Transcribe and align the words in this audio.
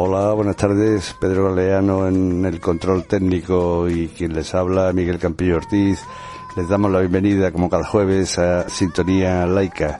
Hola, 0.00 0.32
buenas 0.32 0.54
tardes. 0.54 1.16
Pedro 1.20 1.52
Galeano 1.52 2.06
en 2.06 2.44
el 2.44 2.60
control 2.60 3.06
técnico 3.06 3.88
y 3.88 4.06
quien 4.06 4.32
les 4.32 4.54
habla, 4.54 4.92
Miguel 4.92 5.18
Campillo 5.18 5.56
Ortiz. 5.56 5.98
Les 6.56 6.68
damos 6.68 6.92
la 6.92 7.00
bienvenida, 7.00 7.50
como 7.50 7.68
cada 7.68 7.82
jueves, 7.82 8.38
a 8.38 8.68
Sintonía 8.68 9.44
Laica 9.44 9.98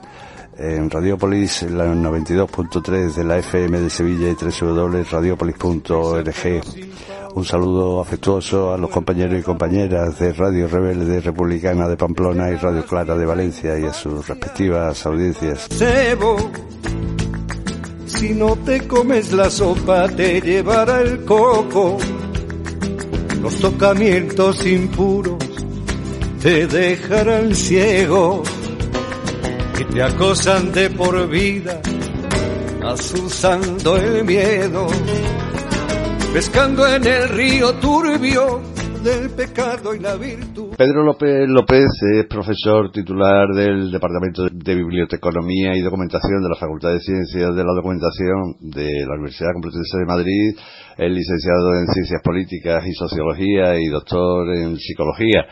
en 0.57 0.89
Radiopolis, 0.89 1.63
la 1.63 1.93
92.3 1.93 3.13
de 3.13 3.23
la 3.25 3.39
FM 3.39 3.81
de 3.81 3.89
Sevilla 3.89 4.29
y 4.29 4.35
www.radiopolis.org. 4.35 6.61
Un 7.35 7.45
saludo 7.45 7.99
afectuoso 7.99 8.73
a 8.73 8.77
los 8.77 8.89
compañeros 8.89 9.37
y 9.37 9.43
compañeras 9.43 10.17
de 10.17 10.31
Radio 10.31 10.69
Rebelde 10.69 11.19
Republicana 11.19 11.89
de 11.89 11.97
Pamplona 11.97 12.49
y 12.49 12.55
Radio 12.55 12.85
Clara 12.85 13.17
de 13.17 13.25
Valencia 13.25 13.77
y 13.77 13.83
a 13.83 13.91
sus 13.91 14.25
respectivas 14.25 15.05
audiencias. 15.05 15.67
Si 18.19 18.33
no 18.33 18.55
te 18.57 18.87
comes 18.87 19.31
la 19.31 19.49
sopa 19.49 20.07
te 20.09 20.41
llevará 20.41 21.01
el 21.01 21.23
coco. 21.23 21.97
Los 23.41 23.55
tocamientos 23.59 24.65
impuros 24.65 25.37
te 26.41 26.67
dejarán 26.67 27.55
ciego 27.55 28.43
y 29.79 29.83
te 29.85 30.03
acosan 30.03 30.71
de 30.73 30.89
por 30.89 31.29
vida, 31.29 31.81
asusando 32.83 33.97
el 33.97 34.25
miedo 34.25 34.87
pescando 36.33 36.87
en 36.87 37.05
el 37.05 37.29
río 37.29 37.73
turbio 37.75 38.61
Pedro 40.77 41.03
López 41.03 41.47
López 41.47 41.87
es 42.15 42.25
profesor 42.27 42.91
titular 42.91 43.47
del 43.55 43.91
Departamento 43.91 44.47
de 44.51 44.75
Biblioteconomía 44.75 45.75
y 45.75 45.81
Documentación 45.81 46.43
de 46.43 46.49
la 46.49 46.59
Facultad 46.59 46.91
de 46.91 46.99
Ciencias 46.99 47.55
de 47.55 47.63
la 47.63 47.73
Documentación 47.73 48.55
de 48.59 49.05
la 49.07 49.13
Universidad 49.13 49.53
Complutense 49.53 49.99
de 49.99 50.05
Madrid, 50.05 50.55
es 50.97 51.11
licenciado 51.11 51.75
en 51.79 51.87
Ciencias 51.87 52.21
Políticas 52.21 52.83
y 52.85 52.93
Sociología 52.93 53.79
y 53.79 53.87
doctor 53.87 54.53
en 54.53 54.75
Psicología 54.77 55.45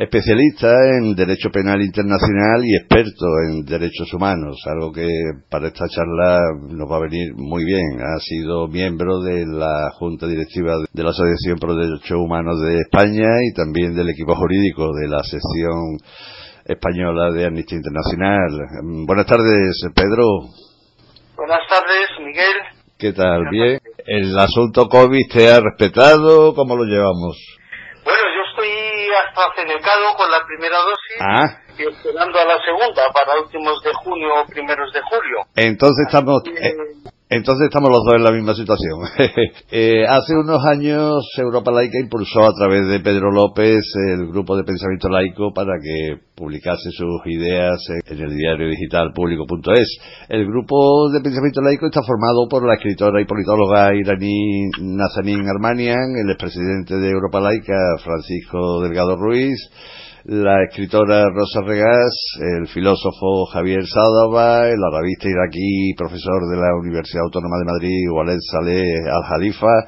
especialista 0.00 0.72
en 0.96 1.14
Derecho 1.14 1.50
Penal 1.50 1.82
Internacional 1.82 2.64
y 2.64 2.74
experto 2.74 3.26
en 3.46 3.66
Derechos 3.66 4.10
Humanos, 4.14 4.56
algo 4.64 4.92
que 4.92 5.06
para 5.50 5.68
esta 5.68 5.84
charla 5.88 6.40
nos 6.70 6.90
va 6.90 6.96
a 6.96 7.00
venir 7.00 7.34
muy 7.36 7.66
bien. 7.66 8.00
Ha 8.00 8.18
sido 8.18 8.66
miembro 8.66 9.20
de 9.20 9.44
la 9.44 9.90
Junta 9.98 10.26
Directiva 10.26 10.76
de 10.90 11.02
la 11.02 11.10
Asociación 11.10 11.58
Pro 11.58 11.74
Derechos 11.74 12.16
Humanos 12.16 12.62
de 12.62 12.78
España 12.78 13.28
y 13.46 13.52
también 13.52 13.94
del 13.94 14.08
equipo 14.08 14.34
jurídico 14.36 14.88
de 14.94 15.06
la 15.06 15.22
sección 15.22 15.98
española 16.64 17.30
de 17.32 17.44
Amnistía 17.44 17.76
Internacional. 17.76 18.56
Buenas 19.06 19.26
tardes, 19.26 19.84
Pedro. 19.94 20.24
Buenas 21.36 21.60
tardes, 21.68 22.08
Miguel. 22.24 22.56
¿Qué 22.96 23.12
tal? 23.12 23.42
¿Bien? 23.50 23.78
¿El 24.06 24.38
asunto 24.38 24.88
COVID 24.88 25.28
te 25.30 25.52
ha 25.52 25.60
respetado? 25.60 26.54
¿Cómo 26.54 26.74
lo 26.74 26.84
llevamos? 26.84 27.59
AstraZeneca 29.16 29.90
con 30.16 30.30
la 30.30 30.44
primera 30.46 30.78
dosis 30.78 31.20
ah. 31.20 31.60
y 31.76 31.86
esperando 31.86 32.38
a 32.38 32.44
la 32.44 32.58
segunda 32.62 33.02
para 33.12 33.40
últimos 33.40 33.82
de 33.82 33.92
junio 33.94 34.28
o 34.42 34.46
primeros 34.46 34.92
de 34.92 35.00
julio. 35.02 35.38
Entonces 35.56 36.06
estamos... 36.06 36.42
Eh, 36.46 36.74
entonces 37.30 37.66
estamos 37.66 37.90
los 37.90 38.02
dos 38.04 38.14
en 38.16 38.24
la 38.24 38.32
misma 38.32 38.54
situación. 38.54 38.98
eh, 39.70 40.04
hace 40.04 40.34
unos 40.34 40.64
años 40.66 41.24
Europa 41.38 41.70
Laica 41.70 42.00
impulsó 42.02 42.44
a 42.44 42.52
través 42.52 42.88
de 42.88 42.98
Pedro 42.98 43.30
López 43.30 43.84
el 44.08 44.26
grupo 44.26 44.56
de 44.56 44.64
pensamiento 44.64 45.08
laico 45.08 45.52
para 45.54 45.78
que 45.80 46.16
publicase 46.34 46.90
sus 46.90 47.24
ideas 47.26 47.78
en 48.06 48.18
el 48.18 48.36
diario 48.36 48.68
digital 48.68 49.12
público.es. 49.14 49.98
El 50.28 50.44
grupo 50.46 51.08
de 51.12 51.20
pensamiento 51.20 51.60
laico 51.62 51.86
está 51.86 52.02
formado 52.02 52.48
por 52.50 52.66
la 52.66 52.74
escritora 52.74 53.22
y 53.22 53.26
politóloga 53.26 53.94
iraní 53.94 54.68
Nazanin 54.80 55.46
Armanian, 55.48 56.16
el 56.24 56.30
expresidente 56.30 56.96
de 56.96 57.10
Europa 57.10 57.38
Laica 57.40 57.78
Francisco 58.02 58.82
Delgado 58.82 59.14
Ruiz, 59.14 59.56
la 60.24 60.64
escritora 60.64 61.24
Rosa 61.30 61.62
Regás, 61.62 62.14
el 62.58 62.68
filósofo 62.68 63.46
Javier 63.46 63.86
Sádava, 63.86 64.68
el 64.68 64.82
arabista 64.82 65.28
iraquí 65.28 65.94
profesor 65.96 66.46
de 66.50 66.56
la 66.56 66.76
Universidad 66.78 67.24
Autónoma 67.24 67.56
de 67.58 67.64
Madrid, 67.64 68.10
Walid 68.12 68.38
Saleh 68.40 69.00
Al-Jalifa, 69.10 69.86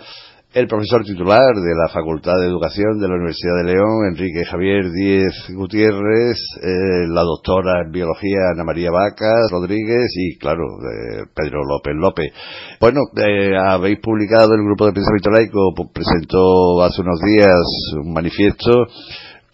el 0.55 0.69
profesor 0.69 1.03
titular 1.05 1.55
de 1.55 1.75
la 1.75 1.89
Facultad 1.89 2.39
de 2.39 2.47
Educación 2.47 2.99
de 2.99 3.09
la 3.09 3.15
Universidad 3.15 3.57
de 3.59 3.73
León, 3.73 4.07
Enrique 4.09 4.45
Javier 4.45 4.91
Díez 4.91 5.33
Gutiérrez, 5.49 6.39
eh, 6.63 7.09
la 7.09 7.23
doctora 7.23 7.83
en 7.85 7.91
Biología 7.91 8.53
Ana 8.53 8.65
María 8.65 8.91
Vacas 8.91 9.51
Rodríguez 9.51 10.13
y, 10.15 10.37
claro, 10.39 10.65
eh, 10.65 11.25
Pedro 11.35 11.61
López 11.65 11.95
López. 11.97 12.33
Bueno, 12.81 13.01
eh, 13.17 13.57
habéis 13.57 13.99
publicado 14.01 14.55
el 14.55 14.65
Grupo 14.65 14.87
de 14.87 14.93
Pensamiento 14.93 15.31
Laico, 15.31 15.73
pues, 15.75 15.89
presentó 15.93 16.83
hace 16.83 17.01
unos 17.01 17.21
días 17.21 17.57
un 18.03 18.13
manifiesto 18.13 18.87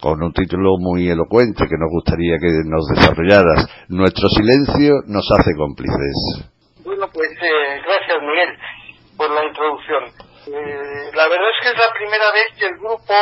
con 0.01 0.23
un 0.23 0.31
título 0.33 0.77
muy 0.79 1.09
elocuente 1.09 1.67
que 1.67 1.77
nos 1.77 1.91
gustaría 1.91 2.39
que 2.39 2.63
nos 2.65 2.87
desarrollaras. 2.95 3.67
Nuestro 3.89 4.29
silencio 4.29 5.03
nos 5.07 5.27
hace 5.31 5.51
cómplices. 5.57 6.49
Bueno, 6.83 7.07
pues 7.13 7.29
eh, 7.31 7.81
gracias 7.83 8.17
Miguel 8.21 8.57
por 9.17 9.29
la 9.31 9.45
introducción. 9.45 10.29
Eh, 10.47 11.11
la 11.13 11.27
verdad 11.27 11.49
es 11.51 11.59
que 11.61 11.69
es 11.69 11.77
la 11.77 11.93
primera 11.93 12.31
vez 12.31 12.47
que 12.57 12.65
el 12.65 12.79
grupo 12.79 13.13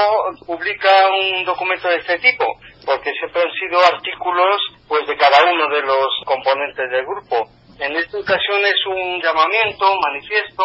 publica 0.46 0.90
un 1.10 1.44
documento 1.44 1.90
de 1.90 1.98
este 1.98 2.20
tipo, 2.20 2.46
porque 2.86 3.12
siempre 3.18 3.42
han 3.42 3.52
sido 3.52 3.82
artículos 3.82 4.62
pues 4.88 5.08
de 5.08 5.18
cada 5.18 5.52
uno 5.52 5.68
de 5.68 5.82
los 5.82 6.08
componentes 6.26 6.90
del 6.92 7.06
grupo. 7.06 7.50
En 7.80 7.96
esta 7.98 8.18
ocasión 8.18 8.62
es 8.62 8.80
un 8.86 9.22
llamamiento, 9.22 9.86
manifiesto, 10.00 10.64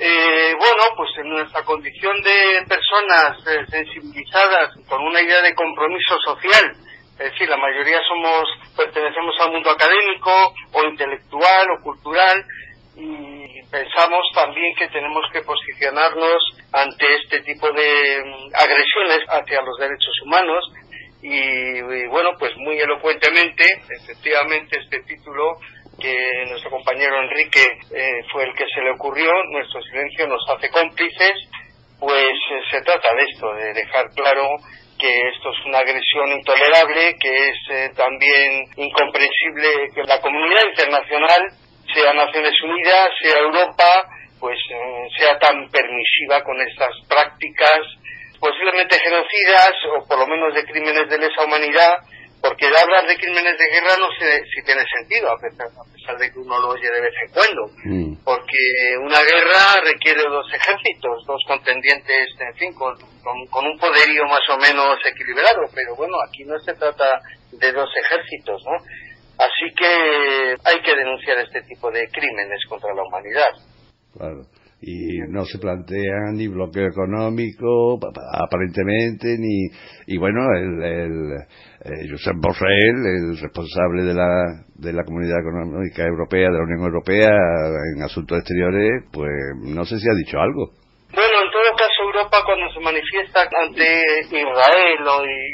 eh, 0.00 0.54
bueno, 0.56 0.82
pues 0.96 1.10
en 1.18 1.28
nuestra 1.28 1.64
condición 1.64 2.22
de 2.22 2.64
personas 2.68 3.36
eh, 3.48 3.66
sensibilizadas 3.68 4.70
con 4.88 5.02
una 5.02 5.20
idea 5.20 5.42
de 5.42 5.54
compromiso 5.54 6.16
social, 6.24 6.72
es 7.18 7.32
decir, 7.32 7.48
la 7.48 7.56
mayoría 7.56 8.00
somos, 8.06 8.44
pertenecemos 8.76 9.34
al 9.40 9.50
mundo 9.50 9.70
académico 9.70 10.54
o 10.72 10.84
intelectual 10.84 11.66
o 11.72 11.82
cultural 11.82 12.44
y 12.94 13.60
pensamos 13.72 14.22
también 14.34 14.72
que 14.76 14.86
tenemos 14.86 15.24
que 15.32 15.42
posicionarnos 15.42 16.42
ante 16.72 17.06
este 17.16 17.40
tipo 17.40 17.68
de 17.72 18.22
mm, 18.24 18.54
agresiones 18.54 19.20
hacia 19.28 19.62
los 19.62 19.78
derechos 19.78 20.14
humanos. 20.24 20.64
Y 21.20 21.80
bueno, 22.06 22.30
pues 22.38 22.52
muy 22.58 22.78
elocuentemente, 22.78 23.64
efectivamente 23.90 24.78
este 24.78 25.02
título 25.02 25.58
que 26.00 26.16
nuestro 26.48 26.70
compañero 26.70 27.20
Enrique 27.22 27.64
eh, 27.94 28.22
fue 28.32 28.44
el 28.44 28.54
que 28.54 28.66
se 28.72 28.80
le 28.82 28.92
ocurrió, 28.92 29.30
nuestro 29.50 29.82
silencio 29.82 30.26
nos 30.26 30.42
hace 30.48 30.70
cómplices, 30.70 31.34
pues 31.98 32.30
eh, 32.30 32.62
se 32.70 32.80
trata 32.82 33.08
de 33.14 33.24
esto, 33.24 33.52
de 33.54 33.72
dejar 33.74 34.10
claro 34.14 34.46
que 34.98 35.08
esto 35.28 35.50
es 35.50 35.66
una 35.66 35.78
agresión 35.78 36.30
intolerable, 36.32 37.16
que 37.20 37.48
es 37.48 37.56
eh, 37.70 37.90
también 37.96 38.64
incomprensible 38.76 39.90
que 39.94 40.02
la 40.04 40.20
comunidad 40.20 40.66
internacional, 40.68 41.42
sea 41.94 42.12
Naciones 42.12 42.54
Unidas, 42.62 43.08
sea 43.20 43.38
Europa, 43.38 44.08
pues 44.38 44.58
sea 45.18 45.36
tan 45.38 45.68
permisiva 45.70 46.44
con 46.44 46.60
estas 46.60 46.90
prácticas 47.08 47.80
posiblemente 48.38 48.96
genocidas 49.00 49.72
o 49.96 50.06
por 50.06 50.18
lo 50.18 50.26
menos 50.26 50.54
de 50.54 50.64
crímenes 50.64 51.08
de 51.08 51.18
lesa 51.18 51.44
humanidad 51.44 51.96
porque 52.40 52.66
hablar 52.66 53.06
de 53.06 53.16
crímenes 53.16 53.58
de 53.58 53.66
guerra 53.66 53.98
no 53.98 54.08
sé 54.18 54.42
si 54.54 54.62
tiene 54.62 54.82
sentido, 54.86 55.30
a 55.30 55.38
pesar, 55.40 55.68
de 56.18 56.30
que 56.30 56.38
uno 56.38 56.58
lo 56.60 56.68
oye 56.70 56.88
de 56.88 57.00
vez 57.00 57.14
en 57.26 57.32
cuando, 57.32 57.62
mm. 57.84 58.24
porque 58.24 58.62
una 59.02 59.20
guerra 59.20 59.82
requiere 59.84 60.22
dos 60.22 60.46
ejércitos, 60.54 61.26
dos 61.26 61.42
contendientes, 61.46 62.28
en 62.38 62.54
fin, 62.54 62.72
con, 62.74 62.94
con, 63.50 63.66
un 63.66 63.78
poderío 63.78 64.24
más 64.24 64.42
o 64.50 64.58
menos 64.58 64.98
equilibrado, 65.04 65.66
pero 65.74 65.96
bueno, 65.96 66.16
aquí 66.26 66.44
no 66.44 66.58
se 66.60 66.74
trata 66.74 67.20
de 67.52 67.72
dos 67.72 67.90
ejércitos, 68.06 68.62
¿no? 68.64 68.76
Así 69.38 69.72
que 69.76 70.56
hay 70.64 70.80
que 70.82 70.96
denunciar 70.96 71.38
este 71.38 71.62
tipo 71.62 71.90
de 71.90 72.08
crímenes 72.08 72.60
contra 72.68 72.94
la 72.94 73.02
humanidad. 73.02 73.52
Claro 74.16 74.42
y 74.80 75.18
no 75.28 75.44
se 75.44 75.58
plantea 75.58 76.30
ni 76.32 76.46
bloqueo 76.46 76.86
económico 76.86 77.98
aparentemente 78.32 79.36
ni 79.36 79.66
y 80.06 80.18
bueno 80.18 80.40
el, 80.54 80.82
el 80.84 81.46
eh, 81.84 82.08
Josep 82.10 82.36
Borrell 82.36 82.98
el 83.06 83.38
responsable 83.40 84.02
de 84.02 84.14
la 84.14 84.64
de 84.74 84.92
la 84.92 85.04
comunidad 85.04 85.40
económica 85.40 86.04
europea 86.04 86.50
de 86.50 86.58
la 86.58 86.64
Unión 86.64 86.84
Europea 86.84 87.30
en 87.94 88.02
asuntos 88.02 88.38
exteriores 88.38 89.04
pues 89.12 89.30
no 89.62 89.84
sé 89.84 89.98
si 89.98 90.08
ha 90.08 90.14
dicho 90.14 90.38
algo 90.38 90.72
bueno 91.12 91.36
en 91.44 91.50
todo 91.50 91.70
caso 91.76 92.02
Europa 92.04 92.42
cuando 92.44 92.72
se 92.72 92.80
manifiesta 92.80 93.48
ante 93.48 94.02
Israel 94.22 95.00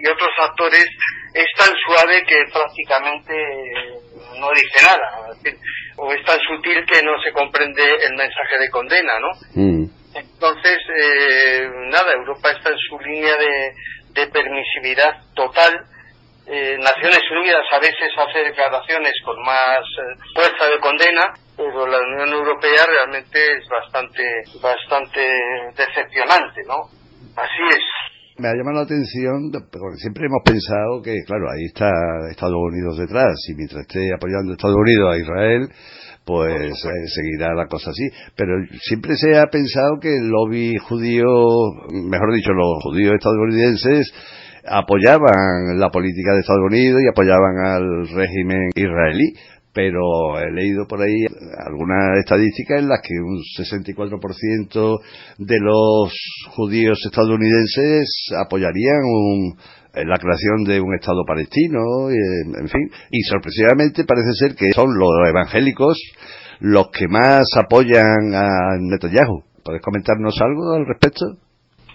y 0.03 0.09
otros 0.09 0.33
actores 0.43 0.89
es 1.35 1.47
tan 1.59 1.73
suave 1.87 2.23
que 2.27 2.37
prácticamente 2.53 3.35
no 4.39 4.49
dice 4.51 4.79
nada 4.83 5.25
o 5.97 6.13
es 6.13 6.25
tan 6.25 6.39
sutil 6.41 6.85
que 6.87 7.03
no 7.03 7.13
se 7.23 7.33
comprende 7.33 7.83
el 7.83 8.15
mensaje 8.17 8.59
de 8.59 8.71
condena, 8.71 9.13
¿no? 9.21 9.31
Mm. 9.55 9.85
Entonces, 10.15 10.79
eh, 10.97 11.69
nada, 11.91 12.13
Europa 12.13 12.51
está 12.51 12.71
en 12.71 12.79
su 12.79 12.99
línea 13.01 13.35
de, 13.37 13.75
permisividad 14.33 15.21
total. 15.35 15.75
Eh, 16.47 16.77
Naciones 16.77 17.25
Unidas 17.33 17.65
a 17.73 17.81
veces 17.81 18.13
hace 18.19 18.41
declaraciones 18.45 19.15
con 19.25 19.41
más 19.43 19.81
eh, 19.81 20.21
fuerza 20.35 20.67
de 20.69 20.79
condena. 20.79 21.33
pero 21.57 21.87
la 21.87 21.99
Unión 22.01 22.33
Europea 22.33 22.85
realmente 22.87 23.39
es 23.41 23.65
bastante, 23.69 24.23
bastante 24.61 25.21
decepcionante, 25.75 26.61
¿no? 26.67 26.85
Así 27.37 27.63
es. 27.71 27.85
Me 28.37 28.49
ha 28.49 28.53
llamado 28.53 28.79
la 28.79 28.85
atención, 28.85 29.53
porque 29.71 29.97
siempre 30.03 30.27
hemos 30.27 30.43
pensado 30.45 31.01
que, 31.03 31.23
claro, 31.25 31.47
ahí 31.55 31.67
está 31.67 31.89
Estados 32.31 32.59
Unidos 32.59 32.99
detrás, 32.99 33.33
y 33.49 33.55
mientras 33.55 33.83
esté 33.83 34.11
apoyando 34.13 34.53
Estados 34.53 34.77
Unidos 34.77 35.15
a 35.15 35.19
Israel, 35.23 35.69
pues 36.27 36.73
eh, 36.85 37.09
seguirá 37.15 37.55
la 37.55 37.67
cosa 37.69 37.91
así. 37.91 38.03
Pero 38.35 38.53
siempre 38.83 39.15
se 39.17 39.39
ha 39.39 39.47
pensado 39.47 40.01
que 40.01 40.17
el 40.17 40.29
lobby 40.29 40.77
judío, 40.79 41.31
mejor 41.93 42.35
dicho, 42.35 42.53
los 42.53 42.83
judíos 42.83 43.15
estadounidenses, 43.15 44.13
apoyaban 44.67 45.79
la 45.79 45.91
política 45.91 46.33
de 46.33 46.41
Estados 46.41 46.67
Unidos 46.67 47.01
y 47.03 47.09
apoyaban 47.09 47.59
al 47.59 48.09
régimen 48.09 48.71
israelí 48.75 49.35
pero 49.75 50.39
he 50.39 50.53
leído 50.53 50.87
por 50.87 51.03
ahí 51.03 51.27
algunas 51.67 52.19
estadísticas 52.21 52.79
en 52.79 52.89
las 52.89 53.01
que 53.03 53.15
un 53.15 53.43
64% 53.59 55.01
de 55.39 55.59
los 55.61 56.15
judíos 56.51 56.99
estadounidenses 57.05 58.09
apoyarían 58.39 59.03
la 59.95 60.19
creación 60.19 60.65
de 60.65 60.81
un 60.81 60.95
Estado 60.95 61.25
palestino, 61.27 62.09
en 62.11 62.69
fin, 62.69 62.91
y 63.11 63.23
sorpresivamente 63.23 64.05
parece 64.05 64.33
ser 64.35 64.55
que 64.55 64.73
son 64.73 64.97
los 64.97 65.29
evangélicos 65.29 66.01
los 66.61 66.89
que 66.91 67.09
más 67.09 67.49
apoyan 67.57 68.33
a 68.33 68.79
Netanyahu. 68.81 69.43
¿Puedes 69.65 69.83
comentarnos 69.83 70.41
algo 70.41 70.75
al 70.75 70.87
respecto? 70.87 71.44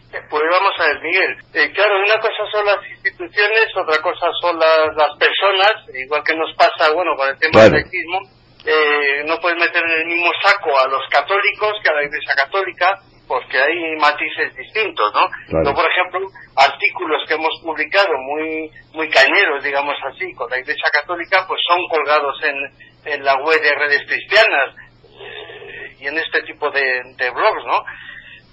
Pues 0.09 0.44
vamos 0.50 0.73
a 0.79 0.88
ver, 0.88 1.01
Miguel. 1.01 1.38
Eh, 1.53 1.71
claro, 1.71 2.00
una 2.00 2.19
cosa 2.19 2.44
son 2.51 2.65
las 2.65 2.81
instituciones, 2.89 3.67
otra 3.75 4.01
cosa 4.01 4.27
son 4.41 4.57
las, 4.57 4.89
las 4.95 5.13
personas, 5.19 5.85
igual 5.94 6.23
que 6.23 6.35
nos 6.35 6.53
pasa, 6.56 6.91
bueno, 6.94 7.15
con 7.15 7.29
el 7.29 7.38
tema 7.38 7.63
del 7.63 7.83
racismo, 7.83 8.19
eh, 8.65 9.23
no 9.25 9.38
puedes 9.38 9.57
meter 9.59 9.83
en 9.85 10.01
el 10.01 10.06
mismo 10.07 10.31
saco 10.44 10.69
a 10.81 10.88
los 10.88 11.01
católicos 11.09 11.73
que 11.83 11.89
a 11.89 11.94
la 11.94 12.03
Iglesia 12.03 12.33
Católica, 12.35 13.00
porque 13.27 13.57
hay 13.59 13.95
matices 13.97 14.56
distintos, 14.56 15.13
¿no? 15.13 15.29
Yo, 15.63 15.73
por 15.75 15.85
ejemplo, 15.85 16.27
artículos 16.57 17.21
que 17.27 17.35
hemos 17.35 17.53
publicado 17.63 18.09
muy 18.17 18.71
muy 18.94 19.09
cañeros, 19.09 19.63
digamos 19.63 19.95
así, 20.12 20.33
con 20.33 20.50
la 20.50 20.57
Iglesia 20.57 20.89
Católica, 20.91 21.45
pues 21.47 21.62
son 21.67 21.88
colgados 21.88 22.35
en, 22.44 23.13
en 23.13 23.23
la 23.23 23.35
web 23.35 23.62
de 23.62 23.75
redes 23.75 24.01
cristianas 24.07 24.75
eh, 25.05 25.97
y 26.00 26.07
en 26.07 26.17
este 26.17 26.41
tipo 26.41 26.71
de, 26.71 26.81
de 27.15 27.29
blogs, 27.29 27.65
¿no? 27.65 27.85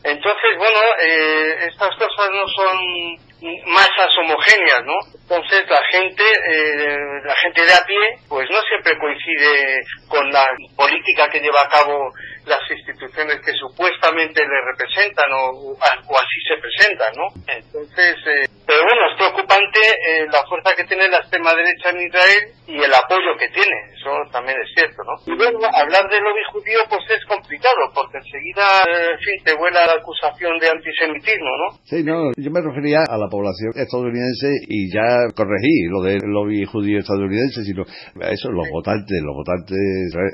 Entonces, 0.06 0.56
bueno, 0.56 0.78
eh, 1.02 1.66
estas 1.68 1.90
cosas 1.96 2.30
no 2.30 2.46
son 2.46 3.18
masas 3.66 4.08
homogéneas, 4.20 4.84
¿no? 4.84 4.94
Entonces 5.20 5.68
la 5.68 5.82
gente, 5.90 6.22
eh, 6.22 6.96
la 7.24 7.34
gente 7.34 7.64
de 7.64 7.72
a 7.72 7.84
pie, 7.84 8.16
pues 8.28 8.48
no 8.48 8.60
siempre 8.62 8.96
coincide 8.98 9.80
con 10.08 10.30
la 10.30 10.46
política 10.76 11.28
que 11.28 11.40
lleva 11.40 11.60
a 11.60 11.68
cabo 11.68 12.12
las 12.46 12.62
instituciones 12.70 13.42
que 13.44 13.52
supuestamente 13.58 14.40
le 14.42 14.58
representan 14.70 15.26
o, 15.34 15.74
o 15.74 16.14
así 16.14 16.38
se 16.46 16.56
presentan, 16.62 17.12
¿no? 17.18 17.26
Entonces, 17.50 18.14
eh, 18.26 18.46
pero 18.66 18.82
bueno, 18.82 19.02
es 19.10 19.16
preocupante 19.18 19.82
eh, 19.82 20.26
la 20.30 20.42
fuerza 20.46 20.74
que 20.74 20.86
tiene 20.86 21.10
la 21.10 21.18
extrema 21.18 21.54
derecha 21.54 21.90
en 21.90 22.06
Israel 22.06 22.42
y 22.66 22.78
el 22.78 22.94
apoyo 22.94 23.34
que 23.38 23.50
tiene, 23.50 23.94
eso 23.94 24.10
también 24.30 24.58
es 24.62 24.70
cierto, 24.74 25.02
¿no? 25.02 25.14
Y 25.26 25.34
bueno, 25.38 25.58
hablar 25.70 26.06
del 26.10 26.22
lobby 26.22 26.42
judío 26.50 26.82
pues 26.90 27.02
es 27.10 27.22
complicado, 27.26 27.82
porque 27.94 28.18
enseguida, 28.18 28.66
eh, 28.86 29.14
en 29.14 29.18
fin, 29.18 29.36
te 29.42 29.54
vuela 29.58 29.86
la 29.86 29.98
acusación 29.98 30.58
de 30.58 30.70
antisemitismo, 30.70 31.50
¿no? 31.50 31.66
Sí, 31.82 32.02
no, 32.02 32.30
yo 32.38 32.50
me 32.50 32.62
refería 32.62 33.02
a 33.06 33.18
la 33.18 33.26
población 33.26 33.74
estadounidense 33.74 34.50
y 34.70 34.90
ya 34.90 35.30
corregí 35.34 35.90
lo 35.90 36.02
del 36.02 36.22
lobby 36.26 36.62
judío 36.66 36.98
estadounidense, 37.02 37.62
sino 37.66 37.82
eso, 38.22 38.50
los 38.50 38.70
votantes, 38.70 39.18
los 39.22 39.34
votantes, 39.34 39.78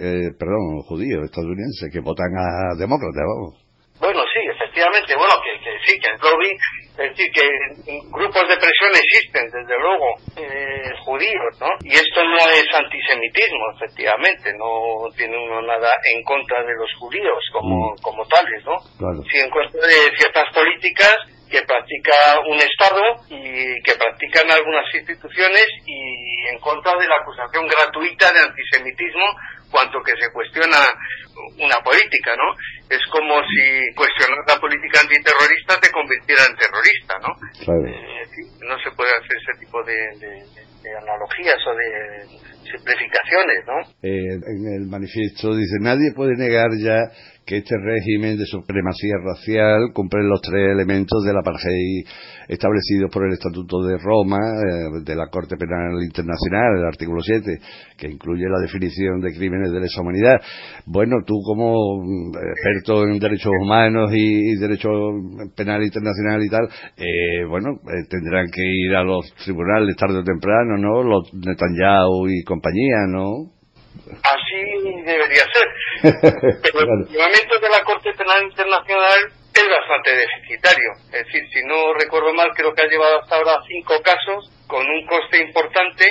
eh, 0.01 0.29
perdón, 0.37 0.85
judíos 0.89 1.25
estadounidenses 1.25 1.89
que 1.93 2.02
votan 2.03 2.33
a 2.37 2.75
demócratas, 2.79 3.25
vamos. 3.25 3.63
Bueno, 4.01 4.21
sí, 4.35 4.41
efectivamente, 4.51 5.15
bueno, 5.15 5.35
que, 5.39 5.63
que 5.63 5.79
sí, 5.87 6.01
que 6.01 6.11
el 6.11 6.19
lobby 6.19 6.51
es 6.93 7.09
decir, 7.17 7.33
que 7.33 7.49
grupos 8.11 8.49
de 8.49 8.57
presión 8.57 8.93
existen, 8.93 9.49
desde 9.49 9.79
luego, 9.81 10.13
eh, 10.37 10.93
judíos, 11.05 11.57
¿no? 11.59 11.69
Y 11.81 11.95
esto 11.95 12.23
no 12.23 12.37
es 12.37 12.67
antisemitismo, 12.69 13.73
efectivamente, 13.77 14.53
no 14.53 15.09
tiene 15.17 15.39
uno 15.39 15.63
nada 15.63 15.89
en 16.13 16.23
contra 16.23 16.63
de 16.65 16.75
los 16.75 16.93
judíos 16.99 17.41
como, 17.51 17.93
mm. 17.93 18.03
como 18.03 18.27
tales, 18.27 18.63
¿no? 18.67 18.77
Claro. 18.99 19.23
Sí 19.25 19.39
en 19.41 19.49
contra 19.49 19.81
de 19.87 20.17
ciertas 20.19 20.53
políticas 20.53 21.17
que 21.53 21.61
practica 21.69 22.41
un 22.49 22.57
Estado 22.57 23.05
y 23.29 23.77
que 23.85 23.93
practican 24.01 24.51
algunas 24.51 24.89
instituciones 24.95 25.67
y 25.85 26.49
en 26.49 26.59
contra 26.59 26.97
de 26.97 27.07
la 27.07 27.21
acusación 27.21 27.69
gratuita 27.69 28.33
de 28.33 28.41
antisemitismo 28.41 29.23
cuanto 29.71 30.01
que 30.01 30.17
se 30.17 30.33
cuestiona 30.33 30.81
una 31.61 31.77
política, 31.85 32.33
¿no? 32.37 32.57
Es 32.89 33.01
como 33.13 33.41
si 33.45 33.95
cuestionar 33.97 34.41
la 34.49 34.61
política 34.61 35.01
antiterrorista 35.01 35.81
te 35.81 35.93
convirtiera 35.93 36.45
en 36.49 36.57
terrorista, 36.57 37.15
¿no? 37.21 37.33
Eh, 37.89 38.25
no 38.61 38.77
se 38.81 38.91
puede 38.97 39.13
hacer 39.13 39.37
ese 39.37 39.61
tipo 39.61 39.83
de, 39.85 39.97
analogías 40.97 41.61
o 41.69 41.73
de 41.77 41.89
simplificaciones, 42.69 43.61
¿no? 43.67 43.77
Eh, 44.03 44.41
en 44.41 44.63
el 44.77 44.89
manifiesto 44.89 45.57
dice, 45.57 45.81
nadie 45.81 46.13
puede 46.17 46.37
negar 46.37 46.69
ya 46.81 46.97
que 47.45 47.59
este 47.59 47.77
régimen 47.77 48.37
de 48.39 48.47
supremacía 48.47 49.15
racial 49.25 49.93
cumple 49.93 50.23
los 50.23 50.41
tres 50.41 50.71
elementos 50.71 51.25
del 51.25 51.37
apartheid 51.37 52.07
establecidos 52.49 53.11
por 53.11 53.27
el 53.27 53.33
Estatuto 53.33 53.83
de 53.83 53.99
Roma 53.99 54.39
eh, 54.39 55.03
de 55.05 55.17
la 55.17 55.29
Corte 55.29 55.57
Penal 55.57 56.03
Internacional, 56.03 56.79
el 56.79 56.85
artículo 56.85 57.21
7, 57.21 57.59
que 57.97 58.09
incluye 58.09 58.45
la 58.49 58.61
definición 58.61 59.21
de 59.21 59.33
crímenes 59.33 59.73
de 59.73 59.81
lesa 59.81 60.03
humanidad. 60.03 60.41
Bueno, 60.87 61.17
tú 61.27 61.35
como 61.45 62.03
mm, 62.03 62.33
experto 62.37 63.05
en 63.05 63.19
derechos 63.19 63.53
humanos 63.61 64.11
y, 64.13 64.57
derecho 64.57 64.89
penal 65.57 65.83
internacional 65.83 66.43
y 66.45 66.49
tal, 66.49 66.69
eh, 66.97 67.45
bueno, 67.49 67.71
eh, 67.89 68.07
tendrán 68.09 68.51
que 68.51 68.63
ir 68.63 68.95
a 68.95 69.03
los 69.03 69.33
tribunales 69.45 69.97
tarde 69.97 70.19
o 70.19 70.25
temprano, 70.25 70.77
¿no? 70.79 71.03
Los 71.03 71.33
Netanyahu 71.35 72.29
y 72.29 72.43
compañía, 72.45 73.07
¿no? 73.09 73.62
Así 74.23 75.03
debería 75.05 75.45
ser. 75.53 75.69
Pero 76.63 76.81
el 76.81 77.07
reglamento 77.07 77.59
de 77.61 77.69
la 77.69 77.83
Corte 77.85 78.13
Penal 78.15 78.43
Internacional 78.45 79.33
es 79.55 79.69
bastante 79.69 80.17
deficitario. 80.17 80.91
Es 81.13 81.27
decir, 81.27 81.43
si 81.53 81.63
no 81.65 81.93
recuerdo 81.95 82.33
mal, 82.33 82.51
creo 82.55 82.73
que 82.73 82.83
ha 82.83 82.89
llevado 82.89 83.21
hasta 83.21 83.37
ahora 83.37 83.59
cinco 83.67 84.01
casos 84.03 84.51
con 84.67 84.87
un 84.87 85.07
coste 85.07 85.39
importante 85.39 86.07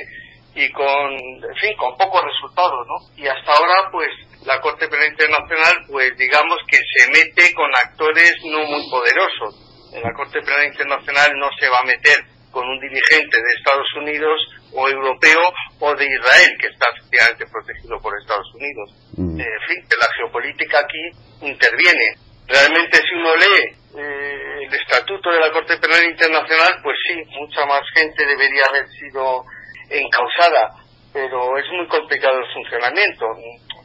y 0.53 0.69
con, 0.71 1.11
en 1.13 1.55
fin, 1.59 1.75
con 1.77 1.95
pocos 1.97 2.21
resultados, 2.23 2.85
¿no? 2.87 2.97
Y 3.17 3.27
hasta 3.27 3.53
ahora, 3.53 3.89
pues, 3.91 4.09
la 4.45 4.59
Corte 4.59 4.87
Penal 4.87 5.07
Internacional, 5.07 5.73
pues, 5.89 6.17
digamos 6.17 6.57
que 6.67 6.77
se 6.77 7.09
mete 7.11 7.53
con 7.53 7.73
actores 7.75 8.33
no 8.45 8.59
muy 8.65 8.89
poderosos. 8.89 9.91
En 9.93 10.01
la 10.03 10.13
Corte 10.13 10.41
Penal 10.41 10.65
Internacional 10.65 11.31
no 11.37 11.49
se 11.59 11.69
va 11.69 11.79
a 11.79 11.85
meter 11.85 12.19
con 12.51 12.67
un 12.67 12.79
dirigente 12.79 13.37
de 13.37 13.51
Estados 13.57 13.87
Unidos 13.97 14.39
o 14.73 14.87
europeo 14.87 15.41
o 15.81 15.95
de 15.95 16.05
Israel, 16.05 16.51
que 16.61 16.67
está 16.67 16.85
efectivamente 16.93 17.45
protegido 17.51 17.99
por 17.99 18.13
Estados 18.17 18.47
Unidos. 18.53 18.87
Mm. 19.17 19.39
Eh, 19.39 19.43
en 19.43 19.67
fin, 19.67 19.87
que 19.89 19.97
la 19.97 20.07
geopolítica 20.15 20.79
aquí 20.79 21.03
interviene. 21.41 22.15
Realmente 22.47 22.97
si 22.97 23.13
uno 23.15 23.35
lee 23.35 23.81
eh, 23.97 24.67
el 24.67 24.73
estatuto 24.73 25.31
de 25.31 25.39
la 25.39 25.51
Corte 25.51 25.77
Penal 25.77 26.05
Internacional, 26.05 26.79
pues 26.83 26.95
sí, 27.07 27.17
mucha 27.33 27.65
más 27.65 27.81
gente 27.95 28.25
debería 28.25 28.63
haber 28.69 28.87
sido 28.89 29.43
encausada, 29.89 30.69
pero 31.11 31.57
es 31.57 31.65
muy 31.73 31.87
complicado 31.87 32.37
el 32.37 32.53
funcionamiento. 32.53 33.25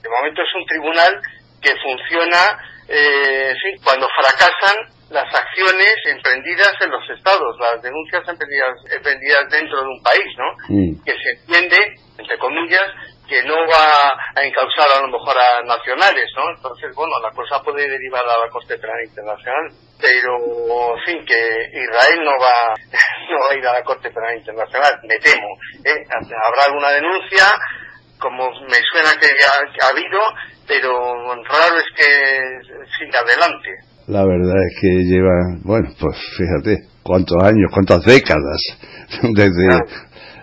De 0.02 0.08
momento 0.08 0.42
es 0.42 0.54
un 0.54 0.66
tribunal 0.66 1.20
que 1.62 1.72
funciona, 1.80 2.60
eh, 2.88 3.54
sí, 3.56 3.80
cuando 3.82 4.06
fracasan 4.20 4.95
las 5.10 5.32
acciones 5.32 5.94
emprendidas 6.04 6.72
en 6.80 6.90
los 6.90 7.10
estados, 7.10 7.56
las 7.60 7.80
denuncias 7.80 8.26
emprendidas, 8.26 8.74
emprendidas 8.90 9.48
dentro 9.50 9.80
de 9.80 9.88
un 9.88 10.02
país, 10.02 10.30
¿no? 10.36 10.50
Mm. 10.68 11.04
Que 11.04 11.12
se 11.12 11.30
entiende, 11.38 11.78
entre 12.18 12.38
comillas, 12.38 12.90
que 13.28 13.42
no 13.44 13.54
va 13.66 14.14
a 14.34 14.42
encauzar 14.42 14.86
a 14.96 15.00
lo 15.00 15.08
mejor 15.08 15.36
a 15.36 15.62
nacionales, 15.62 16.26
¿no? 16.36 16.50
Entonces, 16.54 16.94
bueno, 16.94 17.18
la 17.20 17.30
cosa 17.30 17.62
puede 17.62 17.88
derivar 17.88 18.22
a 18.22 18.46
la 18.46 18.50
Corte 18.50 18.78
Penal 18.78 19.02
Internacional, 19.04 19.70
pero, 20.00 20.96
fin, 21.04 21.24
que 21.24 21.70
Israel 21.72 22.24
no 22.24 22.32
va, 22.38 22.74
no 23.30 23.38
va 23.40 23.50
a 23.50 23.58
ir 23.58 23.66
a 23.66 23.72
la 23.74 23.84
Corte 23.84 24.10
Penal 24.10 24.36
Internacional, 24.36 25.00
me 25.04 25.18
temo. 25.18 25.48
¿eh? 25.84 26.04
Habrá 26.10 26.66
alguna 26.66 26.90
denuncia, 26.90 27.44
como 28.18 28.50
me 28.62 28.78
suena 28.90 29.14
que 29.20 29.26
ha, 29.26 29.86
ha 29.86 29.90
habido, 29.90 30.20
pero 30.66 31.14
raro 31.44 31.78
es 31.78 31.86
que 31.96 32.58
siga 32.98 33.20
adelante. 33.20 33.70
La 34.08 34.24
verdad 34.24 34.54
es 34.54 34.78
que 34.80 34.88
lleva, 35.02 35.34
bueno, 35.64 35.88
pues 35.98 36.16
fíjate, 36.38 36.86
cuántos 37.02 37.42
años, 37.42 37.70
cuántas 37.74 38.04
décadas 38.04 38.62
desde, 39.34 39.66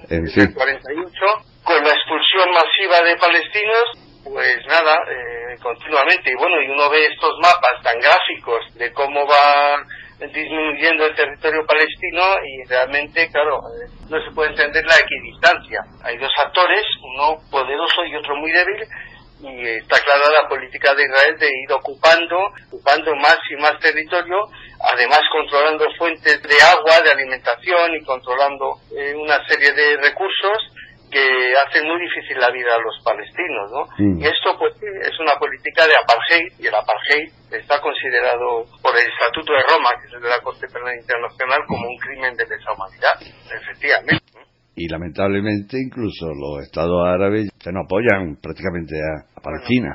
en 0.10 0.27
fin. 0.27 0.51
48, 0.51 1.63
con 1.63 1.84
la 1.84 1.93
expulsión 1.96 2.50
masiva 2.51 3.08
de 3.08 3.15
palestinos, 3.15 3.86
pues 4.24 4.58
nada, 4.67 4.96
eh, 5.08 5.55
continuamente. 5.62 6.32
Y 6.32 6.36
bueno, 6.36 6.62
y 6.62 6.72
uno 6.72 6.89
ve 6.89 7.05
estos 7.05 7.32
mapas 7.41 7.79
tan 7.84 8.00
gráficos 8.00 8.75
de 8.75 8.91
cómo 8.91 9.25
va 9.27 9.79
disminuyendo 10.20 11.05
el 11.05 11.15
territorio 11.15 11.65
palestino 11.65 12.22
y 12.46 12.67
realmente, 12.67 13.29
claro, 13.32 13.60
eh, 13.60 13.91
no 14.10 14.24
se 14.24 14.32
puede 14.32 14.51
entender 14.51 14.84
la 14.86 14.96
equidistancia. 15.00 15.79
Hay 16.03 16.17
dos 16.17 16.32
actores, 16.43 16.84
uno 17.01 17.38
poderoso 17.51 18.05
y 18.05 18.15
otro 18.15 18.36
muy 18.36 18.51
débil, 18.51 18.88
y 19.43 19.67
está 19.67 20.00
clara 20.00 20.41
la 20.41 20.47
política 20.47 20.95
de 20.95 21.03
Israel 21.03 21.35
de 21.38 21.47
ir 21.47 21.71
ocupando, 21.71 22.38
ocupando 22.71 23.15
más 23.15 23.38
y 23.51 23.62
más 23.62 23.77
territorio, 23.79 24.47
además 24.79 25.19
controlando 25.31 25.85
fuentes 25.97 26.41
de 26.41 26.55
agua, 26.63 27.03
de 27.03 27.12
alimentación 27.12 27.95
y 28.00 28.05
controlando 28.05 28.79
eh, 28.95 29.13
una 29.15 29.45
serie 29.47 29.73
de 29.73 29.97
recursos 29.97 30.71
que 31.12 31.53
hacen 31.67 31.85
muy 31.85 32.01
difícil 32.01 32.39
la 32.39 32.50
vida 32.50 32.73
a 32.73 32.81
los 32.81 32.97
palestinos, 33.05 33.69
¿no? 33.69 33.85
Mm. 34.00 34.17
Y 34.17 34.25
esto, 34.25 34.57
pues, 34.57 34.73
es 34.81 35.13
una 35.19 35.38
política 35.38 35.85
de 35.85 35.93
apartheid, 35.93 36.50
y 36.57 36.65
el 36.65 36.73
apartheid 36.73 37.29
está 37.53 37.79
considerado 37.79 38.65
por 38.81 38.97
el 38.97 39.05
Estatuto 39.05 39.53
de 39.53 39.62
Roma, 39.69 39.93
que 40.01 40.07
es 40.07 40.13
el 40.13 40.21
de 40.21 40.29
la 40.29 40.41
Corte 40.41 40.65
Penal 40.73 40.97
Internacional, 40.97 41.62
como 41.67 41.88
un 41.88 41.97
crimen 42.01 42.33
de 42.33 42.47
lesa 42.50 42.73
humanidad, 42.73 43.13
efectivamente. 43.21 44.25
Y 44.75 44.89
lamentablemente 44.89 45.77
incluso 45.77 46.33
los 46.33 46.65
estados 46.65 47.05
árabes 47.05 47.52
ya 47.63 47.72
no 47.72 47.82
apoyan 47.82 48.36
prácticamente 48.41 48.96
a, 49.00 49.41
Palestina. 49.41 49.91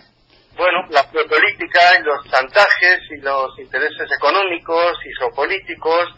Bueno, 0.57 0.85
la 0.91 1.05
política 1.09 1.81
y 1.99 2.03
los 2.03 2.25
chantajes 2.31 2.99
y 3.11 3.21
los 3.23 3.59
intereses 3.59 4.09
económicos 4.17 4.99
y 5.05 5.11
geopolíticos, 5.19 6.11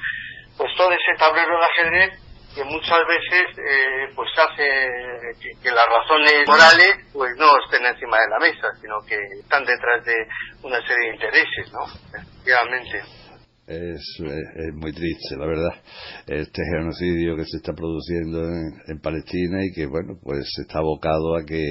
pues 0.56 0.70
todo 0.76 0.90
ese 0.90 1.18
tablero 1.18 1.58
de 1.58 1.66
ajedrez 1.66 2.30
que 2.54 2.64
muchas 2.64 2.98
veces 3.06 3.58
eh, 3.58 4.08
pues 4.16 4.28
hace 4.36 4.66
que, 5.62 5.70
las 5.70 5.86
razones 5.86 6.48
morales 6.48 7.06
pues 7.12 7.30
no 7.36 7.46
estén 7.64 7.86
encima 7.86 8.16
de 8.18 8.28
la 8.28 8.38
mesa, 8.40 8.68
sino 8.80 8.98
que 9.06 9.16
están 9.38 9.64
detrás 9.64 10.04
de 10.04 10.16
una 10.62 10.80
serie 10.86 11.10
de 11.10 11.14
intereses, 11.14 11.72
¿no? 11.72 11.84
Efectivamente. 12.18 13.19
Es, 13.70 14.02
es, 14.18 14.74
muy 14.74 14.92
triste, 14.92 15.36
la 15.38 15.46
verdad, 15.46 15.70
este 16.26 16.60
genocidio 16.74 17.36
que 17.36 17.44
se 17.44 17.58
está 17.58 17.72
produciendo 17.72 18.42
en, 18.88 18.98
Palestina 19.00 19.64
y 19.64 19.70
que, 19.70 19.86
bueno, 19.86 20.18
pues 20.20 20.44
está 20.60 20.80
abocado 20.80 21.36
a 21.36 21.44
que 21.44 21.62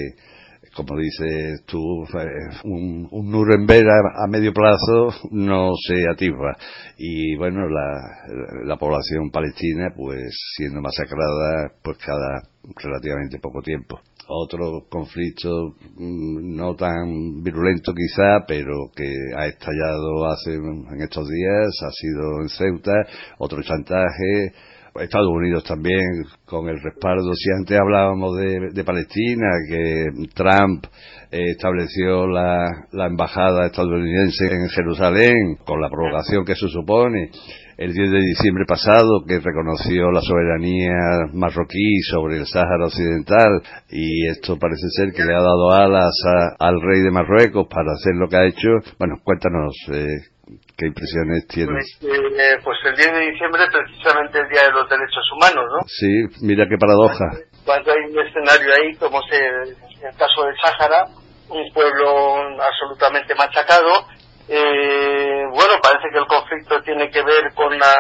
como 0.74 0.98
dices 0.98 1.66
tú, 1.66 2.06
eh, 2.06 2.58
un, 2.64 3.06
un 3.12 3.32
Nuremberg 3.32 3.86
a, 3.90 4.28
medio 4.30 4.54
plazo 4.54 5.10
no 5.32 5.72
se 5.76 6.10
atisba. 6.10 6.56
Y 6.98 7.36
bueno, 7.36 7.68
la, 7.68 8.64
la 8.64 8.78
población 8.78 9.30
palestina, 9.30 9.92
pues 9.94 10.30
siendo 10.56 10.80
masacrada, 10.80 11.74
pues 11.84 11.98
cada 11.98 12.44
relativamente 12.82 13.40
poco 13.40 13.62
tiempo. 13.62 14.00
Otro 14.32 14.86
conflicto 14.90 15.74
mm, 15.98 16.56
no 16.56 16.76
tan 16.76 17.42
virulento 17.42 17.94
quizá, 17.94 18.46
pero 18.48 18.92
que 18.96 19.12
ha 19.36 19.48
estallado 19.48 20.26
hace 20.28 20.54
en 20.54 21.02
estos 21.02 21.28
días, 21.28 21.70
ha 21.82 21.92
sido 21.92 22.42
en 22.42 22.50
Ceuta, 22.50 22.94
otro 23.40 23.64
chantaje, 23.64 24.54
Estados 25.02 25.30
Unidos 25.30 25.64
también 25.64 26.04
con 26.46 26.68
el 26.68 26.80
respaldo. 26.82 27.34
Si 27.34 27.50
antes 27.58 27.80
hablábamos 27.80 28.38
de, 28.38 28.84
Palestina, 28.84 29.48
que 29.68 30.06
Trump 30.34 30.86
eh, 31.32 31.52
estableció 31.52 32.28
la, 32.28 32.68
la, 32.92 33.08
embajada 33.08 33.68
estadounidense 33.68 34.46
en 34.46 34.70
Jerusalén 34.70 35.56
con 35.66 35.82
la 35.82 35.90
provocación 35.90 36.46
que 36.46 36.54
eso 36.54 36.68
supone. 36.68 37.32
El 37.80 37.94
10 37.94 38.12
de 38.12 38.20
diciembre 38.36 38.66
pasado, 38.68 39.24
que 39.26 39.40
reconoció 39.40 40.12
la 40.12 40.20
soberanía 40.20 41.32
marroquí 41.32 42.04
sobre 42.12 42.36
el 42.36 42.46
Sáhara 42.46 42.92
Occidental, 42.92 43.64
y 43.88 44.28
esto 44.28 44.60
parece 44.60 44.84
ser 44.92 45.16
que 45.16 45.24
le 45.24 45.32
ha 45.32 45.40
dado 45.40 45.72
alas 45.72 46.12
al 46.60 46.76
rey 46.82 47.00
de 47.00 47.10
Marruecos 47.10 47.68
para 47.72 47.96
hacer 47.96 48.20
lo 48.20 48.28
que 48.28 48.36
ha 48.36 48.44
hecho. 48.52 48.68
Bueno, 49.00 49.16
cuéntanos, 49.24 49.72
eh, 49.94 50.28
¿Qué 50.76 50.88
impresiones 50.88 51.48
tienes? 51.48 51.98
Pues, 52.02 52.20
eh, 52.20 52.60
pues, 52.64 52.78
el 52.84 52.96
10 52.96 53.14
de 53.14 53.32
diciembre 53.32 53.64
precisamente 53.72 54.40
el 54.40 54.50
Día 54.50 54.64
de 54.64 54.72
los 54.72 54.90
Derechos 54.90 55.24
Humanos, 55.38 55.64
¿no? 55.72 55.80
Sí, 55.88 56.12
mira 56.42 56.66
qué 56.68 56.76
paradoja. 56.76 57.32
Cuando 57.64 57.92
hay 57.92 58.12
un 58.12 58.20
escenario 58.20 58.74
ahí, 58.76 58.96
como 59.00 59.24
es 59.24 59.40
el, 59.40 59.70
el 60.04 60.16
caso 60.18 60.44
del 60.44 60.56
Sáhara, 60.60 61.06
un 61.48 61.72
pueblo 61.72 62.44
absolutamente 62.60 63.36
machacado, 63.36 64.08
eh, 64.52 65.46
bueno, 65.54 65.74
parece 65.80 66.10
que 66.12 66.18
el 66.18 66.26
conflicto 66.26 66.82
tiene 66.82 67.12
que 67.12 67.22
ver 67.22 67.54
con 67.54 67.70
la 67.78 67.94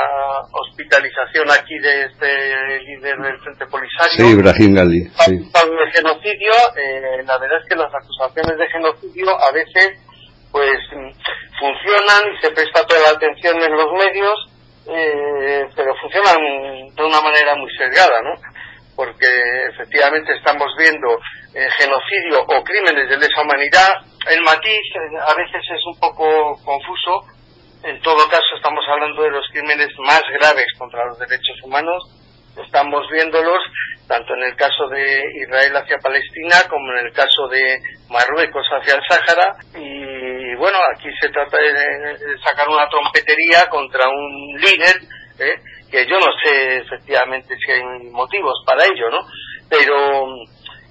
hospitalización 0.51 1.46
aquí 1.51 1.77
de 1.77 2.06
este 2.06 2.79
líder 2.82 3.18
del 3.22 3.38
Frente 3.38 3.68
Polisario. 3.68 4.18
Sí, 4.18 4.34
Ibrahim 4.34 4.74
Gali. 4.74 5.06
Sí. 5.25 5.38
De 5.38 5.91
genocidio, 5.94 6.53
eh, 6.75 7.22
la 7.24 7.38
verdad 7.38 7.60
es 7.62 7.70
que 7.70 7.75
las 7.77 7.94
acusaciones 7.94 8.58
de 8.58 8.68
genocidio 8.68 9.29
a 9.29 9.51
veces 9.51 10.01
pues 10.51 10.79
funcionan 11.60 12.34
y 12.34 12.41
se 12.41 12.50
presta 12.50 12.82
toda 12.88 13.00
la 13.01 13.18
atención 13.18 13.62
en 13.62 13.72
los 13.72 13.94
medios, 13.94 14.50
eh, 14.89 15.70
pero 15.75 15.94
funcionan 16.01 16.41
de 16.96 17.03
una 17.03 17.22
manera 17.22 17.53
muy 17.58 17.70
sesgada, 17.77 18.22
¿no? 18.24 18.34
Porque 18.96 19.27
efectivamente 19.70 20.34
estamos 20.34 20.74
viendo 20.79 21.20
eh, 21.53 21.68
genocidio 21.77 22.41
o 22.46 22.63
crímenes 22.63 23.10
de 23.10 23.18
lesa 23.18 23.41
humanidad. 23.41 23.89
El 24.29 24.41
matiz 24.41 24.70
eh, 24.72 25.18
a 25.18 25.34
veces 25.34 25.62
es 25.70 25.86
un 25.86 26.00
poco 26.00 26.56
confuso. 26.63 27.25
En 27.84 28.00
todo 28.01 28.27
caso, 28.29 28.56
estamos 28.56 28.84
hablando 28.88 29.24
de 29.24 29.32
los 29.32 29.48
crímenes 29.51 29.89
más 30.00 30.22
graves 30.39 30.68
contra 30.77 31.06
los 31.06 31.18
derechos 31.18 31.56
humanos. 31.63 32.03
Estamos 32.58 33.10
viéndolos 33.10 33.63
tanto 34.10 34.34
en 34.34 34.44
el 34.44 34.56
caso 34.56 34.89
de 34.89 35.24
Israel 35.46 35.77
hacia 35.77 35.98
Palestina 36.01 36.58
como 36.68 36.91
en 36.94 37.06
el 37.06 37.13
caso 37.13 37.48
de 37.48 37.79
Marruecos 38.10 38.65
hacia 38.68 38.96
el 38.96 39.01
Sáhara. 39.08 39.56
Y 39.75 40.56
bueno, 40.56 40.77
aquí 40.94 41.10
se 41.22 41.29
trata 41.29 41.58
de, 41.58 42.18
sacar 42.44 42.68
una 42.68 42.89
trompetería 42.89 43.70
contra 43.70 44.10
un 44.10 44.60
líder, 44.60 44.98
¿eh? 45.39 45.56
que 45.91 46.06
yo 46.08 46.20
no 46.20 46.32
sé 46.44 46.77
efectivamente 46.77 47.56
si 47.63 47.72
hay 47.72 47.84
motivos 48.12 48.63
para 48.65 48.84
ello, 48.86 49.10
¿no? 49.12 49.20
Pero, 49.70 50.25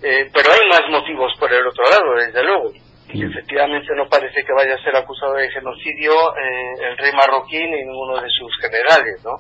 eh, 0.03 0.31
pero 0.33 0.51
hay 0.53 0.69
más 0.69 0.83
motivos 0.91 1.33
por 1.39 1.53
el 1.53 1.67
otro 1.67 1.85
lado, 1.91 2.15
desde 2.15 2.43
luego. 2.43 2.73
Y 3.11 3.25
efectivamente 3.25 3.95
no 3.97 4.07
parece 4.09 4.45
que 4.45 4.53
vaya 4.53 4.75
a 4.75 4.83
ser 4.83 4.95
acusado 4.95 5.35
de 5.35 5.51
genocidio 5.51 6.13
eh, 6.37 6.75
el 6.91 6.97
rey 6.99 7.13
marroquí 7.13 7.59
ni 7.59 7.83
ninguno 7.83 8.21
de 8.21 8.29
sus 8.29 8.53
generales, 8.61 9.25
¿no? 9.25 9.39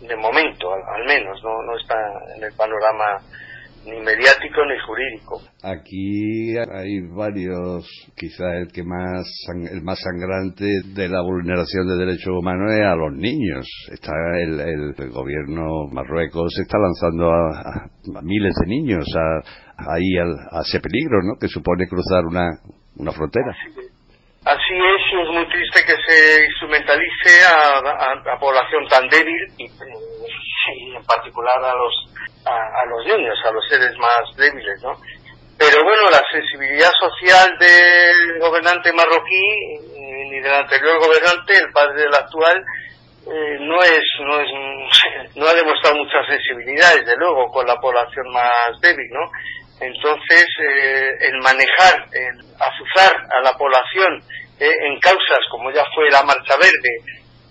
de 0.00 0.16
momento, 0.16 0.72
al, 0.72 1.04
menos, 1.04 1.42
no, 1.42 1.62
no 1.62 1.76
está 1.76 1.94
en 2.36 2.42
el 2.42 2.52
panorama 2.54 3.20
ni 3.84 4.00
mediático 4.00 4.64
ni 4.66 4.78
jurídico. 4.86 5.40
Aquí 5.62 6.56
hay 6.56 7.00
varios, 7.14 7.86
quizá 8.16 8.56
el 8.58 8.68
que 8.72 8.82
más 8.84 9.26
el 9.70 9.82
más 9.82 9.98
sangrante 10.00 10.66
de 10.94 11.08
la 11.08 11.22
vulneración 11.22 11.86
de 11.88 12.04
derechos 12.04 12.34
humanos 12.38 12.70
es 12.72 12.84
a 12.84 12.94
los 12.94 13.12
niños. 13.14 13.66
Está 13.92 14.12
el, 14.42 14.60
el, 14.60 15.10
gobierno 15.10 15.86
Marruecos 15.92 16.52
está 16.60 16.78
lanzando 16.78 17.30
a, 17.30 17.90
miles 18.22 18.54
de 18.60 18.66
niños 18.66 19.04
a, 19.16 19.92
ahí 19.94 20.16
a 20.18 20.60
ese 20.60 20.80
peligro, 20.80 21.22
¿no? 21.22 21.38
Que 21.40 21.48
supone 21.48 21.86
cruzar 21.88 22.24
una 22.26 22.50
una 22.96 23.12
frontera. 23.12 23.50
Así 23.50 23.80
es, 23.80 23.99
y 24.42 25.20
es 25.22 25.28
muy 25.28 25.46
triste 25.48 25.84
que 25.84 25.96
se 26.06 26.44
instrumentalice 26.46 27.44
a, 27.44 27.78
a, 28.32 28.38
población 28.38 28.86
tan 28.88 29.08
débil 29.08 29.36
y, 29.58 29.66
en 30.96 31.04
particular 31.04 31.62
a 31.62 31.74
los 31.74 31.92
a, 32.46 32.86
los 32.86 33.04
niños, 33.04 33.36
a 33.44 33.52
los 33.52 33.66
seres 33.68 33.96
más 33.98 34.36
débiles, 34.36 34.82
¿no? 34.82 34.94
Pero 35.58 35.84
bueno, 35.84 36.08
la 36.10 36.22
sensibilidad 36.32 36.90
social 36.98 37.58
del 37.58 38.38
gobernante 38.40 38.92
marroquí 38.92 39.44
ni 40.30 40.40
del 40.40 40.54
anterior 40.54 40.98
gobernante, 40.98 41.52
el 41.58 41.70
padre 41.72 42.02
del 42.02 42.14
actual, 42.14 42.64
eh, 43.26 43.58
no 43.60 43.82
es 43.82 44.04
no 44.20 44.40
es 44.40 44.48
no 45.36 45.46
ha 45.46 45.54
demostrado 45.54 45.96
mucha 45.96 46.24
sensibilidad, 46.26 46.94
desde 46.94 47.16
luego, 47.16 47.50
con 47.52 47.66
la 47.66 47.76
población 47.76 48.32
más 48.32 48.80
débil, 48.80 49.08
¿no? 49.10 49.30
Entonces, 49.80 50.46
eh, 50.58 51.08
el 51.20 51.38
manejar, 51.40 52.06
el 52.12 52.36
azuzar 52.60 53.16
a 53.30 53.40
la 53.42 53.56
población 53.56 54.22
eh, 54.58 54.76
en 54.86 55.00
causas 55.00 55.40
como 55.50 55.70
ya 55.72 55.84
fue 55.94 56.10
la 56.10 56.22
Marcha 56.22 56.54
Verde 56.56 57.00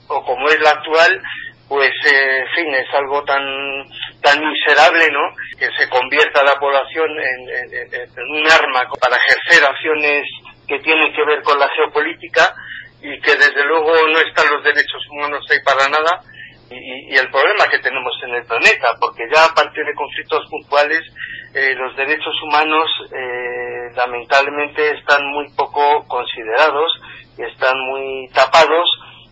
o 0.08 0.24
como 0.24 0.48
es 0.48 0.60
la 0.62 0.70
actual, 0.70 1.22
pues, 1.68 1.92
eh, 2.06 2.38
en 2.40 2.48
fin, 2.56 2.74
es 2.76 2.94
algo 2.94 3.24
tan 3.24 3.44
tan 4.22 4.40
miserable, 4.44 5.08
¿no? 5.12 5.36
Que 5.58 5.70
se 5.78 5.90
convierta 5.90 6.44
la 6.44 6.60
población 6.60 7.10
en, 7.20 7.42
un 8.30 8.52
arma 8.52 8.84
para 9.00 9.18
ejercer 9.18 9.64
acciones 9.64 10.28
que 10.68 10.80
tienen 10.80 11.14
que 11.14 11.24
ver 11.26 11.42
con 11.42 11.58
la 11.60 11.70
geopolítica 11.70 12.54
y 13.02 13.20
que 13.22 13.36
desde 13.36 13.64
luego 13.66 13.92
no 14.08 14.20
están 14.20 14.52
los 14.52 14.64
derechos 14.64 15.02
humanos 15.10 15.46
ahí 15.50 15.60
para 15.64 15.88
nada 15.90 16.22
y, 16.70 17.16
el 17.16 17.30
problema 17.32 17.68
que 17.70 17.80
tenemos 17.80 18.14
en 18.24 18.36
el 18.36 18.46
planeta, 18.46 18.90
porque 19.00 19.24
ya 19.34 19.46
a 19.46 19.54
partir 19.56 19.84
de 19.86 19.94
conflictos 19.96 20.46
puntuales 20.50 21.02
eh, 21.54 21.74
los 21.76 21.96
derechos 21.96 22.36
humanos 22.44 22.88
eh, 23.12 23.92
lamentablemente 23.96 24.92
están 24.92 25.26
muy 25.34 25.50
poco 25.56 26.06
considerados 26.08 26.92
y 27.38 27.44
están 27.44 27.76
muy 27.88 28.30
tapados 28.34 28.88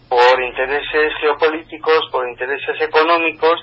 por 0.10 0.42
intereses 0.42 1.14
geopolíticos, 1.22 2.10
por 2.12 2.28
intereses 2.28 2.82
económicos 2.82 3.60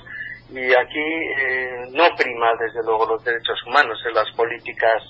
y 0.51 0.73
aquí 0.73 1.07
eh, 1.41 1.67
no 1.91 2.05
prima 2.15 2.47
desde 2.57 2.85
luego 2.85 3.05
los 3.07 3.23
derechos 3.25 3.59
humanos 3.67 3.99
en 4.07 4.13
las 4.13 4.31
políticas 4.35 5.03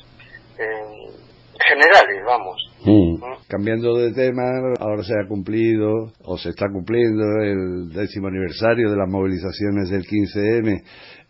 generales, 1.68 2.24
vamos. 2.26 2.56
Mm. 2.86 3.16
Cambiando 3.50 3.98
de 3.98 4.14
tema, 4.14 4.44
ahora 4.80 5.04
se 5.04 5.14
ha 5.14 5.28
cumplido 5.28 6.14
o 6.24 6.38
se 6.38 6.50
está 6.50 6.68
cumpliendo 6.72 7.24
el 7.42 7.90
décimo 7.94 8.28
aniversario 8.28 8.90
de 8.90 8.98
las 8.98 9.10
movilizaciones 9.10 9.90
del 9.90 10.04
15M 10.04 10.82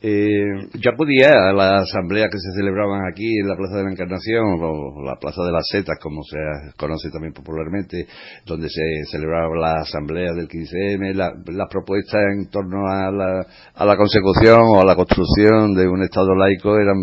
Eh, 0.08 0.70
yo 0.76 0.92
acudía 0.92 1.50
a 1.50 1.52
la 1.52 1.78
asamblea 1.82 2.30
que 2.30 2.38
se 2.38 2.52
celebraban 2.56 3.10
aquí 3.12 3.40
en 3.40 3.48
la 3.48 3.56
Plaza 3.56 3.78
de 3.78 3.86
la 3.86 3.92
Encarnación, 3.92 4.62
o 4.62 5.02
la 5.04 5.16
Plaza 5.16 5.42
de 5.42 5.52
las 5.52 5.66
Setas, 5.68 5.98
como 6.00 6.22
se 6.22 6.38
conoce 6.78 7.10
también 7.10 7.34
popularmente, 7.34 8.06
donde 8.46 8.70
se 8.70 8.84
celebraba 9.10 9.50
la 9.58 9.82
asamblea 9.82 10.34
del 10.34 10.48
15M, 10.48 11.12
las 11.16 11.70
propuestas 11.72 12.22
en 12.38 12.52
torno 12.52 12.86
a 12.86 13.10
la, 13.10 13.48
a 13.74 13.84
la 13.84 13.98
consecución 13.98 14.62
o 14.76 14.80
a 14.80 14.86
la 14.86 14.96
construcción 14.96 15.74
de 15.74 15.88
un 15.88 16.04
Estado 16.04 16.36
laico 16.36 16.78
eran 16.78 17.02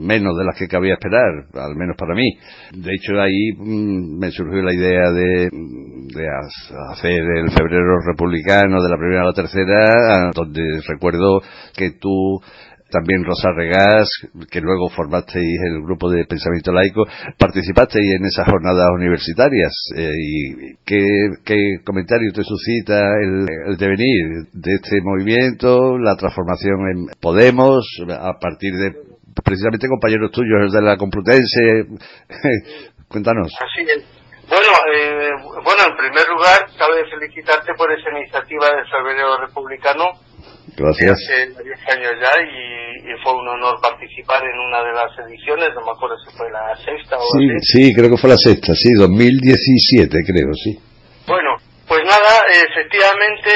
menos 0.00 0.36
de 0.36 0.44
las 0.44 0.58
que 0.58 0.66
cabía 0.66 0.94
esperar, 0.94 1.46
al 1.54 1.76
menos 1.76 1.94
para 1.96 2.16
mí. 2.16 2.26
De 2.74 2.90
hecho, 2.90 3.20
ahí 3.20 3.52
mm, 3.56 4.18
me 4.18 4.32
surgió 4.32 4.62
la 4.62 4.74
idea 4.74 5.12
de, 5.12 5.48
de 5.48 6.26
hacer 6.90 7.22
el 7.22 7.52
febrero 7.52 8.00
republicano 8.04 8.82
de 8.82 8.90
la 8.90 8.98
primera 8.98 9.22
a 9.22 9.26
la 9.26 9.32
tercera, 9.32 10.32
donde 10.34 10.80
recuerdo 10.88 11.40
que 11.76 11.92
tú 12.00 12.15
también 12.90 13.24
Rosa 13.24 13.50
Regás, 13.54 14.08
que 14.50 14.60
luego 14.60 14.88
formasteis 14.90 15.58
el 15.70 15.82
grupo 15.82 16.08
de 16.10 16.24
pensamiento 16.24 16.72
laico, 16.72 17.04
participasteis 17.38 18.14
en 18.14 18.24
esas 18.26 18.46
jornadas 18.46 18.88
universitarias. 18.94 19.72
Eh, 19.96 20.12
¿Y 20.16 20.76
qué, 20.84 21.78
comentario 21.84 22.32
te 22.32 22.44
suscita 22.44 23.00
el, 23.22 23.76
devenir 23.76 24.48
de 24.52 24.74
este 24.74 25.00
movimiento, 25.02 25.98
la 25.98 26.16
transformación 26.16 26.88
en 26.88 27.06
Podemos, 27.20 27.84
a 28.08 28.38
partir 28.40 28.74
de 28.74 28.92
precisamente 29.44 29.88
compañeros 29.88 30.30
tuyos 30.30 30.72
de 30.72 30.82
la 30.82 30.96
Complutense? 30.96 31.86
Cuéntanos. 33.08 33.52
Bueno, 34.48 34.70
eh, 34.94 35.30
bueno, 35.64 35.82
en 35.90 35.96
primer 35.96 36.28
lugar, 36.28 36.70
cabe 36.78 37.02
felicitarte 37.10 37.74
por 37.76 37.92
esa 37.92 38.10
iniciativa 38.16 38.66
del 38.70 38.86
Febrero 38.86 39.40
Republicano 39.40 40.25
Gracias. 40.76 41.12
Hace 41.12 41.46
10 41.46 41.88
años 41.96 42.12
ya 42.20 42.32
y, 42.42 43.22
fue 43.22 43.32
un 43.32 43.48
honor 43.48 43.80
participar 43.80 44.44
en 44.44 44.58
una 44.58 44.84
de 44.84 44.92
las 44.92 45.10
ediciones, 45.26 45.70
no 45.74 45.80
me 45.80 45.92
acuerdo 45.92 46.16
si 46.18 46.36
fue 46.36 46.50
la 46.50 46.76
sexta 46.76 47.16
o 47.16 47.24
sí, 47.32 47.48
Sí, 47.62 47.94
creo 47.94 48.10
que 48.10 48.18
fue 48.18 48.30
la 48.30 48.36
sexta, 48.36 48.74
sí, 48.74 48.92
2017 48.92 50.10
creo, 50.26 50.52
sí. 50.52 50.78
Bueno, 51.26 51.56
pues 51.88 52.04
nada, 52.04 52.44
efectivamente 52.52 53.50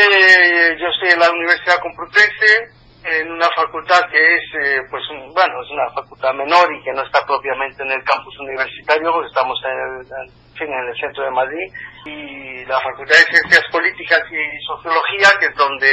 yo 0.81 0.87
estoy 0.89 1.11
en 1.13 1.21
la 1.21 1.31
Universidad 1.31 1.83
Complutense, 1.83 2.81
en 3.05 3.31
una 3.33 3.49
facultad 3.57 4.01
que 4.11 4.19
es, 4.19 4.45
eh, 4.61 4.81
pues, 4.91 5.03
bueno, 5.09 5.63
es 5.63 5.71
una 5.71 5.89
facultad 5.95 6.35
menor 6.35 6.69
y 6.75 6.83
que 6.85 6.93
no 6.93 7.03
está 7.03 7.25
propiamente 7.27 7.83
en 7.83 7.91
el 7.93 8.05
campus 8.05 8.39
universitario, 8.41 9.13
porque 9.13 9.29
estamos 9.29 9.59
en 9.65 9.73
el, 9.73 10.69
en 10.69 10.89
el 10.89 10.97
centro 11.01 11.25
de 11.25 11.31
Madrid, 11.31 11.67
y 12.05 12.65
la 12.67 12.79
Facultad 12.81 13.17
de 13.17 13.33
Ciencias 13.33 13.65
Políticas 13.73 14.21
y 14.31 14.65
Sociología, 14.65 15.29
que 15.41 15.47
es 15.47 15.57
donde 15.57 15.89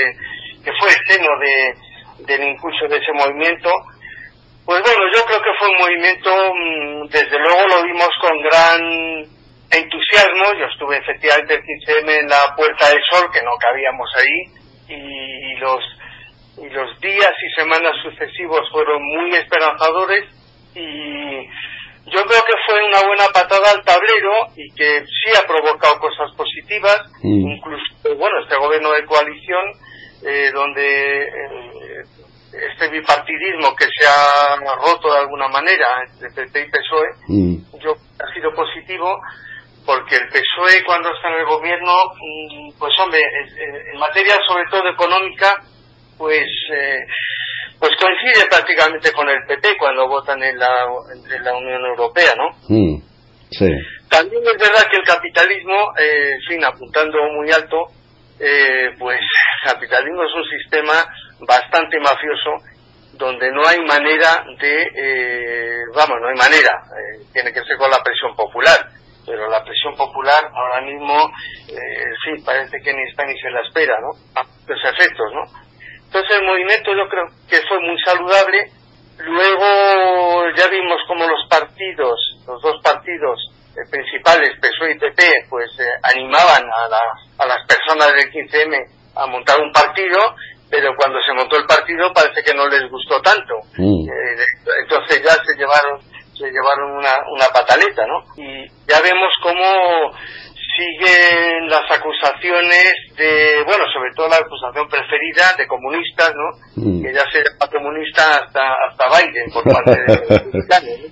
que 0.68 0.74
fue 0.82 0.90
el 0.92 1.00
seno 1.08 1.32
de, 1.40 2.26
del 2.28 2.50
impulso 2.50 2.88
de 2.90 2.98
ese 2.98 3.14
movimiento. 3.14 3.72
Pues 4.66 4.84
bueno, 4.84 5.00
yo 5.16 5.24
creo 5.24 5.40
que 5.40 5.58
fue 5.58 5.70
un 5.70 5.80
movimiento, 5.80 6.30
mm, 6.30 7.08
desde 7.08 7.40
luego 7.40 7.68
lo 7.68 7.84
vimos 7.84 8.10
con 8.20 8.36
gran 8.42 8.82
entusiasmo. 9.72 10.60
Yo 10.60 10.66
estuve 10.66 10.98
efectivamente 10.98 11.56
el 11.56 11.64
15M 11.64 12.20
en 12.20 12.28
la 12.28 12.54
Puerta 12.58 12.90
del 12.90 13.00
Sol, 13.10 13.32
que 13.32 13.42
no 13.44 13.52
cabíamos 13.58 14.10
ahí, 14.20 14.58
y 14.90 15.56
los, 15.56 15.84
y 16.58 16.70
los 16.70 17.00
días 17.00 17.32
y 17.32 17.56
semanas 17.56 17.94
sucesivos 18.04 18.68
fueron 18.72 19.02
muy 19.04 19.36
esperanzadores 19.36 20.26
y 20.76 21.48
yo 22.12 22.24
creo 22.24 22.42
que 22.44 22.56
fue 22.66 22.86
una 22.88 23.08
buena 23.08 23.28
patada 23.34 23.72
al 23.72 23.84
tablero 23.84 24.32
y 24.56 24.70
que 24.76 25.04
sí 25.06 25.32
ha 25.36 25.46
provocado 25.48 26.00
cosas 26.00 26.32
positivas, 26.36 27.00
mm. 27.22 27.52
incluso, 27.52 28.16
bueno, 28.18 28.40
este 28.44 28.56
gobierno 28.58 28.92
de 28.92 29.06
coalición 29.06 29.87
eh, 30.24 30.52
donde 30.54 31.24
eh, 31.24 32.04
este 32.52 32.90
bipartidismo 32.90 33.76
que 33.76 33.86
se 33.86 34.08
ha 34.08 34.56
roto 34.76 35.12
de 35.12 35.20
alguna 35.20 35.48
manera 35.48 35.86
entre 36.04 36.30
PP 36.30 36.60
y 36.62 36.72
PSOE, 36.72 37.08
mm. 37.28 37.80
yo 37.80 37.94
ha 37.94 38.34
sido 38.34 38.54
positivo 38.54 39.20
porque 39.86 40.16
el 40.16 40.28
PSOE 40.28 40.84
cuando 40.86 41.14
está 41.14 41.30
en 41.30 41.40
el 41.40 41.46
gobierno, 41.46 41.94
mm, 42.16 42.78
pues 42.80 42.94
hombre, 43.00 43.20
en 43.94 44.00
materia 44.00 44.36
sobre 44.48 44.66
todo 44.70 44.90
económica, 44.90 45.56
pues 46.18 46.48
eh, 46.74 47.06
pues 47.80 47.92
coincide 48.00 48.48
prácticamente 48.50 49.12
con 49.12 49.30
el 49.30 49.46
PP 49.46 49.78
cuando 49.78 50.08
votan 50.08 50.42
en 50.42 50.58
la, 50.58 50.74
en 51.14 51.44
la 51.44 51.56
Unión 51.56 51.86
Europea, 51.86 52.34
¿no? 52.36 52.50
Mm. 52.68 53.02
sí. 53.52 53.70
También 54.10 54.42
es 54.42 54.58
verdad 54.58 54.90
que 54.90 54.98
el 54.98 55.04
capitalismo, 55.04 55.94
eh, 56.00 56.32
en 56.34 56.42
fin, 56.48 56.64
apuntando 56.64 57.18
muy 57.34 57.52
alto, 57.52 57.88
eh, 58.40 58.96
pues 59.00 59.20
capitalismo 59.64 60.24
es 60.24 60.34
un 60.36 60.46
sistema 60.46 60.94
bastante 61.40 62.00
mafioso 62.00 62.64
donde 63.14 63.52
no 63.52 63.68
hay 63.68 63.80
manera 63.82 64.46
de, 64.60 64.82
eh, 64.96 65.78
vamos, 65.94 66.18
no 66.22 66.28
hay 66.28 66.36
manera, 66.36 66.72
eh, 66.94 67.26
tiene 67.34 67.52
que 67.52 67.64
ser 67.64 67.78
con 67.78 67.90
la 67.90 68.04
presión 68.04 68.36
popular, 68.36 68.78
pero 69.26 69.50
la 69.50 69.64
presión 69.64 69.96
popular 69.96 70.50
ahora 70.54 70.82
mismo, 70.82 71.32
eh, 71.68 72.06
sí, 72.24 72.44
parece 72.46 72.80
que 72.80 72.94
ni 72.94 73.04
está 73.10 73.26
ni 73.26 73.38
se 73.40 73.50
la 73.50 73.62
espera, 73.62 73.96
¿no? 74.00 74.10
Los 74.68 74.84
efectos, 74.84 75.34
¿no? 75.34 75.44
Entonces 76.06 76.38
el 76.40 76.46
movimiento 76.46 76.96
yo 76.96 77.10
creo 77.10 77.26
que 77.50 77.58
fue 77.68 77.80
muy 77.82 78.00
saludable, 78.06 78.72
luego 79.20 80.56
ya 80.56 80.68
vimos 80.68 81.02
como 81.08 81.28
los 81.28 81.46
partidos, 81.50 82.20
los 82.46 82.62
dos 82.62 82.82
partidos, 82.82 83.40
principales, 83.90 84.58
PSOE 84.60 84.94
y 84.94 85.00
PP, 85.00 85.48
pues 85.50 85.70
eh, 85.80 85.90
animaban 86.04 86.64
a, 86.66 87.44
a 87.44 87.46
las 87.46 87.66
personas 87.68 88.14
del 88.14 88.32
15M 88.32 88.98
a 89.16 89.28
montar 89.28 89.60
un 89.62 89.72
partido, 89.72 90.20
pero 90.70 90.96
cuando 90.98 91.20
se 91.26 91.34
montó 91.34 91.58
el 91.58 91.66
partido 91.66 92.12
parece 92.14 92.44
que 92.44 92.54
no 92.54 92.68
les 92.68 92.90
gustó 92.90 93.22
tanto. 93.22 93.56
Mm. 93.78 94.10
Eh, 94.10 94.46
entonces 94.84 95.24
ya 95.24 95.34
se 95.44 95.58
llevaron 95.58 96.00
se 96.38 96.52
llevaron 96.52 96.92
una, 96.92 97.14
una 97.34 97.48
pataleta, 97.48 98.06
¿no? 98.06 98.22
Y 98.38 98.68
ya 98.88 99.02
vemos 99.02 99.34
cómo 99.42 100.14
siguen 100.78 101.68
las 101.68 101.90
acusaciones 101.90 102.94
de, 103.18 103.64
bueno, 103.66 103.86
sobre 103.92 104.14
todo 104.16 104.28
la 104.28 104.38
acusación 104.38 104.88
preferida 104.88 105.54
de 105.58 105.66
comunistas, 105.66 106.32
¿no? 106.36 106.52
Mm. 106.76 107.02
Que 107.02 107.14
ya 107.14 107.24
se 107.32 107.42
comunista 107.72 108.38
hasta, 108.38 108.76
hasta 108.88 109.10
Biden 109.18 109.52
por 109.52 109.64
parte 109.64 109.92
de 109.92 110.06
los 110.30 110.66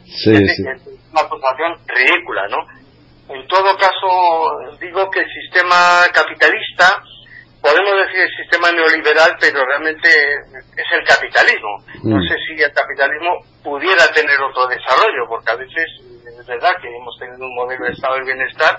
sí, 0.05 0.47
sí 0.47 0.94
una 1.15 1.21
acusación 1.21 1.79
ridícula, 1.87 2.47
¿no? 2.49 2.57
En 3.29 3.47
todo 3.47 3.75
caso, 3.77 4.77
digo 4.79 5.09
que 5.09 5.21
el 5.21 5.29
sistema 5.31 6.03
capitalista, 6.13 7.01
podemos 7.61 8.05
decir 8.05 8.21
el 8.21 8.35
sistema 8.37 8.71
neoliberal, 8.71 9.35
pero 9.39 9.65
realmente 9.65 10.09
es 10.09 10.85
el 10.93 11.03
capitalismo. 11.03 11.79
No 12.03 12.17
mm. 12.17 12.27
sé 12.27 12.35
si 12.45 12.61
el 12.61 12.71
capitalismo 12.71 13.41
pudiera 13.63 14.05
tener 14.13 14.39
otro 14.41 14.67
desarrollo, 14.67 15.25
porque 15.27 15.51
a 15.51 15.55
veces 15.55 15.85
es 16.39 16.45
verdad 16.45 16.77
que 16.79 16.87
hemos 16.87 17.17
tenido 17.17 17.45
un 17.45 17.55
modelo 17.55 17.85
de 17.85 17.93
estado 17.93 18.15
del 18.15 18.25
bienestar, 18.25 18.77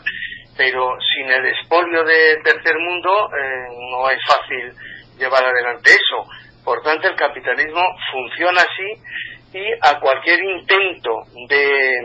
pero 0.56 0.94
sin 1.00 1.28
el 1.28 1.46
expolio 1.46 2.04
del 2.04 2.42
tercer 2.44 2.76
mundo 2.78 3.10
eh, 3.34 3.66
no 3.90 4.08
es 4.10 4.20
fácil 4.28 4.72
llevar 5.18 5.42
adelante 5.44 5.90
eso. 5.90 6.22
Por 6.64 6.82
tanto, 6.82 7.08
el 7.08 7.16
capitalismo 7.16 7.82
funciona 8.12 8.60
así 8.60 9.02
y 9.52 9.72
a 9.80 9.98
cualquier 10.00 10.42
intento 10.42 11.22
de 11.48 12.00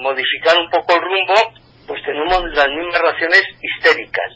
modificar 0.00 0.56
un 0.58 0.70
poco 0.70 0.94
el 0.94 1.02
rumbo, 1.02 1.52
pues 1.86 2.02
tenemos 2.04 2.42
las 2.54 2.68
mismas 2.68 3.00
reacciones 3.00 3.42
histéricas. 3.60 4.32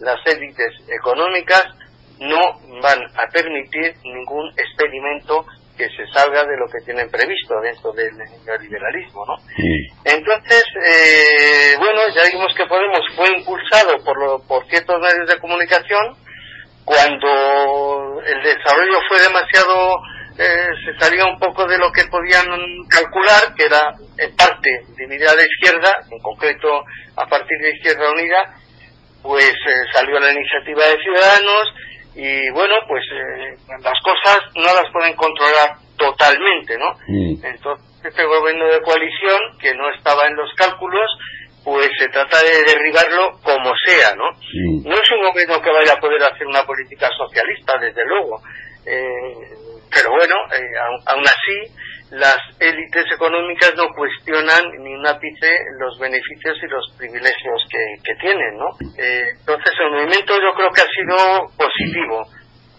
Las 0.00 0.18
élites 0.26 0.72
económicas 0.88 1.64
no 2.20 2.40
van 2.82 3.00
a 3.16 3.26
permitir 3.32 3.94
ningún 4.04 4.50
experimento 4.56 5.46
que 5.76 5.88
se 5.88 6.06
salga 6.12 6.44
de 6.44 6.58
lo 6.58 6.66
que 6.68 6.84
tienen 6.84 7.10
previsto 7.10 7.58
dentro 7.62 7.92
del 7.92 8.12
neoliberalismo, 8.44 9.24
¿no? 9.24 9.36
Entonces, 10.04 10.64
eh, 10.84 11.74
bueno, 11.78 12.00
ya 12.14 12.28
vimos 12.30 12.52
que 12.54 12.66
Podemos 12.66 13.00
fue 13.16 13.32
impulsado 13.32 13.96
por, 14.04 14.46
por 14.46 14.66
ciertos 14.68 15.00
medios 15.00 15.26
de 15.26 15.38
comunicación 15.38 16.16
cuando 16.84 18.20
el 18.26 18.42
desarrollo 18.42 18.98
fue 19.08 19.20
demasiado 19.20 19.96
se 20.84 20.98
salía 20.98 21.26
un 21.26 21.38
poco 21.38 21.66
de 21.66 21.78
lo 21.78 21.90
que 21.92 22.04
podían 22.10 22.46
calcular, 22.88 23.54
que 23.56 23.64
era 23.64 23.94
en 24.18 24.36
parte 24.36 24.70
a 25.10 25.34
la 25.34 25.44
izquierda, 25.44 25.92
en 26.10 26.18
concreto 26.20 26.84
a 27.16 27.26
partir 27.26 27.58
de 27.60 27.74
Izquierda 27.74 28.10
Unida, 28.10 28.54
pues 29.22 29.52
eh, 29.52 29.84
salió 29.92 30.18
la 30.18 30.32
iniciativa 30.32 30.86
de 30.86 31.02
Ciudadanos 31.02 31.74
y 32.14 32.50
bueno, 32.50 32.74
pues 32.88 33.02
eh, 33.12 33.56
las 33.68 34.00
cosas 34.02 34.38
no 34.56 34.64
las 34.64 34.90
pueden 34.92 35.14
controlar 35.14 35.76
totalmente, 35.96 36.78
¿no? 36.78 36.94
Mm. 37.06 37.44
Entonces, 37.44 37.86
este 38.02 38.24
gobierno 38.24 38.66
de 38.66 38.80
coalición, 38.80 39.58
que 39.60 39.74
no 39.74 39.90
estaba 39.94 40.26
en 40.26 40.36
los 40.36 40.52
cálculos, 40.54 41.10
pues 41.62 41.88
se 41.98 42.08
trata 42.08 42.38
de 42.42 42.64
derribarlo 42.72 43.38
como 43.42 43.72
sea, 43.84 44.14
¿no? 44.16 44.30
Mm. 44.30 44.88
No 44.88 44.94
es 44.94 45.10
un 45.12 45.22
gobierno 45.28 45.60
que 45.60 45.70
vaya 45.70 45.92
a 45.92 46.00
poder 46.00 46.22
hacer 46.22 46.46
una 46.46 46.64
política 46.64 47.10
socialista, 47.16 47.78
desde 47.78 48.04
luego. 48.06 48.40
Eh, 48.86 49.59
pero 49.92 50.10
bueno, 50.10 50.34
eh, 50.56 51.02
aún 51.06 51.24
así, 51.24 51.74
las 52.10 52.38
élites 52.58 53.06
económicas 53.14 53.74
no 53.76 53.88
cuestionan 53.94 54.62
ni 54.78 54.94
un 54.94 55.06
ápice 55.06 55.50
los 55.78 55.98
beneficios 55.98 56.56
y 56.62 56.66
los 56.66 56.84
privilegios 56.96 57.62
que, 57.70 58.14
tienen, 58.20 58.56
¿no? 58.56 58.68
Eh, 58.98 59.30
entonces, 59.38 59.72
el 59.80 59.90
movimiento 59.90 60.34
yo 60.40 60.52
creo 60.54 60.70
que 60.70 60.82
ha 60.82 60.90
sido 60.90 61.46
positivo. 61.56 62.26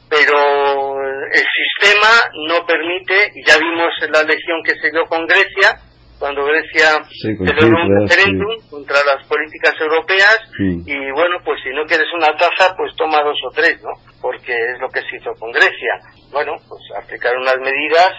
pero 0.10 1.00
el 1.32 1.48
sistema 1.48 2.20
no 2.50 2.66
permite, 2.66 3.32
ya 3.48 3.58
vimos 3.58 3.94
la 4.12 4.24
lesión 4.24 4.62
que 4.64 4.76
se 4.76 4.92
dio 4.92 5.06
con 5.06 5.26
Grecia, 5.26 5.80
cuando 6.22 6.46
Grecia 6.46 7.02
celebró 7.10 7.82
un 7.82 8.06
referéndum 8.06 8.54
contra 8.70 8.98
las 9.04 9.26
políticas 9.26 9.74
europeas 9.82 10.38
y 10.60 11.12
bueno, 11.12 11.38
pues 11.44 11.60
si 11.64 11.72
no 11.72 11.84
quieres 11.86 12.06
una 12.14 12.36
taza, 12.38 12.76
pues 12.78 12.94
toma 12.96 13.24
dos 13.24 13.40
o 13.48 13.50
tres, 13.56 13.82
¿no? 13.82 13.90
Porque 14.22 14.54
es 14.54 14.80
lo 14.80 14.90
que 14.90 15.02
se 15.02 15.18
hizo 15.18 15.34
con 15.40 15.52
Grecia. 15.52 16.00
Bueno, 16.32 16.54
pues 16.68 16.82
aplicar 16.96 17.36
unas 17.36 17.58
medidas 17.58 18.12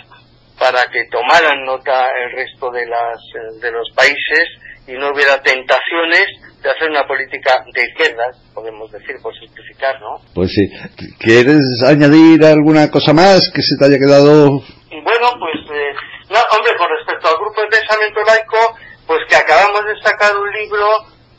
para 0.59 0.83
que 0.93 1.05
tomaran 1.11 1.65
nota 1.65 2.07
el 2.23 2.33
resto 2.37 2.71
de 2.71 2.87
las 2.87 3.19
de 3.61 3.71
los 3.71 3.89
países 3.95 4.49
y 4.87 4.93
no 4.93 5.11
hubiera 5.13 5.41
tentaciones 5.43 6.27
de 6.63 6.71
hacer 6.71 6.91
una 6.91 7.07
política 7.07 7.65
de 7.73 7.83
izquierdas, 7.83 8.39
podemos 8.55 8.91
decir, 8.91 9.17
por 9.23 9.35
simplificar, 9.39 10.01
¿no? 10.01 10.23
Pues 10.35 10.51
sí. 10.51 10.71
¿Quieres 11.19 11.63
añadir 11.87 12.45
alguna 12.45 12.91
cosa 12.91 13.13
más 13.13 13.51
que 13.53 13.63
se 13.63 13.77
te 13.79 13.87
haya 13.87 13.99
quedado? 13.99 14.63
Bueno, 14.91 15.27
pues, 15.39 15.59
eh, 15.71 15.95
no, 16.31 16.39
hombre, 16.57 16.73
con 16.79 16.89
respecto 16.91 17.29
al 17.29 17.39
grupo 17.39 17.61
de 17.63 17.79
pensamiento 17.79 18.21
laico, 18.27 18.79
pues 19.07 19.21
que 19.29 19.37
acabamos 19.37 19.83
de 19.87 20.01
sacar 20.03 20.37
un 20.37 20.51
libro 20.53 20.87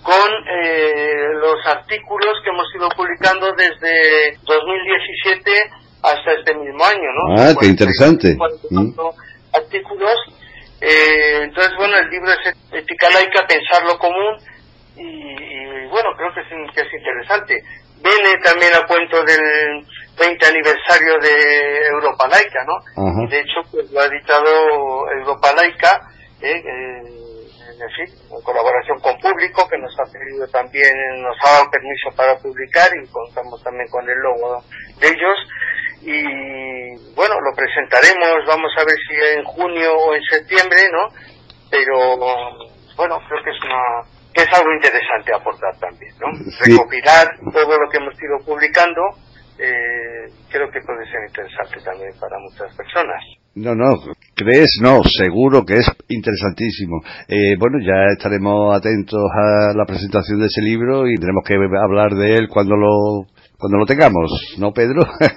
con 0.04 0.30
eh, 0.52 1.32
los 1.40 1.66
artículos 1.66 2.36
que 2.44 2.50
hemos 2.50 2.68
ido 2.76 2.90
publicando 2.90 3.52
desde 3.54 4.38
2017 4.44 5.52
hasta 6.04 6.34
este 6.34 6.54
mismo 6.56 6.84
año, 6.84 7.10
¿no? 7.16 7.42
Ah, 7.42 7.54
qué 7.58 7.68
interesante. 7.68 8.36
Mm. 8.70 8.92
Artículos. 9.54 10.18
Eh, 10.82 11.44
entonces, 11.44 11.72
bueno, 11.78 11.98
el 11.98 12.10
libro 12.10 12.32
es 12.32 12.54
Ética 12.74 13.08
Laica, 13.14 13.48
Pensar 13.48 13.84
lo 13.88 13.98
Común, 13.98 14.36
y, 14.98 15.88
bueno, 15.88 16.10
creo 16.18 16.34
que 16.34 16.42
es, 16.42 16.48
que 16.76 16.82
es 16.82 16.94
interesante. 16.94 17.64
Viene 18.04 18.36
también 18.44 18.74
a 18.76 18.86
cuento 18.86 19.24
del 19.24 19.86
20 20.20 20.46
aniversario 20.46 21.18
de 21.22 21.88
Europa 21.88 22.28
Laica, 22.28 22.60
¿no? 22.68 23.28
de 23.30 23.40
hecho, 23.40 23.62
pues 23.72 23.90
lo 23.90 24.02
ha 24.02 24.06
editado 24.06 25.10
Europa 25.10 25.54
Laica, 25.56 26.02
¿eh? 26.42 26.62
En 27.80 27.90
fin, 27.92 28.16
en 28.32 28.42
colaboración 28.42 29.00
con 29.00 29.18
público, 29.20 29.68
que 29.68 29.78
nos 29.78 29.94
ha 30.00 30.12
pedido 30.12 30.48
también, 30.48 30.94
nos 31.22 31.38
ha 31.44 31.52
dado 31.52 31.72
permiso 31.72 32.10
para 32.16 32.38
publicar 32.38 32.90
y 32.96 33.08
contamos 33.08 33.62
también 33.64 33.88
con 33.90 34.08
el 34.10 34.18
logo 34.18 34.64
de 35.00 35.08
ellos. 35.08 35.38
Y 36.02 37.14
bueno, 37.16 37.36
lo 37.40 37.56
presentaremos, 37.56 38.46
vamos 38.46 38.72
a 38.78 38.84
ver 38.84 38.98
si 39.08 39.16
en 39.38 39.44
junio 39.44 39.94
o 39.94 40.16
en 40.16 40.24
septiembre, 40.24 40.82
¿no? 40.92 41.08
Pero 41.72 42.18
bueno, 42.96 43.20
creo 43.28 43.44
que 43.44 43.52
es 43.52 43.64
una 43.64 44.08
que 44.34 44.42
es 44.42 44.54
algo 44.54 44.74
interesante 44.74 45.34
aportar 45.34 45.78
también, 45.80 46.12
¿no? 46.20 46.28
Recopilar 46.60 47.28
todo 47.54 47.78
lo 47.78 47.90
que 47.90 47.98
hemos 47.98 48.16
ido 48.16 48.38
publicando, 48.44 49.02
eh, 49.64 50.28
creo 50.52 50.70
que 50.70 50.82
puede 50.82 51.06
ser 51.06 51.22
interesante 51.28 51.80
también 51.84 52.12
para 52.20 52.38
muchas 52.40 52.76
personas. 52.76 53.24
No, 53.56 53.76
no, 53.76 54.00
crees, 54.36 54.80
no, 54.82 55.02
seguro 55.04 55.64
que 55.64 55.76
es 55.76 55.88
interesantísimo. 56.10 57.02
Eh, 57.28 57.56
bueno, 57.58 57.78
ya 57.80 58.12
estaremos 58.12 58.76
atentos 58.76 59.22
a 59.32 59.74
la 59.76 59.86
presentación 59.86 60.40
de 60.40 60.48
ese 60.48 60.62
libro 60.62 61.08
y 61.08 61.16
tenemos 61.16 61.44
que 61.46 61.54
hablar 61.56 62.12
de 62.16 62.36
él 62.36 62.48
cuando 62.50 62.76
lo 62.76 63.28
cuando 63.64 63.80
lo 63.80 63.86
tengamos, 63.86 64.28
¿no, 64.60 64.74
Pedro? 64.74 65.08
sí, 65.24 65.30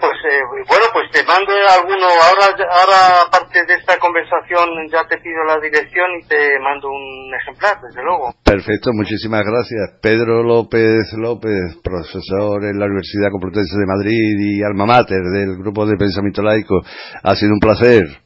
pues 0.00 0.16
eh, 0.24 0.40
bueno, 0.64 0.86
pues 0.90 1.04
te 1.12 1.20
mando 1.28 1.52
alguno, 1.52 2.08
ahora, 2.08 2.48
ahora 2.72 3.28
aparte 3.28 3.60
de 3.66 3.74
esta 3.74 3.98
conversación 3.98 4.88
ya 4.90 5.04
te 5.06 5.18
pido 5.18 5.44
la 5.44 5.60
dirección 5.60 6.16
y 6.16 6.26
te 6.26 6.58
mando 6.64 6.88
un 6.88 7.28
ejemplar, 7.36 7.76
desde 7.82 8.02
luego. 8.02 8.32
Perfecto, 8.42 8.92
muchísimas 8.94 9.44
gracias. 9.44 10.00
Pedro 10.00 10.42
López 10.42 11.12
López, 11.20 11.76
profesor 11.84 12.64
en 12.64 12.80
la 12.80 12.86
Universidad 12.86 13.28
Complutense 13.30 13.76
de 13.76 13.84
Madrid 13.84 14.40
y 14.40 14.62
alma 14.64 14.86
mater 14.86 15.20
del 15.28 15.58
Grupo 15.58 15.84
de 15.84 15.98
Pensamiento 15.98 16.40
Laico. 16.40 16.80
Ha 17.22 17.36
sido 17.36 17.52
un 17.52 17.60
placer. 17.60 18.25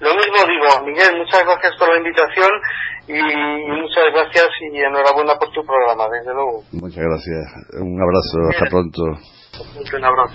Lo 0.00 0.14
mismo 0.16 0.36
digo, 0.48 0.84
Miguel, 0.84 1.16
muchas 1.18 1.44
gracias 1.44 1.76
por 1.78 1.88
la 1.88 1.98
invitación 1.98 2.50
y 3.06 3.12
muchas 3.12 4.04
gracias 4.12 4.48
y 4.60 4.78
enhorabuena 4.78 5.34
por 5.38 5.50
tu 5.52 5.64
programa, 5.64 6.08
desde 6.08 6.34
luego. 6.34 6.64
Muchas 6.72 7.04
gracias. 7.04 7.80
Un 7.80 8.02
abrazo, 8.02 8.38
hasta 8.50 8.66
pronto. 8.68 9.02
Un 9.96 10.04
abrazo. 10.04 10.34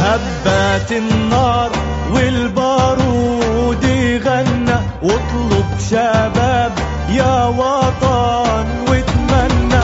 هبات 0.00 0.92
النار 0.92 1.91
والبارود 2.11 3.85
غنى 4.25 4.77
واطلب 5.03 5.65
شباب 5.89 6.71
يا 7.09 7.45
وطن 7.45 8.65
واتمنى. 8.89 9.81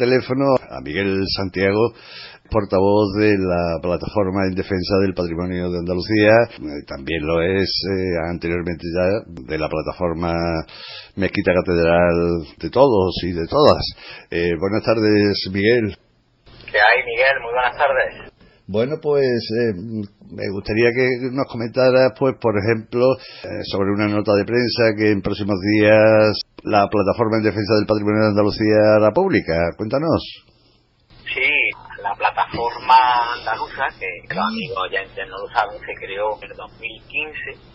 Teléfono 0.00 0.56
a 0.56 0.80
Miguel 0.80 1.20
Santiago, 1.36 1.92
portavoz 2.50 3.12
de 3.20 3.36
la 3.36 3.78
plataforma 3.82 4.48
en 4.48 4.54
defensa 4.54 4.96
del 5.02 5.12
patrimonio 5.12 5.70
de 5.70 5.78
Andalucía, 5.78 6.32
eh, 6.56 6.84
también 6.86 7.26
lo 7.26 7.42
es 7.42 7.68
eh, 7.68 8.32
anteriormente 8.32 8.84
ya 8.96 9.06
de 9.28 9.58
la 9.58 9.68
plataforma 9.68 10.32
Mezquita 11.16 11.52
Catedral 11.52 12.48
de 12.58 12.70
todos 12.70 13.14
y 13.24 13.32
de 13.32 13.46
todas. 13.46 13.84
Eh, 14.30 14.56
buenas 14.58 14.82
tardes, 14.82 15.36
Miguel. 15.52 15.94
¿Qué 16.70 16.78
hay, 16.78 17.04
Miguel? 17.04 17.36
Muy 17.42 17.52
buenas 17.52 17.76
tardes. 17.76 18.32
Bueno, 18.66 18.96
pues 19.02 19.26
eh, 19.26 19.74
me 20.30 20.48
gustaría 20.50 20.90
que 20.94 21.06
nos 21.32 21.46
comentaras, 21.46 22.12
pues, 22.18 22.34
por 22.40 22.54
ejemplo, 22.58 23.04
eh, 23.44 23.62
sobre 23.70 23.90
una 23.90 24.08
nota 24.08 24.32
de 24.34 24.44
prensa 24.44 24.94
que 24.96 25.10
en 25.10 25.22
próximos 25.22 25.58
días 25.60 26.38
la 26.62 26.86
plataforma 26.88 27.38
en 27.38 27.44
defensa 27.44 27.74
del 27.74 27.86
patrimonio 27.86 28.22
de 28.22 28.28
Andalucía 28.28 28.78
hará 28.96 29.10
pública. 29.12 29.54
Cuéntanos. 29.76 30.22
Sí, 31.34 31.50
la 32.02 32.14
plataforma 32.14 33.34
andaluza, 33.38 33.86
que 33.98 34.34
los 34.34 34.44
amigos 34.46 34.88
ya 34.90 35.24
no 35.26 35.38
lo 35.38 35.48
saben, 35.54 35.78
se 35.78 35.94
creó 35.94 36.36
en 36.42 36.50
el 36.50 36.56
2015 36.56 37.70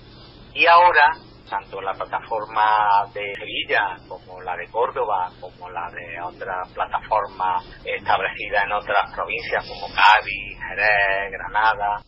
y 0.55 0.65
ahora 0.65 1.15
tanto 1.49 1.79
la 1.81 1.93
plataforma 1.93 3.05
de 3.13 3.33
Sevilla 3.37 3.97
como 4.07 4.41
la 4.41 4.55
de 4.57 4.67
Córdoba, 4.69 5.29
como 5.39 5.69
la 5.69 5.89
de 5.91 6.19
otras 6.21 6.67
plataformas 6.73 7.63
establecidas 7.85 8.65
en 8.65 8.71
otras 8.71 9.13
provincias 9.13 9.63
como 9.67 9.87
Cádiz, 9.93 10.57
Jerez, 10.57 11.31
Granada, 11.31 12.01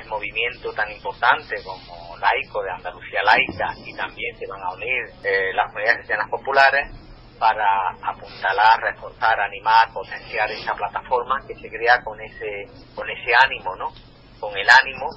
el 0.00 0.08
movimiento 0.08 0.72
tan 0.72 0.90
importante 0.90 1.56
como 1.64 2.16
laico 2.18 2.62
de 2.62 2.70
Andalucía 2.70 3.22
laica 3.22 3.74
y 3.84 3.94
también 3.94 4.36
se 4.38 4.46
van 4.46 4.62
a 4.62 4.72
unir 4.74 5.04
eh, 5.24 5.52
las 5.54 5.66
comunidades 5.66 5.96
cristianas 5.98 6.30
populares 6.30 6.90
para 7.38 7.66
apuntalar, 8.02 8.80
reforzar, 8.80 9.40
animar, 9.40 9.92
potenciar 9.92 10.50
esta 10.50 10.74
plataforma 10.74 11.44
que 11.46 11.54
se 11.56 11.68
crea 11.68 12.02
con 12.04 12.20
ese, 12.20 12.66
con 12.94 13.08
ese 13.10 13.32
ánimo, 13.44 13.74
¿no? 13.76 13.92
Con 14.38 14.56
el 14.56 14.68
ánimo 14.70 15.08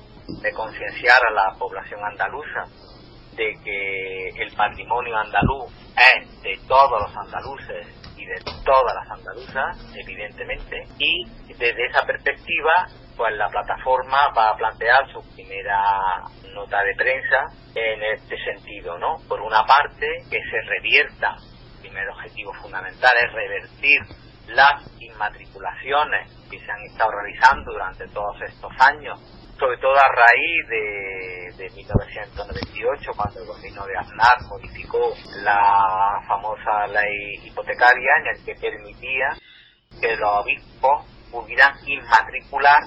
de 0.42 0.52
concienciar 0.54 1.20
a 1.26 1.32
la 1.32 1.58
población 1.58 2.04
andaluza 2.04 2.66
de 3.36 3.54
que 3.64 4.30
el 4.30 4.54
patrimonio 4.56 5.16
andaluz 5.16 5.72
es 5.96 6.42
de 6.42 6.58
todos 6.68 7.02
los 7.02 7.16
andaluces 7.16 7.88
de 8.28 8.40
todas 8.66 8.94
las 8.96 9.10
andaluzas, 9.12 9.96
evidentemente, 9.96 10.84
y 11.00 11.26
desde 11.58 11.88
esa 11.88 12.06
perspectiva, 12.06 12.88
pues 13.16 13.36
la 13.36 13.50
plataforma 13.50 14.28
va 14.38 14.50
a 14.50 14.58
plantear 14.58 15.12
su 15.12 15.22
primera 15.34 16.24
nota 16.54 16.84
de 16.84 16.96
prensa 16.96 17.48
en 17.74 18.04
este 18.04 18.38
sentido, 18.44 18.98
¿no? 18.98 19.18
Por 19.28 19.42
una 19.42 19.64
parte, 19.66 20.08
que 20.30 20.40
se 20.40 20.62
revierta 20.68 21.36
primer 21.82 22.10
objetivo 22.10 22.54
fundamental 22.54 23.12
es 23.24 23.34
revertir 23.34 24.00
las 24.48 24.84
inmatriculaciones 25.00 26.32
que 26.50 26.60
se 26.60 26.72
han 26.72 26.82
estado 26.82 27.12
realizando 27.12 27.72
durante 27.72 28.08
todos 28.10 28.42
estos 28.42 28.72
años, 28.80 29.20
sobre 29.60 29.78
todo 29.78 29.96
a 29.96 30.12
raíz 30.14 30.68
de, 30.70 31.64
de 31.64 31.70
1998, 31.72 33.12
cuando 33.16 33.40
el 33.42 33.48
gobierno 33.48 33.86
de 33.86 33.98
Aznar 33.98 34.38
modificó 34.50 35.14
la 35.44 36.22
famosa 36.28 36.88
ley 36.88 37.42
hipotecaria 37.44 38.12
en 38.22 38.28
el 38.28 38.46
que 38.46 38.56
permitía 38.56 39.30
que 40.00 40.16
los 40.16 40.30
obispos 40.44 41.06
pudieran 41.32 41.74
inmatricular 41.86 42.82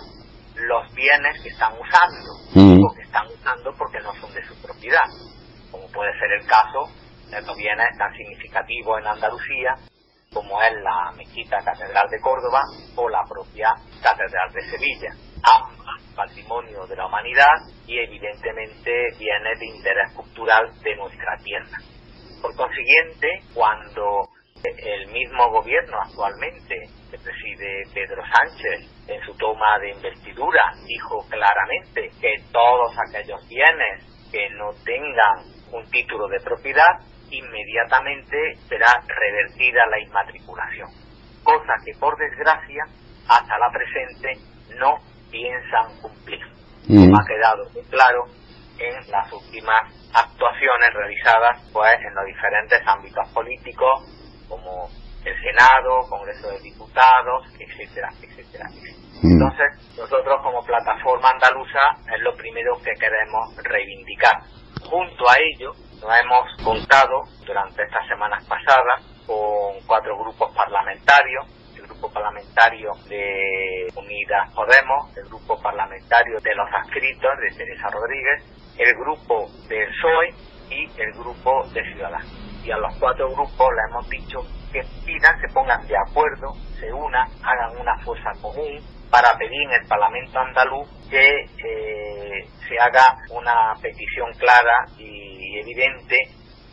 los 0.55 0.95
bienes 0.95 1.43
que 1.43 1.49
están 1.49 1.73
usando, 1.73 2.31
mm. 2.55 2.85
o 2.85 2.95
que 2.95 3.03
están 3.03 3.27
usando 3.27 3.73
porque 3.77 3.99
no 4.01 4.13
son 4.15 4.33
de 4.35 4.45
su 4.47 4.55
propiedad, 4.63 5.07
como 5.71 5.87
puede 5.89 6.13
ser 6.19 6.31
el 6.33 6.47
caso 6.47 6.87
de 7.31 7.39
estos 7.39 7.57
bienes 7.57 7.87
tan 7.99 8.13
significativos 8.15 8.99
en 9.01 9.07
Andalucía 9.07 9.75
como 10.33 10.63
es 10.63 10.73
la 10.83 11.13
Mezquita 11.17 11.59
Catedral 11.59 12.09
de 12.09 12.21
Córdoba 12.21 12.63
o 12.95 13.09
la 13.09 13.25
propia 13.29 13.75
Catedral 14.01 14.53
de 14.53 14.63
Sevilla, 14.71 15.11
ambas 15.43 16.01
patrimonio 16.15 16.87
de 16.87 16.97
la 16.97 17.07
humanidad 17.07 17.57
y 17.87 17.99
evidentemente 17.99 19.09
bienes 19.19 19.59
de 19.59 19.67
interés 19.67 20.13
cultural 20.15 20.71
de 20.83 20.97
nuestra 20.97 21.37
tierra. 21.39 21.79
Por 22.43 22.55
consiguiente, 22.57 23.41
cuando 23.55 24.29
el 24.63 25.07
mismo 25.09 25.51
gobierno 25.51 25.99
actualmente 26.01 26.77
que 27.11 27.19
preside 27.19 27.85
Pedro 27.95 28.23
Sánchez 28.23 29.09
en 29.09 29.21
su 29.25 29.35
toma 29.37 29.79
de 29.81 29.91
investidura 29.91 30.63
dijo 30.87 31.27
claramente 31.29 32.11
que 32.21 32.35
todos 32.53 32.93
aquellos 32.99 33.41
bienes 33.49 34.05
que 34.31 34.51
no 34.51 34.71
tengan 34.85 35.45
un 35.73 35.91
título 35.91 36.29
de 36.29 36.41
propiedad 36.41 37.01
inmediatamente 37.31 38.57
será 38.69 38.93
revertida 39.07 39.87
la 39.87 40.01
inmatriculación, 40.01 40.89
cosa 41.43 41.73
que 41.85 41.99
por 41.99 42.17
desgracia 42.19 42.85
hasta 43.29 43.59
la 43.59 43.71
presente 43.71 44.35
no 44.79 44.99
piensan 45.31 46.01
cumplir. 46.01 46.41
Como 46.87 47.17
ha 47.17 47.25
quedado 47.27 47.69
muy 47.73 47.83
claro 47.85 48.25
en 48.79 49.11
las 49.11 49.33
últimas 49.33 49.81
actuaciones 50.13 50.91
realizadas 50.95 51.71
pues 51.73 51.95
en 52.01 52.15
los 52.15 52.25
diferentes 52.25 52.81
ámbitos 52.87 53.29
políticos 53.33 54.03
como 54.49 54.89
el 55.25 55.35
Senado, 55.43 56.01
Congreso 56.09 56.51
de 56.51 56.59
Diputados, 56.61 57.45
etcétera, 57.59 58.09
etcétera, 58.23 58.67
Entonces, 59.23 59.97
nosotros 59.99 60.41
como 60.43 60.65
plataforma 60.65 61.31
andaluza 61.31 61.79
es 62.15 62.21
lo 62.23 62.35
primero 62.35 62.81
que 62.83 62.93
queremos 62.99 63.55
reivindicar. 63.63 64.41
Junto 64.89 65.29
a 65.29 65.35
ello, 65.39 65.73
nos 66.01 66.11
hemos 66.21 66.65
contado 66.65 67.23
durante 67.45 67.83
estas 67.83 68.09
semanas 68.09 68.43
pasadas 68.47 69.05
con 69.27 69.79
cuatro 69.87 70.19
grupos 70.19 70.51
parlamentarios, 70.57 71.47
grupo 72.01 72.15
parlamentario 72.15 72.93
de 73.09 73.87
Unidas 73.95 74.51
Podemos, 74.55 75.15
el 75.19 75.25
grupo 75.25 75.61
parlamentario 75.61 76.39
de 76.41 76.55
los 76.55 76.67
adscritos 76.73 77.31
de 77.39 77.57
Teresa 77.59 77.89
Rodríguez, 77.91 78.43
el 78.79 78.95
grupo 78.95 79.47
del 79.69 79.87
PSOE 79.87 80.35
y 80.71 81.01
el 81.01 81.13
grupo 81.13 81.67
de 81.75 81.83
Ciudadanos. 81.93 82.27
Y 82.65 82.71
a 82.71 82.79
los 82.79 82.97
cuatro 82.99 83.29
grupos 83.29 83.69
le 83.77 83.83
hemos 83.91 84.09
dicho 84.09 84.41
que 84.73 84.83
pidan, 85.05 85.39
se 85.43 85.49
pongan 85.53 85.87
de 85.87 85.97
acuerdo, 85.99 86.55
se 86.79 86.91
unan, 86.91 87.29
hagan 87.45 87.79
una 87.79 87.99
fuerza 87.99 88.31
común 88.41 88.81
para 89.11 89.37
pedir 89.37 89.61
en 89.61 89.83
el 89.83 89.87
Parlamento 89.87 90.39
andaluz 90.39 90.89
que 91.11 91.45
eh, 91.45 92.49
se 92.67 92.79
haga 92.79 93.05
una 93.31 93.75
petición 93.83 94.33
clara 94.39 94.87
y 94.97 95.59
evidente 95.59 96.17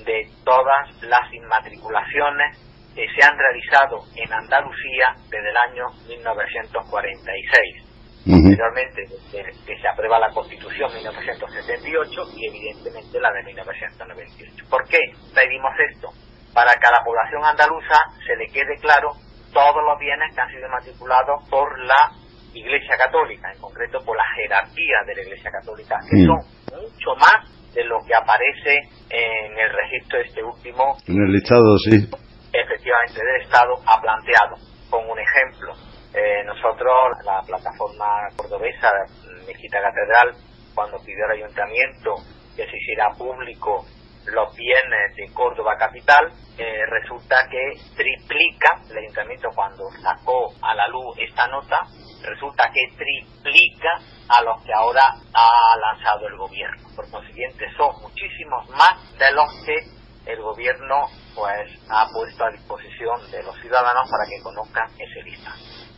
de 0.06 0.30
todas 0.46 1.02
las 1.02 1.34
inmatriculaciones 1.34 2.67
que 2.98 3.06
se 3.14 3.22
han 3.22 3.38
realizado 3.38 4.02
en 4.16 4.34
Andalucía 4.34 5.14
desde 5.30 5.50
el 5.54 5.58
año 5.70 5.86
1946. 6.10 7.86
Anteriormente, 8.26 9.06
desde 9.32 9.54
que 9.64 9.78
se 9.80 9.88
aprueba 9.88 10.18
la 10.18 10.34
Constitución 10.34 10.92
1978 10.92 12.22
y 12.36 12.48
evidentemente 12.50 13.22
la 13.22 13.32
de 13.32 13.44
1998. 13.44 14.66
¿Por 14.68 14.84
qué 14.90 14.98
pedimos 15.30 15.72
esto? 15.94 16.10
Para 16.56 16.74
que 16.74 16.88
a 16.90 16.92
la 16.92 17.06
población 17.06 17.46
andaluza 17.46 18.02
se 18.26 18.36
le 18.36 18.48
quede 18.50 18.76
claro 18.82 19.14
todos 19.54 19.84
los 19.86 20.00
bienes 20.00 20.34
que 20.34 20.42
han 20.42 20.50
sido 20.50 20.68
matriculados 20.68 21.48
por 21.52 21.78
la 21.78 22.10
Iglesia 22.52 22.98
Católica, 22.98 23.54
en 23.54 23.62
concreto 23.62 24.00
por 24.04 24.18
la 24.18 24.26
jerarquía 24.36 25.06
de 25.06 25.16
la 25.16 25.22
Iglesia 25.22 25.52
Católica, 25.52 26.00
que 26.10 26.26
son 26.26 26.42
mucho 26.82 27.14
más 27.22 27.46
de 27.76 27.84
lo 27.86 28.00
que 28.02 28.16
aparece 28.16 28.90
en 29.12 29.54
el 29.54 29.70
registro 29.70 30.20
este 30.20 30.42
último. 30.42 30.98
En 31.06 31.22
el 31.22 31.32
listado, 31.32 31.78
sí. 31.78 32.27
Efectivamente, 32.58 33.24
del 33.24 33.42
Estado 33.44 33.76
ha 33.86 34.02
planteado. 34.02 34.56
Con 34.90 35.08
un 35.08 35.20
ejemplo, 35.20 35.74
eh, 36.12 36.44
nosotros, 36.44 36.96
la 37.24 37.44
plataforma 37.46 38.30
cordobesa 38.36 38.92
Mezquita 39.46 39.80
Catedral, 39.80 40.34
cuando 40.74 40.98
pidió 41.06 41.26
al 41.26 41.38
ayuntamiento 41.38 42.16
que 42.56 42.66
se 42.66 42.78
hiciera 42.78 43.12
público 43.12 43.86
los 44.26 44.56
bienes 44.56 45.16
de 45.16 45.32
Córdoba 45.36 45.78
Capital, 45.78 46.32
eh, 46.58 46.84
resulta 46.88 47.48
que 47.48 47.74
triplica, 47.96 48.82
el 48.90 48.98
ayuntamiento 48.98 49.50
cuando 49.54 49.84
sacó 50.02 50.50
a 50.64 50.74
la 50.74 50.88
luz 50.88 51.16
esta 51.20 51.48
nota, 51.50 51.86
resulta 52.24 52.72
que 52.74 52.82
triplica 52.98 54.00
a 54.30 54.42
los 54.42 54.64
que 54.64 54.74
ahora 54.74 55.04
ha 55.32 55.78
lanzado 55.78 56.28
el 56.28 56.36
gobierno. 56.38 56.90
Por 56.96 57.08
consiguiente, 57.12 57.68
son 57.78 58.02
muchísimos 58.02 58.68
más 58.72 59.16
de 59.20 59.32
los 59.32 59.48
que 59.64 59.97
el 60.28 60.42
gobierno 60.42 61.08
pues 61.34 61.72
ha 61.90 62.08
puesto 62.12 62.44
a 62.46 62.52
disposición 62.52 63.32
de 63.32 63.44
los 63.44 63.56
ciudadanos 63.62 64.10
para 64.10 64.26
que 64.30 64.42
conozcan 64.44 64.88
ese 65.00 65.24
listado. 65.24 65.58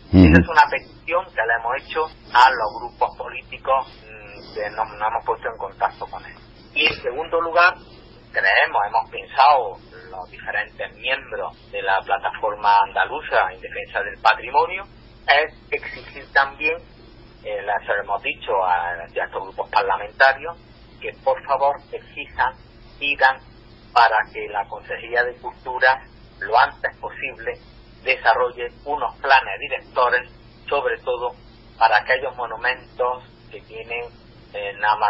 Esa 0.10 0.42
es 0.42 0.48
una 0.50 0.66
petición 0.70 1.26
que 1.26 1.42
le 1.46 1.54
hemos 1.54 1.76
hecho 1.84 2.06
a 2.34 2.50
los 2.50 2.70
grupos 2.82 3.16
políticos 3.18 3.88
mm, 4.06 4.54
que 4.56 4.70
nos, 4.72 4.88
hemos 4.90 5.26
puesto 5.26 5.50
en 5.50 5.58
contacto 5.58 6.06
con 6.08 6.26
él. 6.26 6.36
Y 6.74 6.88
en 6.88 7.02
segundo 7.02 7.42
lugar, 7.42 7.76
creemos, 8.32 8.82
hemos 8.88 9.10
pensado 9.10 9.78
los 10.10 10.32
diferentes 10.32 10.96
miembros 10.96 11.72
de 11.72 11.82
la 11.82 12.00
plataforma 12.02 12.74
andaluza 12.88 13.52
en 13.52 13.62
defensa 13.62 14.02
del 14.02 14.20
patrimonio, 14.22 14.84
es 15.28 15.54
exigir 15.72 16.26
también, 16.34 16.78
eh, 17.44 17.62
les 17.62 18.00
hemos 18.04 18.22
dicho 18.24 18.52
a, 18.66 19.06
estos 19.06 19.44
grupos 19.44 19.70
parlamentarios, 19.70 20.58
que 21.00 21.12
por 21.24 21.42
favor 21.46 21.78
exijan, 21.92 22.54
pidan 23.00 23.38
para 23.94 24.18
que 24.32 24.48
la 24.50 24.66
Consejería 24.68 25.24
de 25.24 25.36
Cultura 25.38 26.02
lo 26.40 26.58
antes 26.58 26.96
posible 26.98 27.54
desarrolle 28.04 28.70
unos 28.86 29.16
planes 29.18 29.60
directores, 29.60 30.30
sobre 30.68 30.98
todo 31.00 31.32
para 31.78 31.98
aquellos 31.98 32.36
monumentos 32.36 33.24
que 33.52 33.62
tienen 33.62 34.06
eh, 34.54 34.74
nada, 34.80 35.08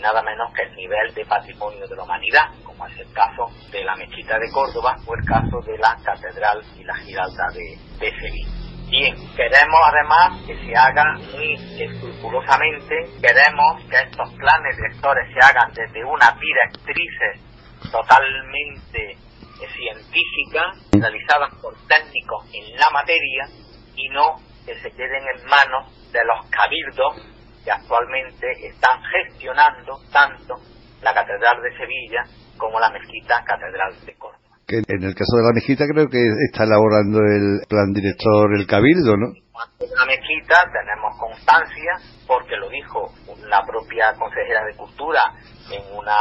nada 0.00 0.22
menos 0.22 0.52
que 0.54 0.62
el 0.62 0.76
nivel 0.76 1.12
de 1.14 1.24
patrimonio 1.24 1.86
de 1.88 1.96
la 1.96 2.02
humanidad, 2.04 2.44
como 2.64 2.86
es 2.86 2.98
el 2.98 3.12
caso 3.12 3.50
de 3.70 3.84
la 3.84 3.96
Mezquita 3.96 4.38
de 4.38 4.50
Córdoba 4.52 4.96
o 5.06 5.14
el 5.14 5.24
caso 5.24 5.60
de 5.66 5.76
la 5.78 5.96
Catedral 6.04 6.62
y 6.76 6.84
la 6.84 6.94
Giralda 6.96 7.48
de, 7.52 7.78
de 7.98 8.10
Sevilla. 8.20 8.50
Bien, 8.88 9.16
queremos 9.34 9.80
además 9.86 10.46
que 10.46 10.54
se 10.64 10.76
haga 10.76 11.04
muy 11.32 11.54
escrupulosamente, 11.82 12.94
queremos 13.20 13.82
que 13.90 13.96
estos 13.96 14.32
planes 14.34 14.76
directores 14.76 15.26
se 15.34 15.44
hagan 15.44 15.72
desde 15.74 16.04
unas 16.04 16.38
directrices 16.38 17.45
totalmente 17.90 19.12
eh, 19.12 19.68
científicas, 19.74 20.90
realizadas 20.92 21.54
por 21.60 21.74
técnicos 21.86 22.44
en 22.52 22.76
la 22.76 22.90
materia 22.92 23.48
y 23.94 24.08
no 24.08 24.36
que 24.64 24.74
se 24.80 24.90
queden 24.90 25.22
en 25.34 25.46
manos 25.46 26.12
de 26.12 26.20
los 26.24 26.46
cabildos 26.50 27.22
que 27.64 27.70
actualmente 27.70 28.46
están 28.66 29.00
gestionando 29.02 29.98
tanto 30.12 30.54
la 31.02 31.14
Catedral 31.14 31.62
de 31.62 31.76
Sevilla 31.76 32.24
como 32.56 32.80
la 32.80 32.90
Mezquita 32.90 33.42
Catedral 33.44 33.94
de 34.04 34.14
Córdoba 34.16 34.46
que 34.66 34.82
en 34.82 35.02
el 35.04 35.14
caso 35.14 35.38
de 35.38 35.46
la 35.46 35.54
mezquita 35.54 35.86
creo 35.86 36.08
que 36.10 36.18
está 36.50 36.64
elaborando 36.64 37.20
el 37.22 37.62
plan 37.68 37.92
director 37.94 38.50
el 38.52 38.66
cabildo, 38.66 39.16
¿no? 39.16 39.30
En 39.78 39.90
la 39.94 40.04
mezquita 40.06 40.58
tenemos 40.74 41.16
constancia, 41.18 41.92
porque 42.26 42.56
lo 42.56 42.68
dijo 42.68 43.14
la 43.46 43.62
propia 43.62 44.12
consejera 44.18 44.64
de 44.66 44.74
Cultura 44.76 45.22
en 45.70 45.82
una 45.96 46.16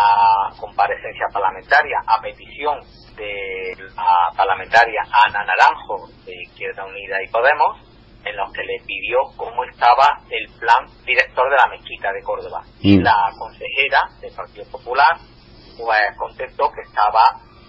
comparecencia 0.59 1.27
parlamentaria 1.31 1.97
a 2.05 2.21
petición 2.21 2.79
de 3.15 3.75
la 3.95 4.35
parlamentaria 4.35 5.01
Ana 5.25 5.45
Naranjo 5.45 6.07
de 6.25 6.33
Izquierda 6.43 6.85
Unida 6.85 7.21
y 7.23 7.27
Podemos, 7.29 7.77
en 8.23 8.35
los 8.35 8.51
que 8.51 8.63
le 8.63 8.79
pidió 8.85 9.19
cómo 9.37 9.63
estaba 9.65 10.19
el 10.29 10.47
plan 10.59 10.85
director 11.05 11.49
de 11.49 11.55
la 11.55 11.67
mezquita 11.69 12.11
de 12.11 12.23
Córdoba. 12.23 12.63
Y 12.79 12.97
mm. 12.97 13.03
la 13.03 13.31
consejera 13.37 14.01
del 14.19 14.33
Partido 14.33 14.65
Popular 14.71 15.17
pues 15.77 16.17
contestó 16.17 16.71
que 16.71 16.81
estaba 16.81 17.21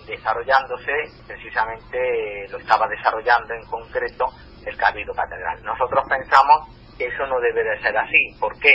desarrollándose, 0.07 0.93
precisamente 1.27 2.49
lo 2.51 2.59
estaba 2.59 2.87
desarrollando 2.89 3.55
en 3.55 3.67
concreto 3.67 4.27
el 4.65 4.77
Cabildo 4.77 5.13
Catedral. 5.13 5.63
Nosotros 5.63 6.05
pensamos 6.09 6.69
que 6.97 7.07
eso 7.07 7.27
no 7.27 7.39
debe 7.41 7.63
de 7.63 7.83
ser 7.83 7.97
así. 7.97 8.35
¿Por 8.41 8.59
qué? 8.59 8.73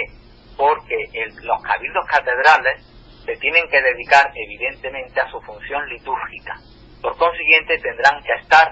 Porque 0.61 0.95
los 1.41 1.59
cabildos 1.63 2.05
catedrales 2.05 2.85
se 3.25 3.35
tienen 3.37 3.67
que 3.67 3.81
dedicar 3.81 4.31
evidentemente 4.35 5.19
a 5.19 5.27
su 5.31 5.41
función 5.41 5.89
litúrgica, 5.89 6.53
Por 7.01 7.17
consiguiente, 7.17 7.79
tendrán 7.79 8.21
que 8.21 8.31
estar 8.39 8.69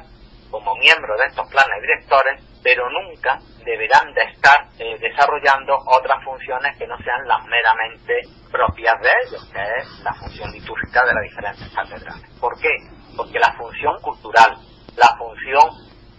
como 0.51 0.75
miembros 0.75 1.17
de 1.17 1.25
estos 1.25 1.49
planes 1.49 1.81
directores, 1.81 2.61
pero 2.61 2.87
nunca 2.91 3.39
deberán 3.65 4.13
de 4.13 4.21
estar 4.21 4.69
eh, 4.77 4.99
desarrollando 4.99 5.79
otras 5.87 6.23
funciones 6.23 6.77
que 6.77 6.85
no 6.85 6.95
sean 6.99 7.27
las 7.27 7.43
meramente 7.45 8.21
propias 8.51 8.93
de 9.01 9.09
ellos, 9.25 9.49
que 9.51 9.59
es 9.81 10.03
la 10.03 10.13
función 10.13 10.51
litúrgica 10.51 11.03
de 11.07 11.13
las 11.15 11.23
diferentes 11.23 11.73
catedrales. 11.73 12.39
¿Por 12.39 12.53
qué? 12.61 12.69
Porque 13.17 13.39
la 13.39 13.53
función 13.53 13.99
cultural, 14.03 14.55
la 14.95 15.17
función 15.17 15.65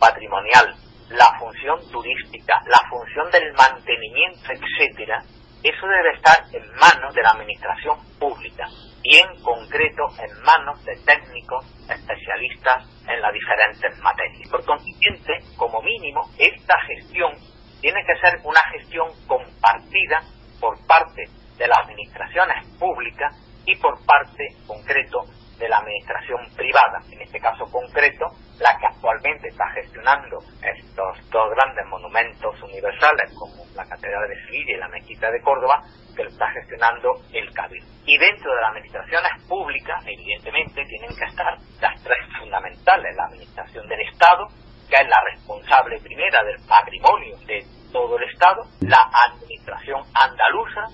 patrimonial, 0.00 0.74
la 1.10 1.30
función 1.38 1.78
turística, 1.92 2.58
la 2.66 2.80
función 2.90 3.30
del 3.30 3.52
mantenimiento, 3.52 4.50
etcétera, 4.50 5.22
eso 5.62 5.86
debe 5.86 6.16
estar 6.16 6.38
en 6.52 6.66
manos 6.76 7.14
de 7.14 7.22
la 7.22 7.30
administración 7.30 7.98
pública 8.18 8.66
y 9.02 9.16
en 9.16 9.42
concreto 9.42 10.08
en 10.18 10.42
manos 10.42 10.82
de 10.84 10.96
técnicos 11.04 11.66
especialistas 11.88 12.88
en 13.08 13.20
las 13.20 13.32
diferentes 13.32 13.98
materias. 13.98 14.48
Por 14.50 14.64
consiguiente, 14.64 15.32
como 15.56 15.82
mínimo, 15.82 16.22
esta 16.38 16.74
gestión 16.86 17.32
tiene 17.80 18.00
que 18.06 18.16
ser 18.20 18.40
una 18.44 18.60
gestión 18.72 19.08
compartida 19.26 20.22
por 20.60 20.76
parte 20.86 21.24
de 21.56 21.68
las 21.68 21.78
administraciones 21.80 22.66
públicas 22.78 23.34
y 23.66 23.76
por 23.76 23.94
parte 24.06 24.48
concreto 24.66 25.24
de 25.60 25.68
la 25.68 25.76
administración 25.76 26.40
privada, 26.56 26.98
en 27.12 27.20
este 27.20 27.38
caso 27.38 27.66
concreto, 27.66 28.32
la 28.58 28.76
que 28.80 28.86
actualmente 28.86 29.48
está 29.48 29.68
gestionando 29.74 30.38
estos 30.62 31.30
dos 31.30 31.50
grandes 31.54 31.86
monumentos 31.86 32.60
universales 32.62 33.30
como 33.38 33.64
la 33.76 33.84
Catedral 33.84 34.26
de 34.28 34.42
Sevilla 34.46 34.74
y 34.74 34.80
la 34.80 34.88
Mezquita 34.88 35.30
de 35.30 35.40
Córdoba, 35.42 35.82
que 36.16 36.24
lo 36.24 36.30
está 36.30 36.50
gestionando 36.50 37.12
el 37.32 37.52
Cabildo. 37.52 37.86
Y 38.06 38.16
dentro 38.16 38.50
de 38.54 38.60
las 38.60 38.70
administraciones 38.70 39.30
públicas, 39.46 40.02
evidentemente, 40.06 40.84
tienen 40.86 41.14
que 41.14 41.24
estar 41.24 41.56
las 41.80 42.02
tres 42.02 42.18
fundamentales, 42.38 43.14
la 43.16 43.24
administración 43.26 43.86
del 43.86 44.00
Estado, 44.00 44.48
que 44.88 44.96
es 44.96 45.08
la 45.08 45.20
responsable 45.30 46.00
primera 46.00 46.42
del 46.42 46.56
patrimonio 46.66 47.36
de 47.46 47.62
todo 47.92 48.16
el 48.16 48.24
Estado, 48.24 48.64
la 48.80 48.98
administración 49.28 50.02
andaluza, 50.14 50.88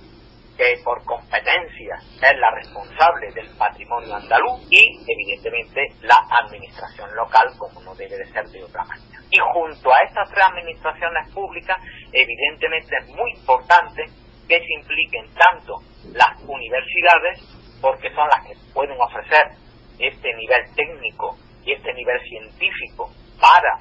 que 0.57 0.77
por 0.85 1.05
competencia 1.05 1.97
es 2.23 2.39
la 2.39 2.51
responsable 2.51 3.31
del 3.33 3.49
patrimonio 3.57 4.15
andaluz 4.15 4.67
y 4.71 4.99
evidentemente 5.07 5.89
la 6.01 6.17
administración 6.43 7.15
local 7.15 7.47
como 7.59 7.81
no 7.83 7.95
debe 7.95 8.17
de 8.17 8.27
ser 8.33 8.45
de 8.47 8.65
otra 8.65 8.85
manera. 8.85 9.21
Y 9.31 9.39
junto 9.53 9.93
a 9.93 9.99
estas 10.07 10.31
tres 10.31 10.45
administraciones 10.47 11.33
públicas 11.33 11.77
evidentemente 12.13 12.97
es 12.97 13.09
muy 13.09 13.31
importante 13.33 14.05
que 14.49 14.59
se 14.59 14.75
impliquen 14.75 15.27
tanto 15.35 15.75
las 16.13 16.41
universidades 16.47 17.41
porque 17.81 18.09
son 18.15 18.29
las 18.29 18.47
que 18.47 18.55
pueden 18.73 18.97
ofrecer 19.01 19.51
este 19.99 20.35
nivel 20.35 20.63
técnico 20.75 21.37
y 21.65 21.73
este 21.73 21.93
nivel 21.93 22.21
científico 22.29 23.11
para 23.41 23.79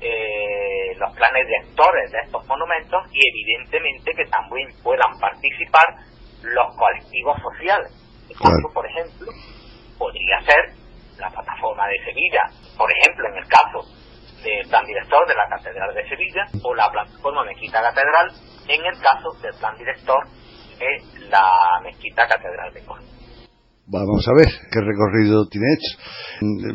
eh, 0.00 0.94
los 0.96 1.14
planes 1.14 1.46
directores 1.46 2.10
de 2.12 2.18
estos 2.18 2.46
monumentos 2.46 3.02
y 3.12 3.18
evidentemente 3.18 4.12
que 4.14 4.24
también 4.26 4.68
puedan 4.82 5.18
participar 5.20 6.07
los 6.42 6.76
colectivos 6.76 7.36
sociales. 7.42 7.92
Claro. 8.36 8.68
por 8.74 8.86
ejemplo, 8.86 9.32
podría 9.98 10.40
ser 10.42 10.74
la 11.18 11.30
plataforma 11.30 11.88
de 11.88 12.04
Sevilla, 12.04 12.42
por 12.76 12.88
ejemplo, 12.92 13.26
en 13.28 13.38
el 13.38 13.48
caso 13.48 13.82
del 14.42 14.68
plan 14.68 14.84
director 14.84 15.26
de 15.26 15.34
la 15.34 15.48
Catedral 15.48 15.94
de 15.94 16.08
Sevilla, 16.08 16.44
o 16.62 16.74
la 16.74 16.90
plataforma 16.90 17.44
Mezquita 17.44 17.82
Catedral, 17.82 18.30
en 18.68 18.84
el 18.84 19.00
caso 19.00 19.32
del 19.42 19.54
plan 19.58 19.76
director 19.76 20.24
de 20.78 21.28
la 21.28 21.50
Mezquita 21.82 22.28
Catedral 22.28 22.72
de 22.72 22.84
Córdoba. 22.84 23.17
Vamos 23.90 24.20
a 24.28 24.36
ver 24.36 24.52
qué 24.70 24.80
recorrido 24.84 25.48
tiene 25.48 25.64
hecho. 25.72 25.96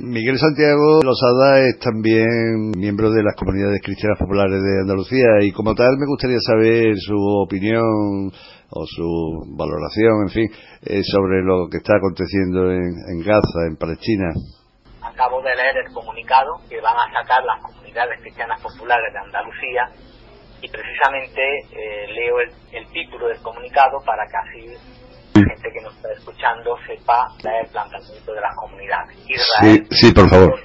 Miguel 0.01 0.39
Santiago 0.39 0.97
Losada 1.05 1.61
es 1.61 1.77
también 1.77 2.73
miembro 2.75 3.11
de 3.11 3.21
las 3.21 3.35
comunidades 3.35 3.81
cristianas 3.83 4.17
populares 4.17 4.57
de 4.63 4.81
Andalucía 4.81 5.45
y 5.45 5.51
como 5.51 5.75
tal 5.75 5.93
me 5.99 6.07
gustaría 6.07 6.41
saber 6.41 6.97
su 6.97 7.13
opinión 7.13 8.33
o 8.73 8.85
su 8.89 9.45
valoración, 9.53 10.25
en 10.25 10.29
fin, 10.33 10.49
eh, 10.89 11.03
sobre 11.05 11.43
lo 11.45 11.69
que 11.69 11.77
está 11.77 11.97
aconteciendo 11.97 12.71
en, 12.71 13.21
Gaza, 13.21 13.69
en 13.69 13.77
Palestina. 13.77 14.33
Acabo 15.05 15.37
de 15.43 15.53
leer 15.53 15.85
el 15.85 15.93
comunicado 15.93 16.65
que 16.67 16.81
van 16.81 16.97
a 16.97 17.13
sacar 17.13 17.45
las 17.45 17.61
comunidades 17.61 18.21
cristianas 18.21 18.59
populares 18.59 19.13
de 19.13 19.19
Andalucía 19.19 19.85
y 20.63 20.67
precisamente 20.67 21.41
eh, 21.77 22.07
leo 22.09 22.39
el, 22.41 22.87
título 22.89 23.27
del 23.27 23.41
comunicado 23.43 24.01
para 24.03 24.25
que 24.25 24.37
así 24.37 24.92
gente 25.33 25.71
que 25.71 25.81
nos 25.81 25.95
está 25.95 26.11
escuchando 26.13 26.77
sepa 26.87 27.27
el 27.43 27.67
planteamiento 27.69 28.33
de 28.33 28.41
las 28.41 28.55
comunidades. 28.55 29.17
Israel 29.27 29.87
sí, 29.89 30.07
sí 30.07 30.13
por 30.13 30.29
favor. 30.29 30.59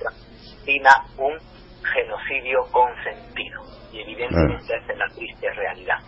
un 1.17 1.39
genocidio 1.83 2.61
consentido 2.71 3.63
y 3.93 4.01
evidentemente 4.01 4.77
esa 4.77 4.93
es 4.93 4.99
la 4.99 5.09
triste 5.09 5.51
realidad 5.55 5.99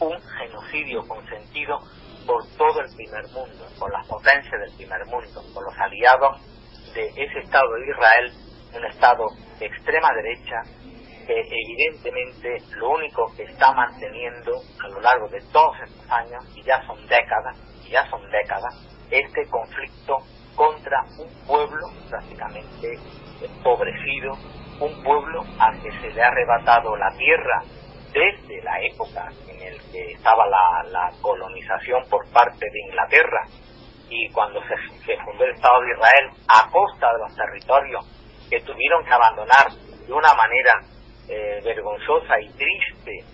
un 0.00 0.18
genocidio 0.20 1.02
consentido 1.06 1.78
por 2.26 2.42
todo 2.56 2.80
el 2.80 2.94
primer 2.96 3.24
mundo, 3.32 3.66
por 3.78 3.92
las 3.92 4.06
potencias 4.06 4.60
del 4.60 4.76
primer 4.76 5.04
mundo, 5.06 5.42
por 5.54 5.64
los 5.64 5.78
aliados 5.78 6.40
de 6.94 7.06
ese 7.08 7.38
Estado 7.44 7.68
de 7.74 7.90
Israel, 7.90 8.32
un 8.74 8.84
Estado 8.86 9.26
de 9.58 9.66
extrema 9.66 10.08
derecha 10.14 10.62
que 11.26 11.40
evidentemente 11.40 12.58
lo 12.76 12.90
único 12.90 13.26
que 13.36 13.44
está 13.44 13.72
manteniendo 13.72 14.52
a 14.82 14.88
lo 14.88 15.00
largo 15.00 15.28
de 15.28 15.40
todos 15.52 15.76
estos 15.84 16.10
años, 16.10 16.44
y 16.56 16.62
ya 16.62 16.82
son 16.86 16.98
décadas, 17.06 17.56
ya 17.90 18.08
son 18.08 18.22
décadas, 18.30 18.74
este 19.10 19.46
conflicto 19.48 20.18
contra 20.54 21.02
un 21.18 21.46
pueblo 21.46 21.86
prácticamente 22.08 22.98
empobrecido, 23.42 24.32
un 24.80 25.02
pueblo 25.02 25.44
al 25.58 25.80
que 25.82 25.90
se 26.00 26.10
le 26.10 26.22
ha 26.22 26.28
arrebatado 26.28 26.96
la 26.96 27.10
tierra 27.16 27.62
desde 28.12 28.62
la 28.62 28.80
época 28.82 29.28
en 29.48 29.62
el 29.62 29.80
que 29.92 30.12
estaba 30.12 30.46
la, 30.46 31.10
colonización 31.20 32.02
por 32.08 32.28
parte 32.32 32.66
de 32.70 32.80
Inglaterra. 32.88 33.46
Y 34.08 34.28
cuando 34.30 34.60
se, 34.62 35.16
fundó 35.18 35.44
el 35.44 35.54
Estado 35.54 35.80
de 35.82 35.92
Israel 35.92 36.30
a 36.48 36.70
costa 36.70 37.12
de 37.12 37.18
los 37.18 37.36
territorios 37.36 38.04
que 38.48 38.60
tuvieron 38.60 39.04
que 39.04 39.12
abandonar 39.12 39.70
de 40.06 40.12
una 40.12 40.34
manera 40.34 40.72
eh, 41.28 41.60
vergonzosa 41.62 42.40
y 42.40 42.48
triste 42.50 43.24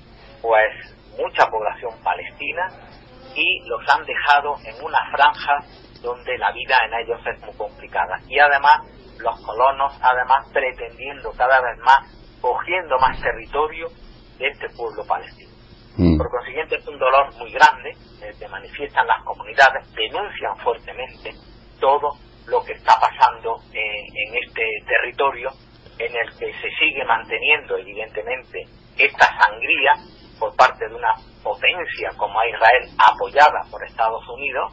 pues 0.43 0.71
mucha 1.19 1.47
población 1.47 1.93
palestina 2.03 2.69
y 3.37 3.61
los 3.67 3.81
han 3.89 4.05
dejado 4.05 4.57
en 4.65 4.85
una 4.85 4.99
franja 5.11 5.59
donde 6.03 6.39
la 6.39 6.53
vida 6.53 6.77
en 6.87 6.95
ellos 6.95 7.21
es 7.27 7.41
muy 7.41 7.55
complicada 7.57 8.19
y 8.29 8.39
además 8.39 8.83
los 9.19 9.41
colonos 9.45 9.93
además 10.01 10.47
pretendiendo 10.53 11.33
cada 11.33 11.61
vez 11.61 11.79
más 11.79 11.99
cogiendo 12.41 12.99
más 12.99 13.21
territorio 13.21 13.89
de 14.39 14.49
este 14.49 14.69
pueblo 14.71 15.05
palestino. 15.07 15.51
Mm. 15.97 16.19
Por 16.19 16.31
consiguiente, 16.31 16.77
es 16.77 16.87
un 16.87 16.99
dolor 16.99 17.35
muy 17.39 17.51
grande, 17.51 17.91
eh, 18.23 18.33
que 18.39 18.49
manifiestan 18.49 19.07
las 19.07 19.23
comunidades, 19.25 19.91
denuncian 19.95 20.57
fuertemente 20.59 21.33
todo 21.81 22.13
lo 22.47 22.63
que 22.63 22.73
está 22.73 22.95
pasando 23.01 23.57
en 23.73 24.37
este 24.45 24.65
territorio 24.87 25.51
en 25.99 26.15
el 26.15 26.39
que 26.39 26.53
se 26.53 26.71
sigue 26.79 27.05
manteniendo, 27.05 27.77
evidentemente, 27.79 28.65
esta 28.99 29.27
sangría 29.41 29.93
por 30.39 30.55
parte 30.55 30.87
de 30.89 30.95
una 30.95 31.13
potencia 31.47 32.11
como 32.17 32.43
Israel 32.43 32.91
apoyada 32.99 33.63
por 33.71 33.79
Estados 33.85 34.29
Unidos 34.35 34.73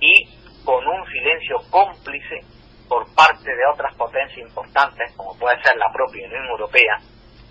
y 0.00 0.26
con 0.64 0.84
un 0.84 1.06
silencio 1.06 1.58
cómplice 1.70 2.40
por 2.88 3.06
parte 3.14 3.48
de 3.48 3.62
otras 3.72 3.94
potencias 3.94 4.38
importantes 4.38 5.14
como 5.16 5.38
puede 5.38 5.62
ser 5.62 5.76
la 5.76 5.86
propia 5.92 6.26
Unión 6.26 6.44
Europea 6.46 6.98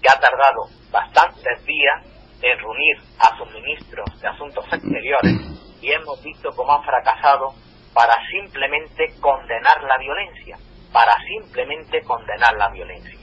que 0.01 0.10
ha 0.10 0.19
tardado 0.19 0.67
bastantes 0.91 1.63
días 1.63 2.03
en 2.41 2.60
reunir 2.60 2.97
a 3.19 3.38
sus 3.38 3.49
ministros 3.53 4.06
de 4.19 4.27
Asuntos 4.27 4.65
Exteriores 4.65 5.34
y 5.82 5.91
hemos 5.93 6.21
visto 6.21 6.51
cómo 6.53 6.73
han 6.73 6.84
fracasado 6.84 7.53
para 7.93 8.15
simplemente 8.30 9.15
condenar 9.21 9.82
la 9.82 9.97
violencia, 9.97 10.58
para 10.91 11.15
simplemente 11.23 12.03
condenar 12.03 12.53
la 12.58 12.67
violencia, 12.69 13.17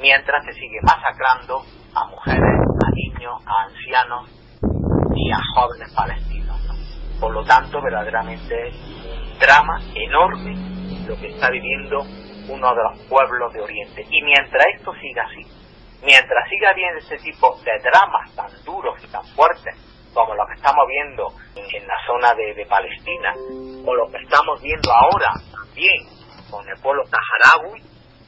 mientras 0.00 0.44
se 0.44 0.52
sigue 0.54 0.80
masacrando 0.82 1.62
a 1.94 2.04
mujeres, 2.08 2.58
a 2.84 2.90
niños, 2.90 3.40
a 3.46 3.62
ancianos 3.62 4.41
y 5.24 5.30
a 5.30 5.38
jóvenes 5.54 5.92
palestinos. 5.94 6.60
Por 7.20 7.32
lo 7.32 7.44
tanto, 7.44 7.80
verdaderamente 7.80 8.68
es 8.68 8.74
un 8.74 9.38
drama 9.38 9.78
enorme 9.94 10.56
lo 11.06 11.16
que 11.16 11.28
está 11.28 11.50
viviendo 11.50 11.98
uno 12.48 12.74
de 12.74 12.82
los 12.82 12.98
pueblos 13.08 13.52
de 13.52 13.60
Oriente. 13.60 14.04
Y 14.10 14.22
mientras 14.22 14.64
esto 14.76 14.92
siga 14.94 15.22
así, 15.22 15.46
mientras 16.02 16.48
siga 16.48 16.70
habiendo 16.70 16.98
ese 16.98 17.16
tipo 17.18 17.56
de 17.64 17.72
dramas 17.78 18.34
tan 18.34 18.50
duros 18.64 18.98
y 19.02 19.06
tan 19.08 19.24
fuertes 19.36 19.74
como 20.12 20.34
lo 20.34 20.44
que 20.46 20.54
estamos 20.54 20.84
viendo 20.88 21.28
en, 21.54 21.86
la 21.86 21.94
zona 22.06 22.34
de, 22.34 22.66
Palestina, 22.66 23.32
o 23.86 23.94
lo 23.94 24.10
que 24.10 24.18
estamos 24.18 24.60
viendo 24.60 24.92
ahora 24.92 25.32
también 25.50 26.04
con 26.50 26.68
el 26.68 26.76
pueblo 26.82 27.02
saharaui, 27.06 27.80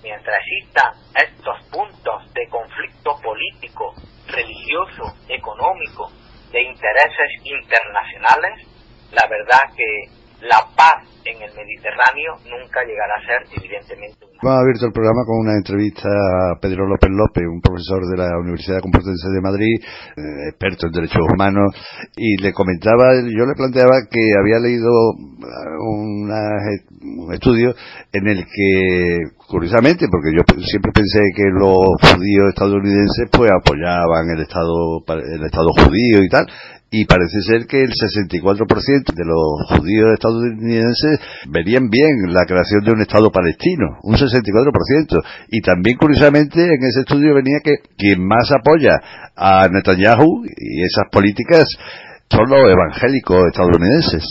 mientras 0.03 0.37
existan 0.39 0.93
estos 1.15 1.57
puntos 1.71 2.33
de 2.33 2.49
conflicto 2.49 3.17
político, 3.21 3.95
religioso, 4.29 5.13
económico, 5.29 6.11
de 6.55 6.63
intereses 6.63 7.31
internacionales, 7.43 8.67
la 9.11 9.27
verdad 9.29 9.63
que 9.77 10.09
la 10.41 10.65
paz 10.77 11.03
en 11.25 11.41
el 11.41 11.53
Mediterráneo 11.57 12.37
nunca 12.45 12.85
llegará 12.85 13.15
a 13.17 13.25
ser 13.25 13.41
evidentemente 13.57 14.25
una... 14.25 14.37
Hemos 14.45 14.61
abierto 14.61 14.87
el 14.87 14.93
programa 14.93 15.25
con 15.25 15.37
una 15.41 15.57
entrevista 15.57 16.09
a 16.09 16.61
Pedro 16.61 16.87
López 16.87 17.11
López, 17.11 17.45
un 17.49 17.61
profesor 17.61 18.05
de 18.05 18.17
la 18.21 18.29
Universidad 18.39 18.81
Complutense 18.81 19.29
de 19.33 19.41
Madrid, 19.41 19.75
eh, 19.81 20.53
experto 20.53 20.87
en 20.87 20.93
derechos 20.93 21.25
humanos, 21.33 21.73
y 22.17 22.37
le 22.43 22.53
comentaba, 22.53 23.17
yo 23.25 23.47
le 23.47 23.57
planteaba 23.57 24.05
que 24.11 24.21
había 24.37 24.61
leído 24.61 24.91
un 25.81 26.29
estudio 27.33 27.75
en 28.13 28.29
el 28.29 28.45
que, 28.45 29.19
curiosamente, 29.49 30.07
porque 30.11 30.33
yo 30.37 30.43
siempre 30.61 30.93
pensé 30.93 31.21
que 31.35 31.45
los 31.49 31.97
judíos 32.01 32.49
estadounidenses 32.51 33.29
pues 33.33 33.51
apoyaban 33.51 34.29
el 34.35 34.43
Estado, 34.43 35.01
el 35.09 35.45
Estado 35.45 35.71
judío 35.73 36.23
y 36.23 36.29
tal, 36.29 36.47
y 36.95 37.07
parece 37.07 37.43
ser 37.43 37.67
que 37.67 37.83
el 37.83 37.91
64% 37.91 38.55
de 39.19 39.25
los 39.27 39.67
judíos 39.67 40.15
estadounidenses 40.15 41.19
verían 41.49 41.91
bien 41.91 42.31
la 42.31 42.47
creación 42.47 42.85
de 42.85 42.93
un 42.93 43.03
Estado 43.03 43.33
palestino, 43.33 43.99
un 44.05 44.15
64%. 44.15 45.19
Y 45.49 45.61
también, 45.61 45.99
curiosamente, 45.99 46.63
en 46.63 46.79
ese 46.87 47.01
estudio 47.01 47.35
venía 47.35 47.59
que 47.65 47.83
quien 47.99 48.25
más 48.25 48.47
apoya 48.55 48.95
a 49.35 49.67
Netanyahu 49.67 50.47
y 50.47 50.85
esas 50.85 51.11
políticas 51.11 51.67
son 52.31 52.47
los 52.49 52.63
evangélicos 52.63 53.43
estadounidenses. 53.51 54.23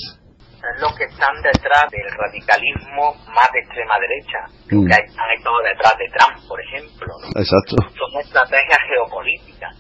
Los 0.80 0.96
que 0.96 1.04
están 1.04 1.36
detrás 1.44 1.92
del 1.92 2.08
radicalismo 2.16 3.12
más 3.28 3.52
de 3.52 3.60
extrema 3.60 3.96
derecha, 4.00 4.40
mm. 4.72 4.88
que 4.88 5.04
están 5.04 5.28
detrás 5.68 5.96
de 6.00 6.08
Trump, 6.16 6.48
por 6.48 6.60
ejemplo. 6.64 7.12
Exacto. 7.36 7.76
Son 7.92 8.22
estrategias 8.24 8.80
geopolíticas. 8.88 9.76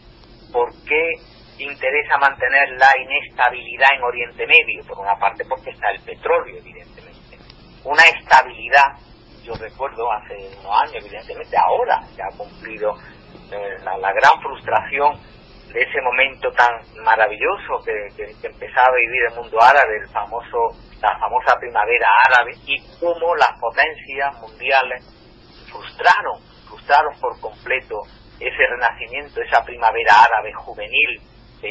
¿Por 0.51 0.69
qué 0.83 1.32
interesa 1.57 2.17
mantener 2.17 2.69
la 2.71 2.89
inestabilidad 2.99 3.89
en 3.95 4.03
Oriente 4.03 4.47
Medio, 4.47 4.83
por 4.87 4.99
una 4.99 5.15
parte 5.15 5.43
porque 5.47 5.69
está 5.69 5.89
el 5.91 6.01
petróleo, 6.01 6.57
evidentemente. 6.57 7.37
Una 7.83 8.03
estabilidad, 8.03 8.97
yo 9.43 9.53
recuerdo 9.55 10.11
hace 10.11 10.35
unos 10.59 10.81
años, 10.81 11.05
evidentemente 11.05 11.55
ahora 11.57 12.01
se 12.15 12.23
ha 12.23 12.29
cumplido 12.37 12.95
eh, 13.51 13.77
la, 13.83 14.13
gran 14.13 14.41
frustración 14.41 15.13
de 15.73 15.81
ese 15.81 16.01
momento 16.01 16.49
tan 16.51 17.03
maravilloso 17.03 17.83
que, 17.85 18.07
que, 18.15 18.47
empezaba 18.47 18.87
a 18.87 18.95
vivir 18.95 19.23
el 19.29 19.35
mundo 19.35 19.61
árabe, 19.61 19.97
el 20.01 20.09
famoso, 20.09 20.69
la 21.01 21.17
famosa 21.19 21.59
primavera 21.59 22.07
árabe, 22.29 22.53
y 22.65 22.79
cómo 22.99 23.35
las 23.35 23.59
potencias 23.59 24.33
mundiales 24.41 25.03
frustraron, 25.69 26.39
frustraron 26.67 27.13
por 27.19 27.39
completo 27.41 28.01
ese 28.39 28.67
renacimiento, 28.69 29.41
esa 29.41 29.63
primavera 29.63 30.23
árabe 30.23 30.53
juvenil 30.53 31.21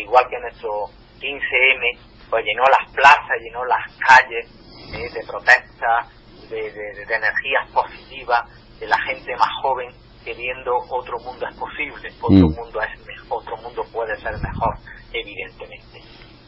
igual 0.01 0.24
que 0.28 0.38
nuestro 0.40 0.86
15M, 1.20 1.99
pues 2.30 2.45
llenó 2.45 2.64
las 2.64 2.93
plazas, 2.93 3.36
llenó 3.43 3.64
las 3.64 3.86
calles 3.99 4.47
eh, 4.95 5.11
de 5.12 5.26
protesta, 5.26 6.09
de, 6.49 7.03
energías 7.03 7.68
positivas, 7.72 8.40
de 8.78 8.86
la 8.86 8.99
gente 9.01 9.36
más 9.36 9.51
joven 9.62 9.90
queriendo 10.24 10.72
otro 10.90 11.18
mundo 11.18 11.47
es 11.49 11.57
posible, 11.57 12.09
otro 12.20 12.49
mm. 12.49 12.55
mundo 12.55 12.80
es 12.80 12.90
otro 13.28 13.57
mundo 13.57 13.82
puede 13.93 14.16
ser 14.20 14.34
mejor, 14.38 14.74
evidentemente. 15.12 16.01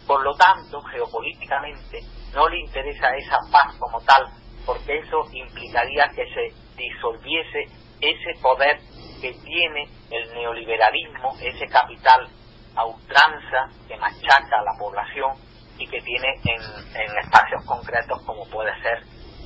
Por 0.06 0.22
lo 0.22 0.34
tanto, 0.34 0.80
geopolíticamente 0.82 2.00
no 2.34 2.48
le 2.48 2.60
interesa 2.60 3.16
esa 3.16 3.38
paz 3.50 3.74
como 3.78 4.00
tal, 4.02 4.26
porque 4.66 4.98
eso 4.98 5.24
implicaría 5.32 6.08
que 6.14 6.24
se 6.26 6.76
disolviese 6.76 7.64
ese 8.00 8.40
poder 8.42 8.78
que 9.20 9.32
tiene 9.32 9.88
el 10.10 10.34
neoliberalismo, 10.34 11.34
ese 11.40 11.66
capital 11.66 12.28
a 12.76 12.84
ultranza 12.86 13.68
que 13.88 13.96
machaca 13.96 14.58
a 14.58 14.64
la 14.64 14.72
población 14.78 15.32
y 15.78 15.86
que 15.86 16.00
tiene 16.00 16.28
en, 16.44 17.18
espacios 17.18 17.64
concretos 17.66 18.22
como 18.24 18.44
puede 18.46 18.72
ser 18.82 19.02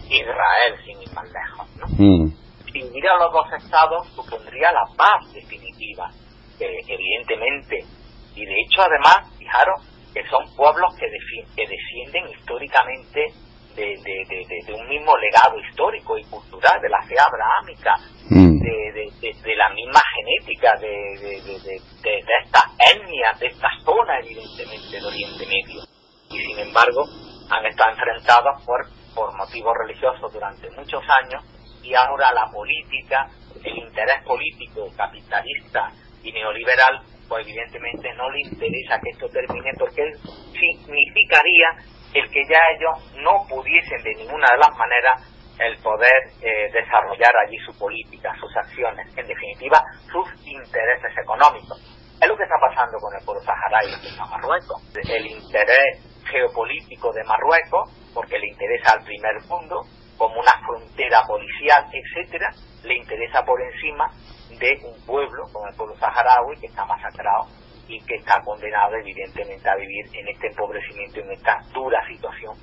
Israel, 0.08 0.76
sin 0.84 1.00
ir 1.02 1.12
más 1.12 1.28
lejos. 1.30 1.68
¿no? 1.76 1.86
Mm. 1.98 2.32
a 2.32 3.24
los 3.24 3.32
dos 3.32 3.62
estados 3.62 4.08
supondría 4.14 4.72
la 4.72 4.84
paz 4.96 5.32
definitiva, 5.32 6.10
evidentemente. 6.58 7.78
Y 8.34 8.44
de 8.44 8.60
hecho, 8.60 8.82
además, 8.82 9.36
fijaros 9.38 9.82
que 10.12 10.22
son 10.28 10.44
pueblos 10.56 10.94
que, 10.98 11.06
que 11.56 11.66
descienden 11.66 12.28
históricamente 12.30 13.32
de, 13.78 14.74
un 14.74 14.88
mismo 14.88 15.16
legado 15.16 15.58
histórico 15.60 16.18
y 16.18 16.24
cultural 16.24 16.80
de 16.80 16.88
la 16.88 17.02
fe 17.02 17.14
abrahámica, 17.18 17.94
mm. 18.30 18.58
de, 18.58 19.56
la 19.56 19.68
misma 19.70 20.00
genética 20.16 20.76
de, 20.80 21.14
estas 22.40 22.64
etnias, 22.94 23.38
de 23.38 23.46
esta 23.46 23.68
zona, 23.84 24.18
evidentemente, 24.18 24.90
del 24.90 25.06
Oriente 25.06 25.46
Medio. 25.46 25.82
Y 26.30 26.38
sin 26.38 26.58
embargo, 26.58 27.04
han 27.50 27.66
estado 27.66 27.90
enfrentados 27.92 28.62
por, 28.64 28.86
por 29.14 29.36
motivos 29.36 29.74
religiosos 29.78 30.32
durante 30.32 30.70
muchos 30.70 31.02
años 31.22 31.42
y 31.82 31.94
ahora 31.94 32.32
la 32.32 32.50
política, 32.52 33.28
el 33.64 33.78
interés 33.78 34.22
político 34.24 34.88
capitalista 34.96 35.90
y 36.22 36.32
neoliberal, 36.32 37.00
pues 37.28 37.46
evidentemente 37.46 38.12
no 38.14 38.28
le 38.30 38.40
interesa 38.40 38.98
que 39.02 39.10
esto 39.10 39.28
termine 39.28 39.72
porque 39.78 40.02
significaría 40.52 41.68
el 42.14 42.30
que 42.30 42.42
ya 42.48 42.58
ellos 42.76 43.14
no 43.22 43.44
pudiesen 43.48 44.02
de 44.02 44.14
ninguna 44.14 44.46
de 44.52 44.58
las 44.58 44.76
maneras 44.76 45.38
el 45.58 45.76
poder 45.82 46.30
eh, 46.40 46.70
desarrollar 46.72 47.32
allí 47.44 47.58
su 47.66 47.76
política, 47.78 48.32
sus 48.38 48.56
acciones, 48.56 49.06
en 49.16 49.26
definitiva, 49.26 49.82
sus 50.10 50.28
intereses 50.46 51.12
económicos. 51.18 51.78
Es 52.20 52.28
lo 52.28 52.36
que 52.36 52.44
está 52.44 52.54
pasando 52.60 52.98
con 52.98 53.14
el 53.14 53.24
pueblo 53.24 53.42
saharaui 53.42 53.92
en 54.06 54.16
Marruecos. 54.18 54.82
El 54.94 55.26
interés 55.26 56.22
geopolítico 56.30 57.12
de 57.12 57.24
Marruecos, 57.24 57.90
porque 58.14 58.38
le 58.38 58.48
interesa 58.48 58.92
al 58.92 59.04
primer 59.04 59.34
mundo, 59.48 59.82
como 60.16 60.40
una 60.40 60.52
frontera 60.66 61.22
policial, 61.26 61.86
etcétera, 61.92 62.50
le 62.84 62.96
interesa 62.96 63.42
por 63.44 63.60
encima 63.60 64.10
de 64.50 64.78
un 64.84 65.06
pueblo, 65.06 65.44
como 65.52 65.66
el 65.68 65.76
pueblo 65.76 65.96
saharaui, 65.98 66.58
que 66.60 66.66
está 66.66 66.84
masacrado 66.84 67.46
y 67.88 68.00
que 68.04 68.16
está 68.16 68.40
condenado 68.44 68.94
evidentemente 69.00 69.68
a 69.68 69.76
vivir 69.76 70.04
en 70.12 70.28
este 70.28 70.48
empobrecimiento, 70.48 71.20
en 71.20 71.32
esta 71.32 71.58
dura 71.72 71.98
situación, 72.06 72.54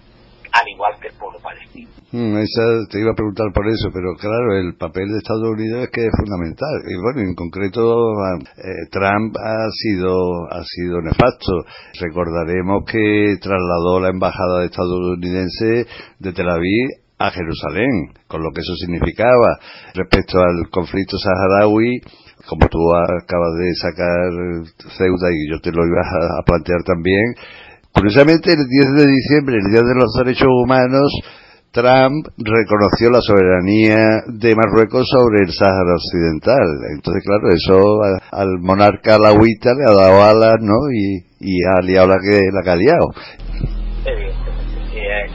al 0.53 0.67
igual 0.69 0.93
que 1.01 1.07
el 1.07 1.15
pueblo 1.15 1.39
palestino. 1.41 1.89
Mm, 2.11 2.37
esa, 2.37 2.63
te 2.89 2.99
iba 3.01 3.11
a 3.11 3.15
preguntar 3.15 3.51
por 3.53 3.67
eso, 3.67 3.89
pero 3.91 4.13
claro, 4.15 4.55
el 4.55 4.77
papel 4.77 5.09
de 5.09 5.17
Estados 5.17 5.49
Unidos 5.49 5.83
es 5.83 5.89
que 5.89 6.05
es 6.05 6.13
fundamental. 6.15 6.75
Y 6.87 6.95
bueno, 7.01 7.27
en 7.27 7.35
concreto, 7.35 7.81
eh, 8.55 8.87
Trump 8.91 9.35
ha 9.35 9.67
sido, 9.71 10.45
ha 10.49 10.63
sido 10.63 11.01
nefasto. 11.01 11.65
Recordaremos 11.99 12.85
que 12.85 13.35
trasladó 13.41 13.99
la 13.99 14.09
embajada 14.09 14.59
de 14.59 14.65
estadounidense 14.67 15.87
de 16.19 16.31
Tel 16.31 16.47
Aviv 16.47 17.03
a 17.17 17.31
Jerusalén, 17.31 18.13
con 18.27 18.43
lo 18.43 18.51
que 18.51 18.61
eso 18.61 18.75
significaba 18.75 19.57
respecto 19.93 20.39
al 20.39 20.69
conflicto 20.69 21.17
saharaui 21.17 22.01
como 22.47 22.67
tú 22.67 22.79
acabas 22.93 23.53
de 23.57 23.73
sacar 23.75 24.29
Ceuta 24.97 25.31
y 25.31 25.49
yo 25.49 25.59
te 25.61 25.71
lo 25.71 25.85
iba 25.85 26.01
a 26.01 26.43
plantear 26.43 26.83
también, 26.83 27.35
curiosamente 27.91 28.53
el 28.53 28.67
10 28.67 28.93
de 28.93 29.07
diciembre, 29.07 29.57
el 29.57 29.71
Día 29.71 29.81
de 29.81 29.95
los 29.95 30.13
Derechos 30.13 30.47
Humanos, 30.49 31.11
Trump 31.71 32.27
reconoció 32.37 33.09
la 33.11 33.19
soberanía 33.19 34.23
de 34.27 34.55
Marruecos 34.55 35.09
sobre 35.09 35.43
el 35.43 35.51
Sáhara 35.51 35.95
Occidental. 35.95 36.67
Entonces, 36.95 37.21
claro, 37.25 37.49
eso 37.51 38.01
al 38.31 38.59
monarca 38.61 39.15
alawita 39.15 39.73
le 39.73 39.83
ha 39.83 39.93
dado 39.93 40.23
alas, 40.23 40.55
¿no? 40.61 40.89
Y, 40.89 41.19
y 41.41 41.59
ha 41.65 41.81
liado 41.81 42.07
la 42.07 42.15
que, 42.23 42.39
la 42.53 42.71
ha 42.71 42.75
liado. 42.77 43.11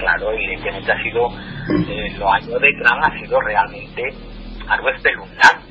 Claro, 0.01 0.33
evidentemente 0.33 0.91
ha 0.91 1.03
sido, 1.03 1.29
eh, 1.29 2.17
los 2.19 2.33
años 2.33 2.61
de 2.61 2.73
Trump 2.83 3.05
ha 3.05 3.21
sido 3.21 3.41
realmente 3.43 4.03
algo 4.67 4.89
espeluznante 4.89 5.70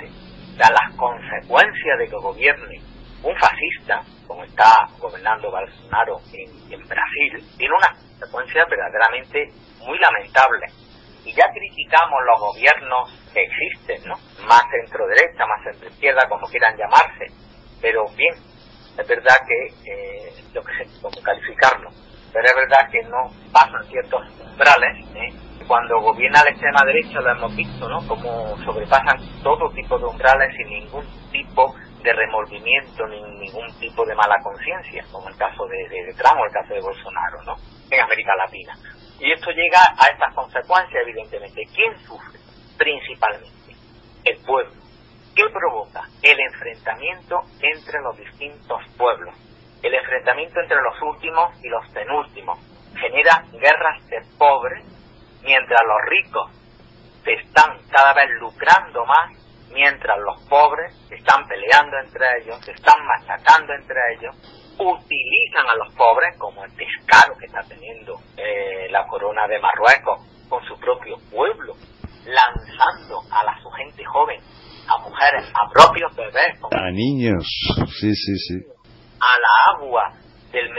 las 0.67 0.95
consecuencias 0.97 1.97
de 1.99 2.07
que 2.07 2.15
gobierne 2.15 2.81
un 3.23 3.35
fascista, 3.37 4.01
como 4.27 4.43
está 4.43 4.89
gobernando 4.99 5.51
Bolsonaro 5.51 6.19
en, 6.33 6.79
Brasil, 6.87 7.43
tiene 7.57 7.73
unas 7.75 7.97
consecuencias 8.19 8.67
verdaderamente 8.69 9.51
muy 9.85 9.97
lamentables. 9.99 10.73
Y 11.25 11.33
ya 11.33 11.43
criticamos 11.53 12.19
los 12.25 12.39
gobiernos 12.39 13.29
que 13.33 13.43
existen, 13.43 14.07
¿no? 14.07 14.15
Más 14.47 14.63
centro-derecha, 14.71 15.45
más 15.45 15.63
centro-izquierda, 15.63 16.27
como 16.29 16.47
quieran 16.47 16.77
llamarse. 16.77 17.27
Pero 17.81 18.07
bien, 18.15 18.33
es 18.97 19.07
verdad 19.07 19.35
que, 19.47 19.91
eh, 19.91 20.33
lo 20.53 20.63
que 20.63 20.73
sé 20.73 21.01
cómo 21.01 21.21
calificarlo, 21.21 21.89
pero 22.33 22.45
es 22.45 22.55
verdad 22.55 22.89
que 22.91 23.03
no 23.03 23.31
pasan 23.51 23.83
ciertos 23.87 24.21
umbrales, 24.39 25.05
¿eh? 25.15 25.48
Cuando 25.69 26.01
gobierna 26.01 26.43
la 26.43 26.49
extrema 26.49 26.83
derecha 26.83 27.21
lo 27.21 27.29
hemos 27.29 27.55
visto, 27.55 27.87
¿no? 27.87 27.99
Como 28.07 28.57
sobrepasan 28.65 29.19
todo 29.43 29.69
tipo 29.69 29.99
de 29.99 30.05
umbrales 30.05 30.51
sin 30.57 30.67
ningún 30.67 31.05
tipo 31.31 31.75
de 32.01 32.11
remordimiento 32.11 33.05
ni 33.05 33.21
ningún 33.37 33.71
tipo 33.79 34.03
de 34.03 34.15
mala 34.15 34.41
conciencia, 34.41 35.05
como 35.11 35.29
el 35.29 35.37
caso 35.37 35.67
de, 35.67 35.87
de, 35.87 36.13
Trump 36.15 36.41
o 36.41 36.45
el 36.45 36.51
caso 36.51 36.73
de 36.73 36.81
Bolsonaro, 36.81 37.43
¿no? 37.43 37.55
En 37.91 38.01
América 38.01 38.31
Latina. 38.35 38.73
Y 39.19 39.31
esto 39.31 39.51
llega 39.51 39.79
a 39.95 40.07
estas 40.11 40.33
consecuencias, 40.33 41.03
evidentemente. 41.03 41.61
¿Quién 41.75 41.95
sufre? 41.99 42.39
Principalmente 42.75 43.75
el 44.25 44.43
pueblo. 44.43 44.73
¿Qué 45.35 45.43
provoca? 45.53 46.01
El 46.23 46.39
enfrentamiento 46.39 47.41
entre 47.61 48.01
los 48.01 48.17
distintos 48.17 48.81
pueblos. 48.97 49.35
El 49.83 49.93
enfrentamiento 49.93 50.61
entre 50.61 50.77
los 50.81 50.99
últimos 51.13 51.63
y 51.63 51.69
los 51.69 51.87
penúltimos. 51.91 52.57
Genera 52.99 53.43
guerras 53.51 54.07
de 54.07 54.17
pobres 54.39 54.98
mientras 55.43 55.79
los 55.85 55.97
ricos 56.09 56.51
se 57.23 57.33
están 57.33 57.77
cada 57.89 58.13
vez 58.13 58.29
lucrando 58.39 59.05
más, 59.05 59.31
mientras 59.71 60.17
los 60.19 60.41
pobres 60.47 60.93
están 61.09 61.47
peleando 61.47 61.97
entre 61.99 62.25
ellos, 62.41 62.63
se 62.65 62.71
están 62.71 62.97
machacando 63.05 63.73
entre 63.73 63.99
ellos, 64.15 64.35
utilizan 64.79 65.69
a 65.69 65.75
los 65.75 65.93
pobres 65.95 66.37
como 66.37 66.63
el 66.63 66.75
descaro 66.75 67.37
que 67.37 67.45
está 67.45 67.61
teniendo 67.67 68.15
eh, 68.37 68.87
la 68.89 69.05
corona 69.07 69.47
de 69.47 69.59
Marruecos 69.59 70.25
con 70.47 70.63
su 70.65 70.79
propio 70.79 71.17
pueblo, 71.29 71.75
lanzando 72.25 73.21
a 73.31 73.43
la 73.43 73.61
su 73.61 73.69
gente 73.71 74.03
joven, 74.05 74.39
a 74.87 74.97
mujeres, 74.99 75.51
a 75.53 75.69
propios 75.69 76.15
bebés, 76.15 76.59
a 76.71 76.91
niños, 76.91 77.43
sí, 77.99 78.13
sí, 78.15 78.37
sí, 78.37 78.55
a 79.19 79.39
la 79.39 79.77
agua 79.77 80.18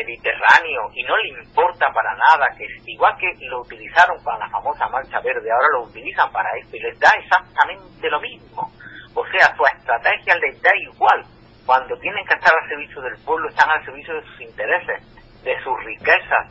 Mediterráneo 0.01 0.89
y 0.95 1.03
no 1.05 1.17
le 1.17 1.29
importa 1.43 1.87
para 1.93 2.15
nada 2.17 2.49
que 2.57 2.65
igual 2.87 3.15
que 3.19 3.29
lo 3.47 3.61
utilizaron 3.61 4.17
para 4.25 4.39
la 4.39 4.49
famosa 4.49 4.89
marcha 4.89 5.21
verde, 5.21 5.51
ahora 5.51 5.69
lo 5.75 5.83
utilizan 5.85 6.33
para 6.33 6.49
esto 6.57 6.77
y 6.77 6.81
les 6.81 6.99
da 6.99 7.11
exactamente 7.19 8.09
lo 8.09 8.21
mismo. 8.21 8.73
O 9.15 9.25
sea, 9.27 9.55
su 9.57 9.65
estrategia 9.77 10.35
les 10.37 10.61
da 10.63 10.71
igual. 10.77 11.25
Cuando 11.67 11.97
tienen 11.99 12.25
que 12.27 12.35
estar 12.35 12.53
al 12.55 12.69
servicio 12.69 13.01
del 13.03 13.17
pueblo, 13.25 13.49
están 13.49 13.71
al 13.71 13.85
servicio 13.85 14.15
de 14.15 14.23
sus 14.23 14.41
intereses, 14.41 15.43
de 15.45 15.55
sus 15.63 15.77
riquezas, 15.85 16.45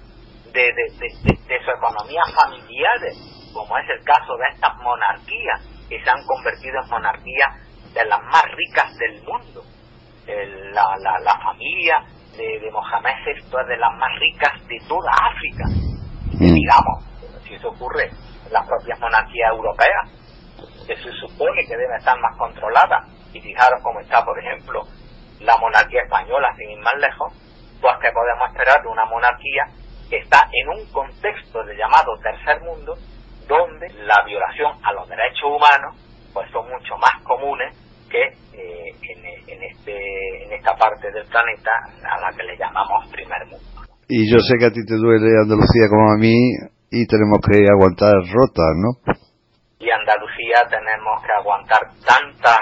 de, 0.53 0.61
de, 0.61 0.85
de, 0.99 1.33
de 1.47 1.65
su 1.65 1.71
economía 1.71 2.21
familiares, 2.35 3.17
como 3.53 3.77
es 3.77 3.89
el 3.89 4.03
caso 4.05 4.37
de 4.37 4.47
estas 4.53 4.75
monarquías 4.77 5.59
que 5.89 6.01
se 6.03 6.09
han 6.09 6.23
convertido 6.25 6.81
en 6.83 6.89
monarquías 6.89 7.93
de 7.93 8.05
las 8.05 8.21
más 8.21 8.43
ricas 8.53 8.95
del 8.97 9.21
mundo. 9.23 9.63
la, 10.27 10.95
la, 10.99 11.19
la 11.19 11.39
familia 11.39 12.05
de, 12.39 12.71
Mohamed 12.71 13.15
VI 13.25 13.31
es 13.61 13.67
de 13.67 13.77
las 13.77 13.93
más 13.97 14.09
ricas 14.19 14.67
de 14.67 14.79
toda 14.87 15.11
África. 15.11 15.65
Mm. 16.39 16.53
Digamos, 16.53 17.03
si 17.43 17.55
eso 17.55 17.69
ocurre 17.69 18.05
en 18.05 18.53
las 18.53 18.65
propias 18.67 18.99
monarquías 18.99 19.51
europeas, 19.51 20.19
que 20.87 20.95
se 20.95 21.11
supone 21.11 21.65
que 21.65 21.77
deben 21.77 21.97
estar 21.97 22.17
más 22.19 22.35
controladas. 22.37 23.05
Y 23.33 23.41
fijaros 23.41 23.81
cómo 23.83 23.99
está, 23.99 24.25
por 24.25 24.39
ejemplo, 24.39 24.83
la 25.41 25.55
monarquía 25.57 26.01
española, 26.01 26.47
sin 26.57 26.71
ir 26.71 26.79
más 26.79 26.95
lejos, 26.97 27.33
pues 27.79 27.93
que 28.01 28.11
podemos 28.11 28.49
esperar 28.49 28.81
de 28.81 28.87
una 28.87 29.05
monarquía 29.05 29.65
que 30.09 30.17
está 30.17 30.49
en 30.51 30.69
un 30.69 30.91
contexto 30.91 31.63
de 31.63 31.75
llamado 31.77 32.17
tercer 32.23 32.61
mundo, 32.61 32.95
donde 33.47 33.89
la 34.05 34.23
violación 34.25 34.73
a 34.83 34.93
los 34.93 35.07
derechos 35.07 35.43
humanos 35.45 35.95
pues 36.33 36.49
son 36.51 36.69
mucho 36.69 36.97
más 36.97 37.23
comunes 37.23 37.75
que 38.09 38.21
eh, 38.53 38.89
en, 39.47 39.63
este, 39.63 40.43
en 40.43 40.51
esta 40.53 40.75
parte 40.75 41.11
del 41.11 41.25
planeta 41.27 41.71
a 42.03 42.19
la 42.19 42.35
que 42.35 42.43
le 42.43 42.57
llamamos 42.57 43.09
primer 43.11 43.45
mundo. 43.45 43.65
Y 44.07 44.29
yo 44.31 44.39
sé 44.39 44.57
que 44.57 44.65
a 44.65 44.71
ti 44.71 44.83
te 44.85 44.95
duele 44.95 45.29
Andalucía 45.41 45.87
como 45.89 46.11
a 46.11 46.17
mí 46.17 46.33
y 46.91 47.05
tenemos 47.05 47.39
que 47.45 47.61
aguantar 47.69 48.13
rotas, 48.33 48.73
¿no? 48.75 49.13
Y 49.79 49.89
Andalucía 49.89 50.65
tenemos 50.69 51.21
que 51.21 51.31
aguantar 51.37 51.79
tantas 52.05 52.59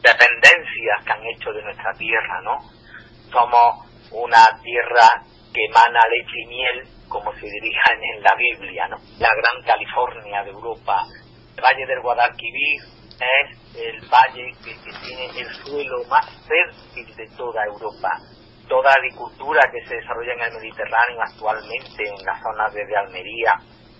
dependencias 0.00 1.04
que 1.04 1.12
han 1.12 1.26
hecho 1.26 1.50
de 1.52 1.62
nuestra 1.62 1.92
tierra, 1.98 2.40
¿no? 2.42 2.58
Somos 3.30 3.90
una 4.12 4.44
tierra 4.62 5.08
que 5.52 5.64
emana 5.66 6.00
leche 6.10 6.38
y 6.44 6.46
miel, 6.46 6.78
como 7.08 7.32
se 7.34 7.46
diría 7.46 7.82
en 7.98 8.22
la 8.22 8.34
Biblia, 8.38 8.88
¿no? 8.88 8.96
La 9.18 9.30
gran 9.34 9.62
California 9.66 10.44
de 10.44 10.50
Europa, 10.50 11.02
el 11.56 11.62
Valle 11.62 11.86
del 11.86 12.00
Guadalquivir 12.00 13.03
es 13.20 13.76
el 13.76 14.00
valle 14.08 14.52
que, 14.64 14.74
tiene 15.06 15.40
el 15.40 15.54
suelo 15.64 16.04
más 16.08 16.26
fértil 16.46 17.16
de 17.16 17.28
toda 17.36 17.64
Europa. 17.64 18.10
Toda 18.68 18.90
agricultura 18.92 19.60
que 19.70 19.84
se 19.86 19.96
desarrolla 19.96 20.32
en 20.34 20.40
el 20.40 20.52
Mediterráneo 20.54 21.20
actualmente, 21.20 22.08
en 22.08 22.24
la 22.24 22.40
zona 22.40 22.68
desde 22.70 22.96
Almería 22.96 23.52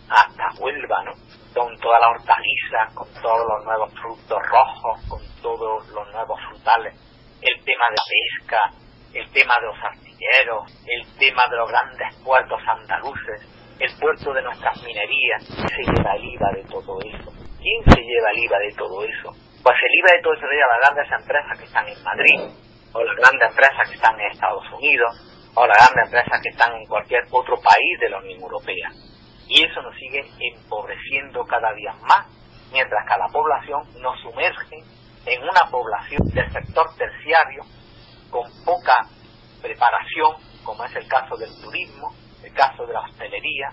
hasta 0.08 0.62
Huelva, 0.62 1.04
¿no? 1.04 1.12
Con 1.54 1.76
todas 1.78 2.00
las 2.00 2.10
hortalizas, 2.10 2.94
con 2.94 3.08
todos 3.22 3.46
los 3.46 3.64
nuevos 3.64 3.92
frutos 4.00 4.42
rojos, 4.50 5.00
con 5.08 5.20
todos 5.42 5.86
los 5.88 6.12
nuevos 6.12 6.40
frutales, 6.48 6.94
el 7.40 7.64
tema 7.64 7.84
de 7.90 7.96
la 7.96 8.04
pesca, 8.08 8.60
el 9.12 9.30
tema 9.32 9.54
de 9.60 9.66
los 9.66 9.76
astilleros, 9.84 10.86
el 10.86 11.18
tema 11.18 11.42
de 11.50 11.56
los 11.56 11.68
grandes 11.68 12.16
puertos 12.24 12.60
andaluces, 12.66 13.48
el 13.78 13.98
puerto 13.98 14.32
de 14.32 14.42
nuestras 14.42 14.82
minerías, 14.82 15.44
se 15.44 15.82
lleva 15.82 16.16
el 16.16 16.24
IVA 16.24 16.50
de 16.54 16.64
todo 16.64 16.98
eso 17.00 17.33
¿Quién 17.64 17.80
se 17.82 17.96
lleva 17.96 18.28
el 18.30 18.44
IVA 18.44 18.58
de 18.58 18.74
todo 18.76 19.02
eso? 19.02 19.32
Pues 19.64 19.76
el 19.88 19.94
IVA 19.96 20.12
de 20.12 20.20
todo 20.20 20.34
eso 20.34 20.44
se 20.44 20.52
lleva 20.52 20.68
a 20.68 20.76
las 20.76 20.84
grandes 20.84 21.12
empresas 21.16 21.58
que 21.58 21.64
están 21.64 21.88
en 21.88 22.02
Madrid, 22.04 22.40
o 22.92 23.02
las 23.02 23.16
grandes 23.16 23.48
empresas 23.48 23.88
que 23.88 23.94
están 23.94 24.20
en 24.20 24.30
Estados 24.32 24.68
Unidos, 24.76 25.10
o 25.54 25.66
las 25.66 25.78
grandes 25.78 26.04
empresas 26.12 26.40
que 26.42 26.50
están 26.50 26.76
en 26.76 26.84
cualquier 26.84 27.24
otro 27.30 27.56
país 27.56 28.00
de 28.00 28.10
la 28.10 28.18
Unión 28.18 28.38
Europea. 28.42 28.90
Y 29.48 29.64
eso 29.64 29.80
nos 29.80 29.96
sigue 29.96 30.28
empobreciendo 30.52 31.42
cada 31.46 31.72
día 31.72 31.94
más, 32.04 32.28
mientras 32.70 33.00
que 33.08 33.16
la 33.16 33.32
población 33.32 33.80
nos 34.02 34.20
sumerge 34.20 34.84
en 35.24 35.42
una 35.42 35.64
población 35.70 36.20
del 36.34 36.52
sector 36.52 36.84
terciario 36.98 37.64
con 38.28 38.44
poca 38.66 39.08
preparación, 39.62 40.36
como 40.64 40.84
es 40.84 40.94
el 40.96 41.08
caso 41.08 41.34
del 41.38 41.48
turismo, 41.62 42.12
el 42.44 42.52
caso 42.52 42.84
de 42.84 42.92
la 42.92 43.00
hostelería, 43.00 43.72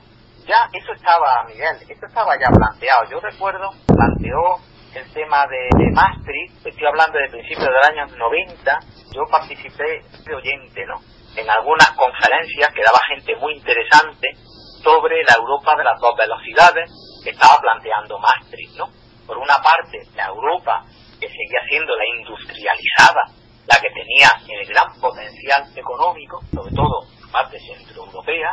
ya 0.51 0.67
eso 0.73 0.91
estaba, 0.91 1.45
Miguel, 1.47 1.77
eso 1.87 2.05
estaba 2.05 2.35
ya 2.35 2.51
planteado. 2.51 3.07
Yo 3.09 3.19
recuerdo, 3.21 3.71
planteó 3.87 4.59
el 4.93 5.07
tema 5.13 5.47
de, 5.47 5.91
Maastricht, 5.95 6.65
estoy 6.65 6.85
hablando 6.85 7.17
de 7.17 7.29
principios 7.29 7.69
del 7.71 7.95
año 7.95 8.05
90, 8.17 8.79
yo 9.15 9.23
participé 9.31 10.03
de 10.25 10.35
oyente, 10.35 10.85
¿no? 10.85 10.99
En 11.37 11.49
algunas 11.49 11.91
conferencias 11.91 12.67
que 12.75 12.83
daba 12.83 12.99
gente 13.07 13.35
muy 13.37 13.53
interesante 13.55 14.35
sobre 14.83 15.23
la 15.23 15.35
Europa 15.39 15.75
de 15.77 15.85
las 15.85 15.97
dos 15.99 16.15
velocidades 16.17 16.91
que 17.23 17.29
estaba 17.29 17.57
planteando 17.61 18.19
Maastricht, 18.19 18.75
¿no? 18.75 18.91
Por 19.25 19.37
una 19.37 19.55
parte, 19.63 20.03
la 20.15 20.27
Europa 20.27 20.83
que 21.19 21.27
seguía 21.29 21.61
siendo 21.69 21.95
la 21.95 22.05
industrializada, 22.19 23.23
la 23.67 23.79
que 23.79 23.89
tenía 23.95 24.27
el 24.59 24.67
gran 24.67 24.91
potencial 24.99 25.63
económico, 25.77 26.41
sobre 26.53 26.75
todo 26.75 27.07
parte 27.31 27.57
centroeuropea, 27.59 28.51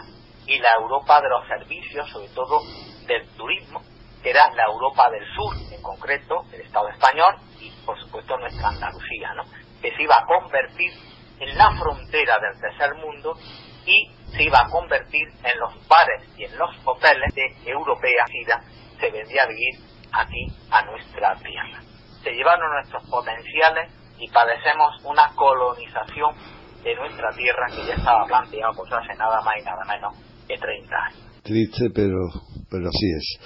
y 0.48 0.58
la 0.58 0.70
Europa 0.80 1.20
de 1.20 1.28
los 1.28 1.46
servicios, 1.46 2.08
sobre 2.10 2.28
todo 2.30 2.60
del 3.06 3.28
turismo, 3.36 3.82
que 4.22 4.30
era 4.30 4.50
la 4.54 4.64
Europa 4.64 5.10
del 5.10 5.24
Sur, 5.34 5.54
en 5.72 5.82
concreto 5.82 6.42
el 6.52 6.62
Estado 6.62 6.88
español 6.88 7.36
y 7.60 7.70
por 7.84 8.00
supuesto 8.00 8.36
nuestra 8.38 8.68
Andalucía, 8.68 9.34
¿no? 9.34 9.44
que 9.80 9.94
se 9.94 10.02
iba 10.02 10.16
a 10.16 10.24
convertir 10.24 10.90
en 11.38 11.56
la 11.56 11.70
frontera 11.78 12.38
del 12.40 12.60
tercer 12.60 12.94
mundo 12.94 13.34
y 13.86 14.10
se 14.32 14.42
iba 14.42 14.60
a 14.60 14.68
convertir 14.70 15.28
en 15.44 15.58
los 15.60 15.88
bares 15.88 16.28
y 16.36 16.44
en 16.44 16.58
los 16.58 16.70
hoteles 16.84 17.34
de 17.34 17.70
europea 17.70 18.24
se 18.98 19.10
vendría 19.10 19.42
a 19.44 19.46
vivir 19.46 19.74
aquí 20.12 20.46
a 20.70 20.82
nuestra 20.82 21.36
tierra. 21.36 21.80
Se 22.22 22.32
llevaron 22.32 22.72
nuestros 22.72 23.08
potenciales 23.08 23.92
y 24.18 24.28
padecemos 24.30 25.04
una 25.04 25.30
colonización 25.36 26.34
de 26.82 26.94
nuestra 26.96 27.30
tierra 27.32 27.66
que 27.68 27.86
ya 27.86 27.94
estaba 27.94 28.24
planteado 28.26 28.72
pues 28.74 28.92
hace 28.92 29.14
nada 29.14 29.40
más 29.42 29.54
y 29.58 29.62
nada 29.62 29.84
menos 29.84 30.14
30 30.56 30.96
Triste, 31.42 31.88
pero, 31.94 32.28
pero 32.70 32.88
así 32.88 33.10
es. 33.16 33.38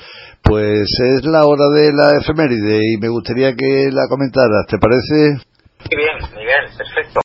Pues 0.42 0.88
es 1.04 1.24
la 1.24 1.46
hora 1.46 1.68
de 1.68 1.92
la 1.92 2.18
efeméride 2.18 2.80
y 2.94 2.96
me 2.98 3.08
gustaría 3.08 3.54
que 3.54 3.90
la 3.92 4.08
comentaras, 4.08 4.66
¿te 4.68 4.78
parece? 4.78 5.38
Muy 5.88 5.96
bien, 5.96 6.18
Miguel, 6.34 6.66
perfecto. 6.76 7.20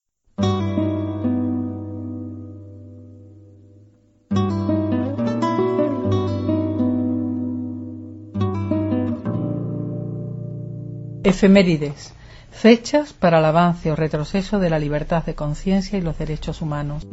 Efemérides. 11.24 12.14
Fechas 12.52 13.14
para 13.14 13.40
el 13.40 13.46
avance 13.46 13.92
o 13.92 13.96
retroceso 13.96 14.60
de 14.60 14.70
la 14.70 14.80
libertad 14.80 15.26
de 15.26 15.36
conciencia 15.36 15.98
y 15.98 16.02
los 16.02 16.18
derechos 16.18 16.62
humanos. 16.62 17.06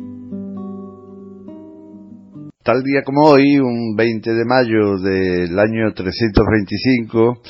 Tal 2.65 2.83
día 2.83 3.03
como 3.05 3.25
hoy, 3.25 3.59
un 3.59 3.95
20 3.95 4.33
de 4.33 4.45
mayo 4.47 4.97
del 4.97 5.59
año 5.59 5.93
325, 5.93 7.43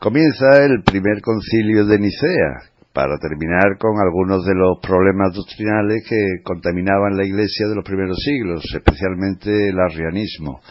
comienza 0.00 0.64
el 0.64 0.82
primer 0.82 1.20
concilio 1.20 1.84
de 1.84 1.98
Nicea, 1.98 2.72
para 2.90 3.18
terminar 3.18 3.76
con 3.78 4.00
algunos 4.00 4.46
de 4.46 4.54
los 4.54 4.78
problemas 4.80 5.34
doctrinales 5.34 6.02
que 6.08 6.40
contaminaban 6.42 7.18
la 7.18 7.26
Iglesia 7.26 7.68
de 7.68 7.74
los 7.74 7.84
primeros 7.84 8.16
siglos, 8.24 8.64
especialmente 8.74 9.68
el 9.68 9.78
arrianismo. 9.78 10.62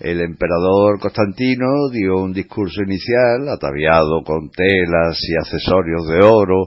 El 0.00 0.22
emperador 0.22 0.98
Constantino 0.98 1.88
dio 1.92 2.16
un 2.16 2.32
discurso 2.32 2.82
inicial, 2.82 3.48
ataviado 3.48 4.24
con 4.24 4.50
telas 4.50 5.20
y 5.22 5.36
accesorios 5.38 6.08
de 6.08 6.18
oro, 6.18 6.66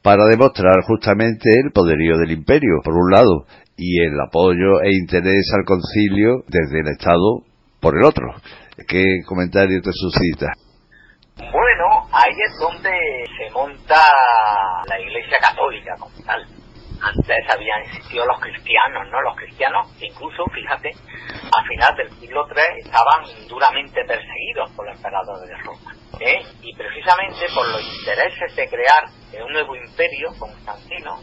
para 0.00 0.24
demostrar 0.26 0.84
justamente 0.84 1.50
el 1.60 1.70
poderío 1.70 2.16
del 2.16 2.30
imperio, 2.30 2.80
por 2.82 2.94
un 2.94 3.10
lado, 3.10 3.46
y 3.76 4.02
el 4.02 4.20
apoyo 4.20 4.80
e 4.82 4.94
interés 4.94 5.50
al 5.54 5.64
concilio 5.64 6.44
desde 6.46 6.80
el 6.80 6.88
Estado 6.88 7.42
por 7.80 7.96
el 7.96 8.04
otro. 8.04 8.26
¿Qué 8.88 9.22
comentario 9.26 9.80
te 9.82 9.92
suscita? 9.92 10.52
Bueno, 11.36 12.08
ahí 12.12 12.32
es 12.32 12.58
donde 12.60 12.90
se 13.36 13.50
monta 13.52 14.00
la 14.88 15.00
Iglesia 15.00 15.38
Católica 15.40 15.94
como 15.98 16.14
tal. 16.24 16.46
Antes 17.02 17.44
habían 17.50 17.82
existido 17.82 18.24
los 18.24 18.40
cristianos, 18.40 19.10
¿no? 19.10 19.20
Los 19.20 19.36
cristianos, 19.36 19.86
incluso, 20.00 20.44
fíjate, 20.54 20.90
a 20.90 21.62
final 21.68 21.96
del 21.96 22.10
siglo 22.20 22.46
III 22.48 22.80
estaban 22.80 23.48
duramente 23.48 24.00
perseguidos 24.06 24.70
emperador 25.04 25.46
de 25.46 25.56
Roma. 25.58 25.94
¿eh? 26.20 26.42
Y 26.62 26.74
precisamente 26.74 27.46
por 27.54 27.68
los 27.68 27.82
intereses 27.82 28.56
de 28.56 28.68
crear 28.68 29.04
un 29.44 29.52
nuevo 29.52 29.76
imperio, 29.76 30.30
Constantino, 30.38 31.18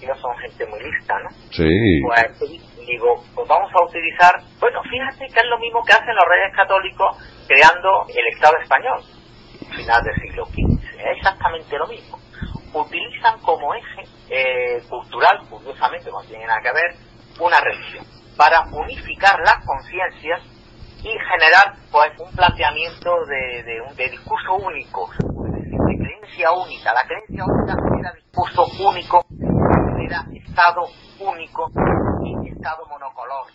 ellos 0.00 0.18
son 0.20 0.36
gente 0.38 0.66
muy 0.66 0.80
lista, 0.80 1.14
¿no? 1.22 1.30
Sí. 1.50 2.00
Pues 2.02 2.40
digo, 2.86 3.22
pues 3.34 3.48
vamos 3.48 3.70
a 3.74 3.84
utilizar, 3.84 4.34
bueno, 4.60 4.80
fíjate 4.82 5.26
que 5.26 5.40
es 5.40 5.46
lo 5.46 5.58
mismo 5.58 5.82
que 5.82 5.92
hacen 5.92 6.14
los 6.14 6.24
reyes 6.28 6.54
católicos 6.54 7.16
creando 7.46 8.06
el 8.08 8.26
Estado 8.34 8.56
español, 8.62 9.00
final 9.74 10.02
del 10.02 10.14
siglo 10.22 10.46
XV, 10.46 11.00
es 11.00 11.16
exactamente 11.16 11.76
lo 11.76 11.86
mismo. 11.86 12.18
Utilizan 12.72 13.40
como 13.40 13.74
eje 13.74 14.02
eh, 14.30 14.82
cultural, 14.88 15.40
curiosamente, 15.48 16.10
no 16.10 16.22
tiene 16.22 16.46
nada 16.46 16.60
que 16.60 16.72
ver, 16.72 16.94
una 17.40 17.60
religión, 17.60 18.04
para 18.36 18.60
unificar 18.72 19.38
las 19.40 19.64
conciencias 19.64 20.42
y 21.02 21.08
generar 21.08 21.76
pues 21.90 22.10
un 22.18 22.34
planteamiento 22.34 23.10
de, 23.26 23.62
de, 23.62 23.80
un, 23.80 23.94
de 23.96 24.08
discurso 24.10 24.54
único, 24.54 25.08
de 25.18 25.98
creencia 25.98 26.52
única. 26.52 26.92
La 26.92 27.06
creencia 27.06 27.44
única 27.44 27.76
era 28.00 28.12
discurso 28.12 28.66
único, 28.80 29.24
era 30.06 30.24
Estado 30.32 30.86
único 31.18 31.70
y 32.24 32.48
Estado 32.48 32.86
monocolor. 32.88 33.46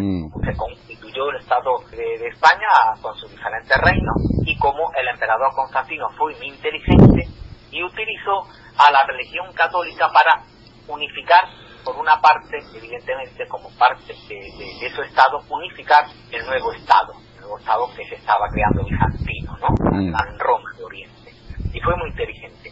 Mm. 0.00 0.28
Se 0.44 0.56
constituyó 0.56 1.30
el 1.30 1.36
Estado 1.36 1.78
de, 1.90 2.28
España 2.28 2.68
con 3.00 3.14
sus 3.16 3.30
diferentes 3.30 3.76
reinos 3.78 4.16
y 4.46 4.56
como 4.58 4.92
el 4.94 5.08
emperador 5.08 5.52
Constantino 5.54 6.08
fue 6.16 6.34
muy 6.36 6.48
inteligente 6.48 7.28
y 7.70 7.82
utilizó 7.82 8.42
a 8.78 8.90
la 8.90 9.00
religión 9.06 9.52
católica 9.54 10.08
para 10.12 10.42
unificar 10.88 11.44
por 11.84 11.96
una 11.96 12.20
parte, 12.20 12.58
evidentemente, 12.76 13.46
como 13.48 13.68
parte 13.76 14.14
de, 14.28 14.90
su 14.94 15.02
Estado, 15.02 15.40
unificar 15.48 16.04
el 16.30 16.46
nuevo 16.46 16.72
Estado, 16.72 17.12
el 17.34 17.40
nuevo 17.40 17.58
Estado 17.58 17.86
que 17.96 18.04
se 18.08 18.14
estaba 18.16 18.46
creando 18.52 18.84
bizantino, 18.84 19.56
¿no? 19.58 19.68
Mm. 19.90 20.14
En 20.14 20.38
Roma 20.38 20.70
de 20.76 20.84
Oriente. 20.84 21.32
Y 21.72 21.80
fue 21.80 21.96
muy 21.96 22.10
inteligente. 22.10 22.70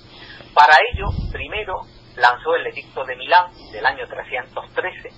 Para 0.55 0.75
ello, 0.93 1.07
primero, 1.33 1.81
lanzó 2.21 2.55
el 2.55 2.67
Edicto 2.67 3.05
de 3.05 3.17
Milán 3.17 3.51
del 3.73 3.85
año 3.85 4.07
313, 4.07 5.09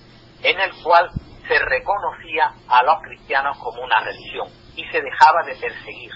en 0.43 0.59
el 0.59 0.71
cual 0.83 1.09
se 1.47 1.59
reconocía 1.59 2.53
a 2.67 2.83
los 2.83 3.01
cristianos 3.01 3.57
como 3.59 3.83
una 3.83 3.99
religión 3.99 4.47
y 4.75 4.85
se 4.85 5.01
dejaba 5.01 5.43
de 5.45 5.55
perseguir. 5.55 6.11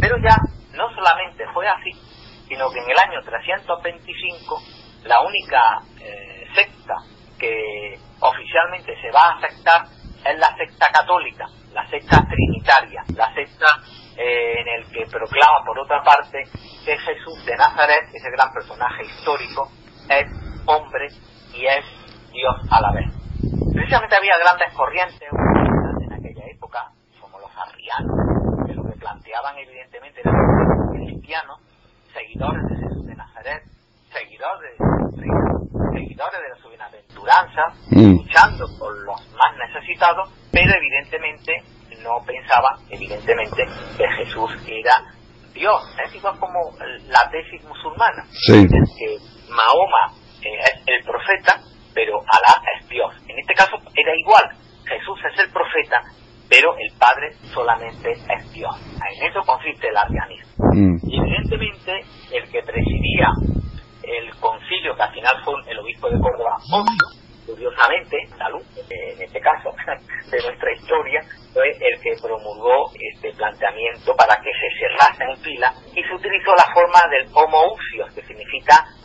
Pero 0.00 0.16
ya 0.18 0.36
no 0.72 0.88
solamente 0.94 1.44
fue 1.52 1.68
así, 1.68 1.92
sino 2.48 2.70
que 2.70 2.78
en 2.78 2.90
el 2.90 2.96
año 3.10 3.22
325 3.24 4.62
la 5.04 5.20
única 5.20 5.60
eh, 6.00 6.46
secta 6.54 6.94
que 7.38 7.98
oficialmente 8.20 8.94
se 9.00 9.10
va 9.10 9.20
a 9.20 9.38
aceptar 9.38 9.86
es 10.24 10.38
la 10.38 10.56
secta 10.56 10.86
católica, 10.92 11.46
la 11.72 11.86
secta 11.88 12.24
trinitaria, 12.26 13.04
la 13.14 13.34
secta 13.34 13.66
eh, 14.16 14.60
en 14.60 14.68
el 14.68 14.90
que 14.90 15.04
proclama 15.10 15.64
por 15.66 15.78
otra 15.78 16.02
parte 16.02 16.44
que 16.84 16.98
Jesús 16.98 17.44
de 17.44 17.56
Nazaret, 17.56 18.08
ese 18.12 18.30
gran 18.30 18.50
personaje 18.52 19.04
histórico, 19.04 19.70
es 20.08 20.26
hombre 20.66 21.08
y 21.54 21.66
es 21.66 21.84
Dios 22.32 22.56
a 22.70 22.80
la 22.80 22.92
vez. 22.92 23.10
Precisamente 23.72 24.16
había 24.16 24.38
grandes 24.38 24.72
corrientes 24.74 25.28
en 26.02 26.12
aquella 26.12 26.46
época, 26.50 26.90
como 27.20 27.38
los 27.38 27.50
arrianos, 27.56 28.66
que 28.66 28.74
lo 28.74 28.84
que 28.84 28.98
planteaban 28.98 29.58
evidentemente 29.58 30.20
eran 30.20 30.34
cristianos, 30.92 31.60
seguidores 32.12 32.62
de 32.68 32.76
Jesús 32.76 33.06
de 33.06 33.14
Nazaret, 33.14 33.62
seguidores 34.12 34.78
de 34.78 34.94
seguidores 35.92 36.40
de 36.40 36.48
la 36.48 36.68
bienaventuranza, 36.68 37.62
mm. 37.90 38.12
luchando 38.18 38.66
por 38.78 38.96
los 39.04 39.20
más 39.32 39.56
necesitados, 39.58 40.30
pero 40.52 40.72
evidentemente 40.74 41.62
no 42.02 42.24
pensaban, 42.26 42.78
evidentemente, 42.90 43.64
que 43.96 44.08
Jesús 44.18 44.50
era 44.66 44.94
Dios. 45.52 45.82
Es 46.04 46.14
igual 46.14 46.38
como 46.38 46.58
la 47.08 47.30
tesis 47.30 47.64
musulmana, 47.64 48.24
que 48.46 49.18
Mahoma 49.48 50.14
eh, 50.42 50.58
es 50.64 50.82
el 50.86 51.04
profeta, 51.04 51.60
pero 51.94 52.18
Alá 52.20 52.62
es 52.78 52.88
Dios. 52.88 53.14
En 53.28 53.38
este 53.38 53.54
caso 53.54 53.76
era 53.94 54.14
igual. 54.16 54.44
Jesús 54.84 55.18
es 55.32 55.38
el 55.44 55.50
profeta, 55.50 56.00
pero 56.48 56.76
el 56.76 56.92
Padre 56.98 57.32
solamente 57.52 58.12
es 58.12 58.52
Dios. 58.52 58.74
En 58.80 59.30
eso 59.30 59.40
consiste 59.46 59.88
el 59.88 59.96
arrianismo. 59.96 60.52
Mm. 60.72 60.96
Y 61.08 61.18
evidentemente 61.18 62.00
el 62.32 62.50
que 62.50 62.62
presidía 62.62 63.28
el 64.02 64.30
concilio, 64.36 64.94
que 64.94 65.02
al 65.02 65.12
final 65.12 65.42
fue 65.44 65.54
el 65.66 65.78
obispo 65.78 66.10
de 66.10 66.20
Córdoba, 66.20 66.56
curiosamente, 67.46 68.16
salud, 68.36 68.62
en 68.88 69.22
este 69.22 69.40
caso, 69.40 69.70
de 70.30 70.42
nuestra 70.42 70.72
historia, 70.72 71.20
fue 71.52 71.68
el 71.70 72.00
que 72.00 72.16
promulgó 72.20 72.90
este 72.98 73.32
planteamiento 73.32 74.14
para 74.16 74.36
que 74.42 74.50
se 74.50 74.68
cerrase 74.80 75.24
en 75.24 75.36
fila 75.42 75.72
y 75.94 76.02
se 76.02 76.14
utilizó 76.14 76.52
la 76.56 76.66
forma 76.74 77.00
del 77.10 77.30
significa 77.30 77.76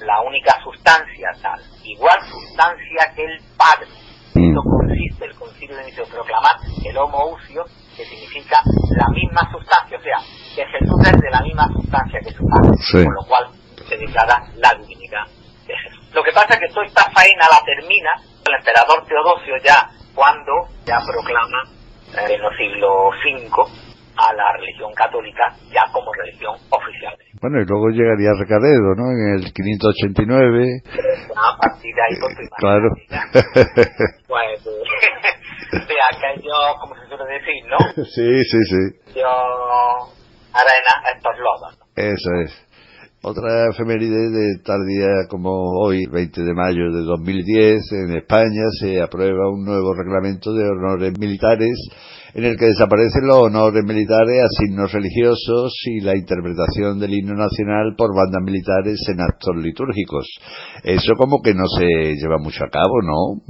la 0.09 0.21
única 0.25 0.57
sustancia 0.63 1.29
tal, 1.39 1.61
igual 1.83 2.17
sustancia 2.25 3.13
que 3.15 3.25
el 3.25 3.37
Padre. 3.55 3.85
Mm. 4.33 4.49
Esto 4.49 4.61
consiste 4.65 5.25
el 5.25 5.35
concilio 5.35 5.75
de 5.77 5.83
inicio 5.83 6.03
proclamar 6.05 6.57
el 6.83 6.97
homoousios, 6.97 7.69
que 7.95 8.03
significa 8.05 8.57
la 8.97 9.07
misma 9.13 9.45
sustancia, 9.53 9.97
o 9.97 10.01
sea, 10.01 10.17
que 10.55 10.65
Jesús 10.65 10.99
es 11.05 11.21
de 11.21 11.29
la 11.29 11.41
misma 11.41 11.67
sustancia 11.69 12.19
que 12.25 12.31
su 12.33 12.41
Padre, 12.41 13.05
con 13.05 13.13
lo 13.13 13.25
cual 13.29 13.45
se 13.87 13.97
declara 13.97 14.41
la 14.55 14.73
divinidad 14.81 15.25
de 15.67 15.77
Jesús. 15.77 16.09
Lo 16.11 16.23
que 16.23 16.33
pasa 16.33 16.57
es 16.57 16.59
que 16.59 16.73
toda 16.73 16.85
esta 16.85 17.05
faena 17.13 17.45
la 17.45 17.61
termina 17.63 18.09
el 18.49 18.53
emperador 18.57 19.05
Teodosio 19.05 19.61
ya 19.61 19.93
cuando 20.15 20.73
ya 20.85 20.97
proclama 21.05 21.61
eh, 22.17 22.33
en 22.33 22.41
el 22.41 22.57
siglo 22.57 23.13
V 23.13 23.61
a 24.17 24.33
la 24.33 24.57
religión 24.57 24.91
católica 24.93 25.53
ya 25.69 25.85
como 25.93 26.11
religión 26.13 26.57
oficial. 26.71 27.13
Bueno, 27.49 27.63
y 27.63 27.65
luego 27.67 27.89
llegaría 27.89 28.29
Recaredo, 28.37 28.93
¿no? 28.95 29.09
En 29.09 29.41
el 29.41 29.51
589. 29.51 30.83
A 31.35 31.57
partir 31.57 31.95
de 31.95 32.01
ahí, 32.01 32.19
pues, 32.21 32.49
Claro. 32.59 32.89
pues, 34.27 34.65
de 35.87 35.95
aquello, 36.13 36.53
como 36.79 36.93
se 36.93 37.07
suele 37.07 37.25
decir, 37.33 37.65
¿no? 37.67 38.03
Sí, 38.05 38.43
sí, 38.43 38.57
sí. 38.69 39.19
Yo, 39.19 39.25
arena, 40.53 40.93
estos 41.15 41.33
lodos. 41.39 41.79
Eso 41.95 42.29
es. 42.45 42.67
Otra 43.23 43.71
efeméride 43.71 44.29
de 44.29 44.59
tal 44.63 44.85
día 44.85 45.07
como 45.27 45.49
hoy, 45.81 46.05
20 46.05 46.41
de 46.43 46.53
mayo 46.53 46.83
de 46.91 47.01
2010, 47.01 47.81
en 47.93 48.15
España 48.17 48.61
se 48.79 49.01
aprueba 49.01 49.49
un 49.49 49.65
nuevo 49.65 49.95
reglamento 49.95 50.53
de 50.53 50.69
honores 50.69 51.17
militares 51.17 51.75
en 52.33 52.45
el 52.45 52.57
que 52.57 52.65
desaparecen 52.65 53.25
los 53.25 53.37
honores 53.37 53.83
militares 53.83 54.43
a 54.43 54.49
signos 54.49 54.91
religiosos 54.91 55.73
y 55.85 56.01
la 56.01 56.15
interpretación 56.15 56.99
del 56.99 57.13
himno 57.13 57.33
nacional 57.33 57.95
por 57.97 58.13
bandas 58.15 58.41
militares 58.43 59.01
en 59.09 59.21
actos 59.21 59.55
litúrgicos. 59.55 60.27
Eso 60.83 61.13
como 61.17 61.41
que 61.41 61.53
no 61.53 61.65
se 61.65 62.15
lleva 62.15 62.37
mucho 62.37 62.63
a 62.63 62.69
cabo, 62.69 63.01
¿no? 63.01 63.41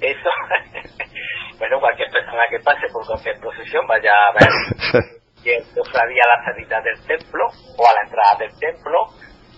Eso, 0.00 0.30
bueno, 1.58 1.80
cualquier 1.80 2.10
persona 2.10 2.42
que 2.50 2.60
pase 2.60 2.86
por 2.92 3.06
cualquier 3.06 3.38
procesión 3.40 3.86
vaya 3.86 4.10
a 4.10 4.32
ver 4.32 5.04
que 5.44 5.58
cofradía 5.74 6.22
a 6.24 6.38
la 6.38 6.44
salida 6.52 6.80
del 6.82 6.98
templo 7.06 7.44
o 7.46 7.82
a 7.84 7.92
la 7.94 8.02
entrada 8.04 8.34
del 8.40 8.52
templo 8.58 8.98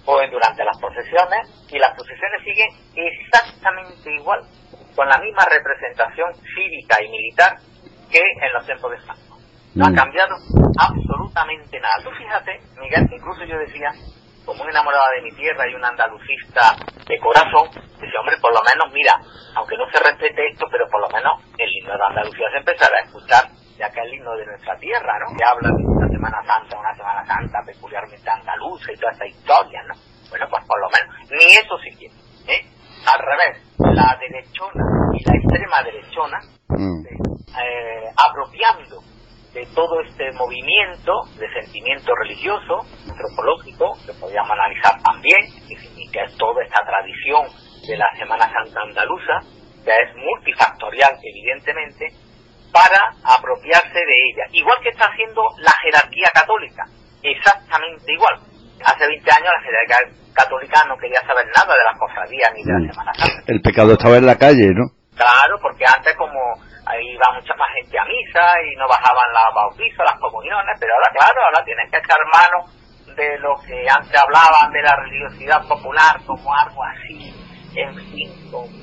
o 0.05 0.17
durante 0.31 0.65
las 0.65 0.79
procesiones 0.81 1.69
y 1.71 1.79
las 1.79 1.93
procesiones 1.95 2.41
siguen 2.43 2.71
exactamente 2.97 4.11
igual 4.15 4.41
con 4.99 5.09
la 5.09 5.19
misma 5.19 5.47
representación 5.47 6.35
cívica 6.57 6.99
y 7.01 7.09
militar 7.09 7.55
que 8.11 8.19
en 8.19 8.53
los 8.53 8.67
tiempos 8.67 8.91
de 8.91 8.99
Santo. 9.07 9.39
No 9.77 9.87
ha 9.87 9.91
mm. 9.91 9.95
cambiado 9.95 10.35
absolutamente 10.75 11.79
nada. 11.79 12.03
Tú 12.03 12.11
fíjate, 12.19 12.59
Miguel, 12.83 13.07
incluso 13.07 13.45
yo 13.45 13.57
decía, 13.63 13.95
como 14.45 14.61
una 14.63 14.73
enamorada 14.73 15.07
de 15.15 15.23
mi 15.23 15.31
tierra 15.39 15.71
y 15.71 15.75
un 15.75 15.85
andalucista 15.85 16.75
de 17.07 17.17
corazón, 17.21 17.71
decía, 17.95 18.19
hombre, 18.19 18.43
por 18.43 18.51
lo 18.51 18.59
menos, 18.67 18.91
mira, 18.91 19.15
aunque 19.55 19.79
no 19.79 19.87
se 19.87 20.03
respete 20.03 20.51
esto, 20.51 20.67
pero 20.69 20.89
por 20.91 21.01
lo 21.01 21.09
menos 21.15 21.47
el 21.57 21.71
himno 21.71 21.95
de 21.95 22.05
Andalucía 22.09 22.51
se 22.51 22.59
empezará 22.59 22.99
a 22.99 23.05
escuchar 23.07 23.45
ya 23.79 23.89
que 23.95 24.01
es 24.01 24.07
el 24.07 24.15
himno 24.15 24.35
de 24.35 24.47
nuestra 24.47 24.77
tierra, 24.79 25.15
¿no? 25.23 25.31
Que 25.39 25.45
habla 25.45 25.69
de 25.79 25.85
una 25.87 26.09
Semana 26.11 26.43
Santa, 26.43 26.75
una 26.77 26.95
Semana 26.97 27.25
Santa 27.25 27.63
peculiarmente 27.65 28.29
andaluza 28.29 28.91
y 28.91 28.97
toda 28.97 29.13
esta 29.13 29.27
historia, 29.27 29.81
¿no? 29.87 29.95
Bueno, 30.29 30.47
pues 30.51 30.65
por 30.67 30.81
lo 30.81 30.89
menos, 30.91 31.31
ni 31.31 31.55
eso 31.55 31.79
siquiera, 31.79 32.15
¿eh? 32.51 32.67
Al 33.07 33.21
revés, 33.25 33.63
la 33.79 34.19
derechona 34.19 34.85
y 35.15 35.25
la 35.25 35.35
extrema 35.37 35.83
derechona, 35.85 36.39
mm. 36.69 37.07
eh, 37.07 38.11
apropiando 38.17 39.01
de 39.53 39.67
todo 39.75 40.01
este 40.01 40.31
movimiento 40.33 41.13
de 41.39 41.49
sentimiento 41.53 42.13
religioso, 42.15 42.81
antropológico, 43.09 43.97
que 44.05 44.13
podríamos 44.15 44.51
analizar 44.53 45.03
también, 45.03 45.41
que 46.13 46.21
es 46.23 46.37
toda 46.37 46.63
esta 46.63 46.85
tradición 46.85 47.47
de 47.87 47.97
la 47.97 48.09
Semana 48.19 48.51
Santa 48.53 48.81
andaluza, 48.83 49.41
que 49.85 49.91
es 49.91 50.17
multifactorial, 50.17 51.17
evidentemente, 51.23 52.07
para 52.73 53.01
apropiarse 53.25 53.99
de 53.99 54.17
ella. 54.31 54.45
Igual 54.53 54.77
que 54.83 54.91
está 54.91 55.07
haciendo 55.07 55.43
la 55.59 55.73
jerarquía 55.83 56.31
católica, 56.35 56.85
exactamente 57.23 58.13
igual. 58.13 58.41
Hace 58.85 59.07
20 59.07 59.31
años 59.31 59.51
la 59.57 59.63
jerarquía 59.63 59.99
católica 60.35 60.85
no 60.87 60.97
quería 60.97 61.21
saber 61.27 61.47
nada 61.57 61.75
de 61.75 61.85
las 61.85 61.99
cofradías 61.99 62.53
ni 62.55 62.63
de 62.63 62.73
la 62.73 62.79
mm. 62.79 62.91
Semana 62.93 63.13
Santa. 63.15 63.43
El 63.47 63.61
pecado 63.61 63.93
estaba 63.93 64.17
en 64.17 64.27
la 64.27 64.39
calle, 64.39 64.71
¿no? 64.75 64.87
Claro, 65.19 65.59
porque 65.61 65.85
antes 65.85 66.15
como 66.15 66.39
ahí 66.87 67.05
iba 67.11 67.35
mucha 67.35 67.55
más 67.55 67.69
gente 67.75 67.99
a 67.99 68.05
misa 68.05 68.47
y 68.63 68.77
no 68.77 68.87
bajaban 68.87 69.29
los 69.35 69.55
bautizos, 69.55 70.07
las 70.07 70.21
comuniones, 70.21 70.79
pero 70.79 70.95
ahora 70.95 71.11
claro, 71.11 71.39
ahora 71.45 71.65
tienen 71.65 71.91
que 71.91 71.99
echar 71.99 72.23
mano 72.33 72.59
de 73.15 73.39
lo 73.39 73.55
que 73.67 73.83
antes 73.91 74.15
hablaban 74.15 74.71
de 74.73 74.83
la 74.83 74.95
religiosidad 74.95 75.67
popular 75.67 76.17
como 76.25 76.55
algo 76.55 76.85
así, 76.85 77.35
en 77.75 77.95
fin, 77.97 78.31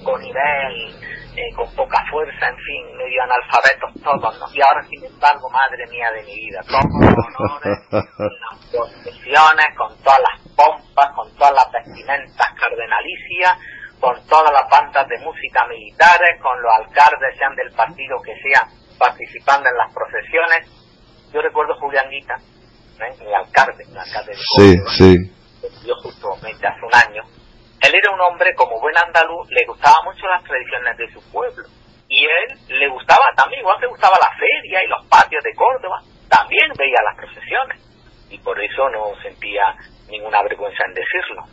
con, 0.04 0.22
nivel, 0.22 0.92
eh, 1.36 1.54
con 1.54 1.68
poca 1.76 2.00
fuerza, 2.10 2.48
en 2.48 2.58
fin, 2.58 2.98
medio 2.98 3.22
analfabetos 3.24 3.92
todos, 4.02 4.40
¿no? 4.40 4.46
Y 4.54 4.62
ahora, 4.62 4.82
sin 4.88 5.04
embargo, 5.04 5.50
madre 5.50 5.86
mía 5.92 6.10
de 6.12 6.24
mi 6.24 6.36
vida, 6.36 6.62
todos 6.64 6.86
los 7.12 7.26
honores, 7.36 7.80
las 7.92 8.56
procesiones, 8.72 9.68
con 9.76 9.92
todas 10.02 10.20
las 10.20 10.40
pompas, 10.56 11.12
con 11.14 11.36
todas 11.36 11.54
las 11.54 11.72
vestimentas 11.72 12.48
cardenalicias, 12.56 13.60
con 14.00 14.16
todas 14.28 14.52
las 14.54 14.70
bandas 14.70 15.08
de 15.10 15.20
música 15.20 15.68
militares, 15.68 16.40
con 16.42 16.56
los 16.62 16.72
alcaldes, 16.78 17.38
sean 17.38 17.56
del 17.56 17.72
partido 17.76 18.16
que 18.24 18.34
sean, 18.40 18.70
participando 18.98 19.68
en 19.68 19.76
las 19.76 19.92
procesiones. 19.94 20.72
Yo 21.34 21.42
recuerdo 21.42 21.76
Julián 21.80 22.10
Guita, 22.10 22.36
¿eh? 23.04 23.12
el 23.20 23.34
alcalde, 23.36 23.84
el 23.84 23.98
alcalde 23.98 24.32
de 24.32 24.40
Córdoba, 24.40 24.92
sí, 24.96 25.20
sí. 25.20 25.88
yo 25.88 25.96
justamente 26.00 26.66
hace 26.66 26.80
un 26.80 26.96
año. 26.96 27.35
Él 27.86 27.94
era 27.94 28.12
un 28.12 28.22
hombre, 28.22 28.56
como 28.56 28.80
buen 28.80 28.98
andaluz, 28.98 29.48
le 29.52 29.64
gustaban 29.66 30.06
mucho 30.06 30.26
las 30.26 30.44
tradiciones 30.44 30.98
de 30.98 31.12
su 31.14 31.22
pueblo. 31.32 31.66
Y 32.10 32.26
él 32.26 32.80
le 32.80 32.88
gustaba 32.88 33.26
también, 33.36 33.62
igual 33.62 33.80
que 33.80 33.86
gustaba 33.86 34.16
la 34.20 34.36
feria 34.40 34.84
y 34.84 34.88
los 34.88 35.06
patios 35.06 35.44
de 35.44 35.54
Córdoba, 35.54 36.02
también 36.28 36.72
veía 36.80 36.98
las 37.06 37.16
procesiones. 37.16 37.80
Y 38.32 38.40
por 38.40 38.60
eso 38.60 38.90
no 38.90 39.14
sentía 39.22 39.76
ninguna 40.10 40.42
vergüenza 40.42 40.84
en 40.88 40.96
decirlo. 40.96 41.44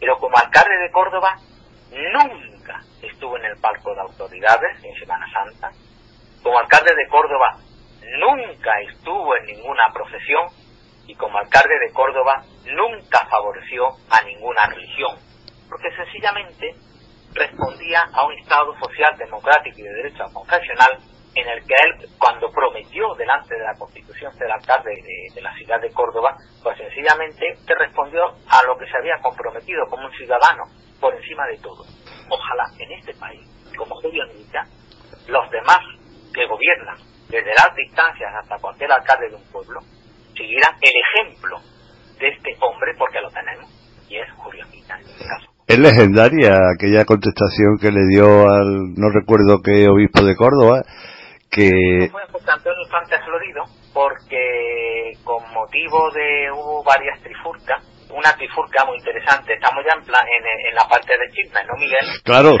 Pero 0.00 0.16
como 0.16 0.38
alcalde 0.38 0.74
de 0.78 0.90
Córdoba, 0.90 1.36
nunca 1.92 2.80
estuvo 3.02 3.36
en 3.36 3.44
el 3.44 3.60
palco 3.60 3.94
de 3.94 4.00
autoridades 4.00 4.82
en 4.82 4.94
Semana 4.98 5.26
Santa. 5.30 5.70
Como 6.42 6.58
alcalde 6.58 6.94
de 6.94 7.08
Córdoba, 7.08 7.58
nunca 8.20 8.72
estuvo 8.88 9.36
en 9.36 9.46
ninguna 9.46 9.82
procesión 9.92 10.48
y 11.06 11.14
como 11.16 11.36
alcalde 11.36 11.74
de 11.86 11.92
Córdoba 11.92 12.42
nunca 12.64 13.26
favoreció 13.26 13.88
a 14.10 14.22
ninguna 14.22 14.66
religión, 14.66 15.18
porque 15.74 15.90
sencillamente 15.96 16.70
respondía 17.34 18.00
a 18.12 18.24
un 18.24 18.32
Estado 18.38 18.78
social, 18.78 19.18
democrático 19.18 19.80
y 19.80 19.82
de 19.82 19.92
derecho 19.92 20.22
confesional 20.32 20.98
en 21.34 21.48
el 21.48 21.66
que 21.66 21.74
él, 21.82 22.08
cuando 22.16 22.48
prometió 22.52 23.12
delante 23.16 23.56
de 23.56 23.64
la 23.64 23.74
Constitución 23.74 24.30
alcalde 24.40 24.94
de, 24.94 25.34
de, 25.34 25.42
la 25.42 25.52
ciudad 25.56 25.80
de 25.80 25.90
Córdoba, 25.90 26.36
pues 26.62 26.78
sencillamente 26.78 27.58
te 27.66 27.74
respondió 27.74 28.22
a 28.22 28.62
lo 28.68 28.78
que 28.78 28.86
se 28.86 28.96
había 28.96 29.18
comprometido 29.20 29.84
como 29.90 30.06
un 30.06 30.12
ciudadano 30.12 30.62
por 31.00 31.12
encima 31.12 31.44
de 31.48 31.58
todo. 31.58 31.82
Ojalá 32.30 32.70
en 32.78 32.92
este 32.92 33.12
país, 33.14 33.42
como 33.76 33.96
Julio 33.96 34.22
Anita, 34.30 34.62
los 35.26 35.50
demás 35.50 35.82
que 36.32 36.46
gobiernan 36.46 36.98
desde 37.28 37.50
las 37.50 37.74
distancias 37.74 38.30
hasta 38.32 38.60
cualquier 38.60 38.92
alcalde 38.92 39.28
de 39.28 39.34
un 39.34 39.50
pueblo, 39.50 39.80
siguieran 40.36 40.76
el 40.80 40.92
ejemplo 40.94 41.58
de 42.20 42.28
este 42.28 42.56
hombre, 42.60 42.94
porque 42.96 43.20
lo 43.20 43.30
tenemos, 43.30 43.68
y 44.08 44.18
es 44.18 44.30
Julio 44.34 44.62
Anita 44.62 45.00
en 45.00 45.06
este 45.08 45.26
caso. 45.26 45.53
Es 45.66 45.78
legendaria 45.78 46.52
aquella 46.76 47.06
contestación 47.06 47.78
que 47.80 47.90
le 47.90 48.06
dio 48.06 48.48
al, 48.48 48.92
no 48.96 49.08
recuerdo 49.08 49.62
qué 49.62 49.88
obispo 49.88 50.22
de 50.22 50.36
Córdoba, 50.36 50.82
que... 51.50 52.08
Fue 52.12 52.20
José 52.30 52.50
Antonio 52.50 52.82
Infante 52.84 53.16
Florido, 53.24 53.64
porque 53.94 55.12
con 55.24 55.42
motivo 55.54 56.10
de, 56.10 56.50
hubo 56.52 56.84
varias 56.84 57.18
trifurcas, 57.22 57.82
una 58.10 58.36
trifurca 58.36 58.84
muy 58.84 58.98
interesante. 58.98 59.54
Estamos 59.54 59.82
ya 59.88 59.96
en 59.98 60.04
plan 60.04 60.26
en, 60.28 60.44
en 60.68 60.74
la 60.74 60.84
parte 60.84 61.16
de 61.16 61.30
chisme, 61.32 61.64
¿no, 61.64 61.74
Miguel? 61.80 62.06
Claro. 62.24 62.56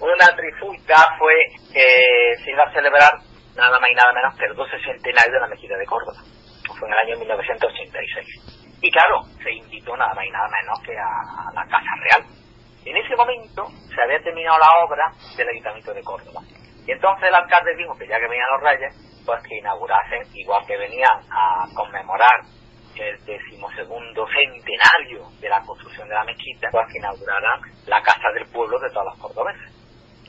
una 0.00 0.28
trifulca 0.34 1.06
fue 1.18 1.34
que 1.72 2.34
se 2.42 2.50
iba 2.50 2.64
a 2.64 2.72
celebrar 2.72 3.12
nada 3.54 3.78
más 3.78 3.90
y 3.90 3.94
nada 3.94 4.12
menos 4.12 4.34
que 4.36 4.46
el 4.46 4.56
12 4.56 4.76
centenario 4.84 5.32
de 5.32 5.40
la 5.40 5.46
mezquita 5.48 5.76
de 5.76 5.86
Córdoba. 5.86 6.18
Fue 6.78 6.88
en 6.88 6.94
el 6.94 6.98
año 6.98 7.18
1986. 7.20 8.55
Y 8.80 8.90
claro, 8.90 9.22
se 9.42 9.52
invitó 9.52 9.96
nada 9.96 10.14
más 10.14 10.24
y 10.26 10.30
nada 10.30 10.48
menos 10.48 10.78
que 10.84 10.92
a, 10.98 11.52
la 11.52 11.64
Casa 11.64 11.92
Real. 12.02 12.24
En 12.84 12.96
ese 12.96 13.16
momento 13.16 13.66
se 13.88 14.02
había 14.02 14.22
terminado 14.22 14.58
la 14.58 14.84
obra 14.84 15.12
del 15.36 15.48
Ayuntamiento 15.48 15.94
de 15.94 16.02
Córdoba. 16.02 16.40
Y 16.86 16.92
entonces 16.92 17.28
el 17.28 17.34
alcalde 17.34 17.74
dijo 17.76 17.96
que 17.98 18.06
ya 18.06 18.20
que 18.20 18.28
venían 18.28 18.46
los 18.52 18.62
reyes, 18.62 19.22
pues 19.24 19.42
que 19.42 19.58
inaugurasen, 19.58 20.22
igual 20.34 20.64
que 20.66 20.76
venían 20.76 21.18
a 21.30 21.66
conmemorar 21.74 22.46
el 22.94 23.24
decimosegundo 23.24 24.26
centenario 24.28 25.28
de 25.40 25.48
la 25.48 25.60
construcción 25.62 26.08
de 26.08 26.14
la 26.14 26.24
mezquita, 26.24 26.68
pues 26.70 26.86
que 26.92 26.98
inauguraran 26.98 27.60
la 27.86 28.00
Casa 28.02 28.30
del 28.34 28.46
Pueblo 28.46 28.78
de 28.78 28.90
todos 28.90 29.06
los 29.06 29.18
cordobeses. 29.18 29.72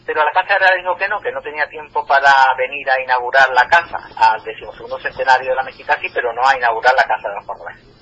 Pero 0.05 0.23
la 0.23 0.31
Casa 0.31 0.57
Real 0.57 0.77
dijo 0.79 0.95
que 0.95 1.07
no, 1.07 1.19
que 1.19 1.31
no 1.31 1.41
tenía 1.41 1.67
tiempo 1.67 2.05
para 2.07 2.31
venir 2.57 2.89
a 2.89 3.01
inaugurar 3.01 3.49
la 3.53 3.67
casa 3.67 3.97
al 4.17 4.41
decimosegundo 4.41 4.97
centenario 4.99 5.49
de 5.49 5.55
la 5.55 5.63
mezquita, 5.63 5.99
sí, 5.99 6.07
pero 6.13 6.31
no 6.33 6.41
a 6.47 6.55
inaugurar 6.55 6.93
la 6.95 7.03
Casa 7.03 7.27
de 7.27 7.35
los 7.35 7.45
Cordobeses. 7.45 7.96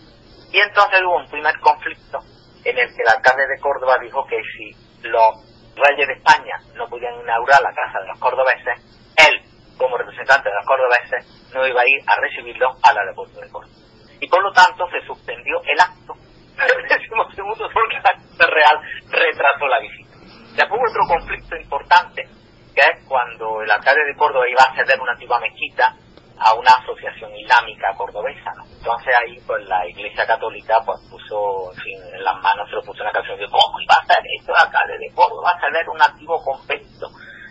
Y 0.55 0.59
entonces 0.59 1.01
hubo 1.03 1.17
un 1.17 1.27
primer 1.27 1.59
conflicto 1.59 2.19
en 2.63 2.77
el 2.79 2.87
que 2.87 3.03
el 3.03 3.09
alcalde 3.13 3.45
de 3.45 3.59
Córdoba 3.59 3.97
dijo 3.99 4.25
que 4.25 4.39
si 4.55 4.71
los 5.03 5.35
reyes 5.75 6.07
de 6.07 6.13
España 6.13 6.55
no 6.75 6.87
podían 6.87 7.19
inaugurar 7.19 7.59
la 7.61 7.75
Casa 7.75 7.99
de 7.99 8.07
los 8.07 8.19
Cordobeses, 8.21 8.79
él, 9.19 9.35
como 9.77 9.97
representante 9.97 10.47
de 10.47 10.55
los 10.55 10.65
cordobeses, 10.65 11.51
no 11.53 11.67
iba 11.67 11.81
a 11.81 11.85
ir 11.85 11.99
a 12.07 12.21
recibirlos 12.21 12.71
a 12.87 12.93
la 12.93 13.03
República 13.03 13.41
de 13.41 13.51
Córdoba 13.51 13.75
y 14.21 14.29
por 14.29 14.41
lo 14.41 14.53
tanto 14.53 14.87
se 14.91 15.05
suspendió 15.05 15.59
el 15.67 15.77
acto. 15.77 16.15
Segundo 17.35 17.67
porque 17.73 17.99
la 17.99 18.47
Real 18.47 18.79
retrasó 19.11 19.67
la 19.67 19.79
visita. 19.81 20.15
Después 20.55 20.71
hubo 20.71 20.87
otro 20.87 21.03
conflicto 21.19 21.57
importante, 21.57 22.23
que 22.71 22.79
es 22.79 23.03
cuando 23.09 23.61
el 23.61 23.69
alcalde 23.69 24.05
de 24.05 24.15
Córdoba 24.15 24.47
iba 24.47 24.63
a 24.63 24.73
ceder 24.73 25.01
una 25.01 25.11
antigua 25.11 25.37
mezquita 25.41 25.99
a 26.39 26.53
una 26.53 26.71
asociación 26.71 27.35
islámica 27.35 27.93
cordobesa. 27.97 28.51
Entonces 28.77 29.13
ahí 29.23 29.39
pues 29.47 29.63
la 29.67 29.87
Iglesia 29.87 30.25
Católica 30.25 30.81
pues 30.85 30.99
puso 31.09 31.71
en, 31.73 31.77
fin, 31.81 31.99
en 32.13 32.23
las 32.23 32.41
manos, 32.41 32.69
se 32.69 32.75
lo 32.75 32.81
puso 32.83 33.01
una 33.03 33.11
canción 33.11 33.39
de 33.39 33.47
cómo 33.47 33.79
iba 33.79 33.93
a 33.95 34.03
hacer 34.03 34.23
esto 34.39 34.53
alcalde 34.57 34.97
de 34.99 35.13
Córdoba, 35.13 35.51
a 35.55 35.59
ceder 35.59 35.89
un 35.89 36.01
antiguo 36.01 36.37
convento, 36.43 37.07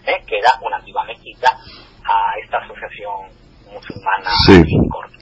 ¿eh? 0.07 0.23
que 0.27 0.39
era 0.39 0.53
una 0.61 0.77
antigua 0.77 1.05
mezquita 1.05 1.49
a 2.05 2.39
esta 2.43 2.59
asociación 2.59 3.29
musulmana 3.73 4.31
Sí. 4.47 4.61
en 4.61 4.89
Córdoba. 4.89 5.19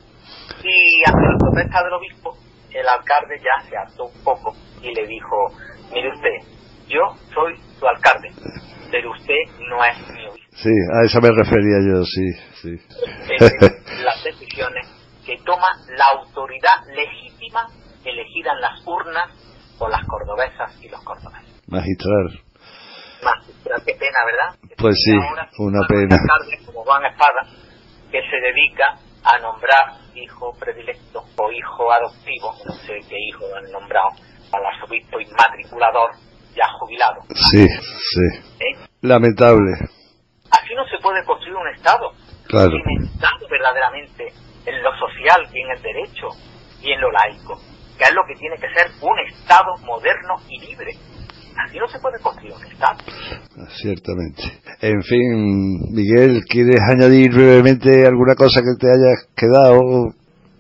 Y 0.65 1.03
ante 1.07 1.27
la 1.27 1.39
protesta 1.39 1.83
del 1.85 1.93
obispo, 1.95 2.37
el 2.71 2.89
alcalde 2.89 3.39
ya 3.39 3.69
se 3.69 3.77
hartó 3.77 4.05
un 4.05 4.25
poco 4.25 4.53
y 4.81 4.93
le 4.95 5.07
dijo, 5.07 5.37
mire 5.93 6.09
usted, 6.11 6.37
yo 6.89 7.01
soy 7.33 7.57
su 7.79 7.87
alcalde, 7.87 8.31
pero 8.91 9.11
usted 9.13 9.35
no 9.69 9.85
es 9.85 9.99
mi 10.11 10.27
obispo. 10.27 10.42
Sí, 10.55 10.71
a 10.71 11.05
eso 11.05 11.21
me 11.21 11.31
refería 11.31 11.79
yo, 11.81 12.05
sí, 12.05 12.33
sí. 12.61 12.71
Las 14.05 14.23
decisiones 14.23 14.87
que 15.25 15.37
toma 15.45 15.67
la 15.97 16.05
autoridad 16.19 16.85
legítima 16.95 17.67
elegida 18.05 18.53
en 18.53 18.61
las 18.61 18.87
urnas 18.87 19.29
por 19.79 19.91
las 19.91 20.05
cordobesas 20.07 20.77
y 20.83 20.89
los 20.89 21.03
cordobeses. 21.03 21.63
Magistral. 21.69 22.41
Pero 23.65 23.77
qué 23.87 23.95
pena, 23.95 24.19
¿verdad? 24.27 24.59
Pues 24.77 24.97
sí, 25.05 25.13
una 25.59 25.81
un 25.81 25.87
pena. 25.87 26.17
alcalde 26.17 26.59
como 26.67 26.83
Juan 26.83 27.05
Espada, 27.07 27.47
que 28.11 28.21
se 28.21 28.37
dedica 28.37 28.99
a 29.25 29.39
nombrar 29.39 30.03
hijo 30.15 30.53
predilecto 30.59 31.25
o 31.37 31.53
hijo 31.53 31.93
adoptivo, 31.93 32.53
no 32.67 32.73
sé 32.75 33.01
qué 33.09 33.17
hijo 33.29 33.45
han 33.57 33.71
nombrado, 33.71 34.09
al 34.53 34.67
arzobispo 34.67 35.21
inmatriculador 35.21 36.11
ya 36.55 36.69
jubilado. 36.79 37.23
Sí, 37.31 37.67
sí. 37.69 38.41
¿eh? 38.61 38.87
Lamentable. 39.01 39.73
Así 40.53 40.75
no 40.75 40.85
se 40.87 40.99
puede 41.03 41.25
construir 41.25 41.57
un 41.57 41.69
Estado. 41.75 42.13
Claro. 42.47 42.71
Cimentado 42.71 43.49
verdaderamente 43.49 44.33
en 44.67 44.83
lo 44.83 44.91
social 44.97 45.49
y 45.53 45.61
en 45.61 45.71
el 45.71 45.83
derecho 45.83 46.29
y 46.83 46.93
en 46.93 47.01
lo 47.01 47.11
laico, 47.11 47.59
que 47.99 48.05
es 48.05 48.15
lo 48.15 48.23
que 48.27 48.35
tiene 48.39 48.57
que 48.57 48.69
ser 48.75 48.91
un 49.01 49.19
Estado 49.31 49.77
moderno 49.85 50.37
y 50.49 50.61
libre. 50.61 50.93
Así 51.57 51.79
no 51.79 51.87
se 51.89 51.99
puede 52.01 52.19
construir 52.21 52.53
un 52.55 52.65
Estado. 52.65 52.99
Ciertamente. 53.81 54.43
En 54.81 55.03
fin, 55.03 55.93
Miguel, 55.93 56.43
¿quieres 56.49 56.81
añadir 56.91 57.31
brevemente 57.33 58.07
alguna 58.07 58.35
cosa 58.35 58.61
que 58.61 58.75
te 58.79 58.91
haya 58.91 59.15
quedado? 59.37 59.81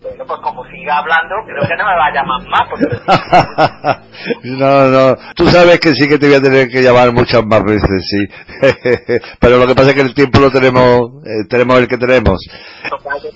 Bueno, 0.02 0.24
pues 0.26 0.40
como 0.40 0.61
siga 0.82 0.98
hablando, 0.98 1.34
creo 1.46 1.62
que 1.68 1.76
no 1.76 1.84
me 1.86 1.96
va 1.96 2.06
a 2.06 2.12
llamar 2.12 2.42
más. 2.48 2.68
Porque... 2.68 2.86
no, 4.50 4.88
no, 4.88 5.16
tú 5.34 5.46
sabes 5.46 5.78
que 5.80 5.94
sí 5.94 6.08
que 6.08 6.18
te 6.18 6.26
voy 6.26 6.36
a 6.36 6.42
tener 6.42 6.68
que 6.68 6.82
llamar 6.82 7.12
muchas 7.12 7.44
más 7.46 7.62
veces, 7.62 8.04
sí. 8.08 8.26
Pero 9.40 9.58
lo 9.58 9.66
que 9.66 9.74
pasa 9.74 9.90
es 9.90 9.94
que 9.94 10.02
el 10.02 10.14
tiempo 10.14 10.40
lo 10.40 10.50
tenemos, 10.50 11.24
eh, 11.24 11.46
tenemos 11.48 11.78
el 11.78 11.88
que 11.88 11.96
tenemos. 11.98 12.40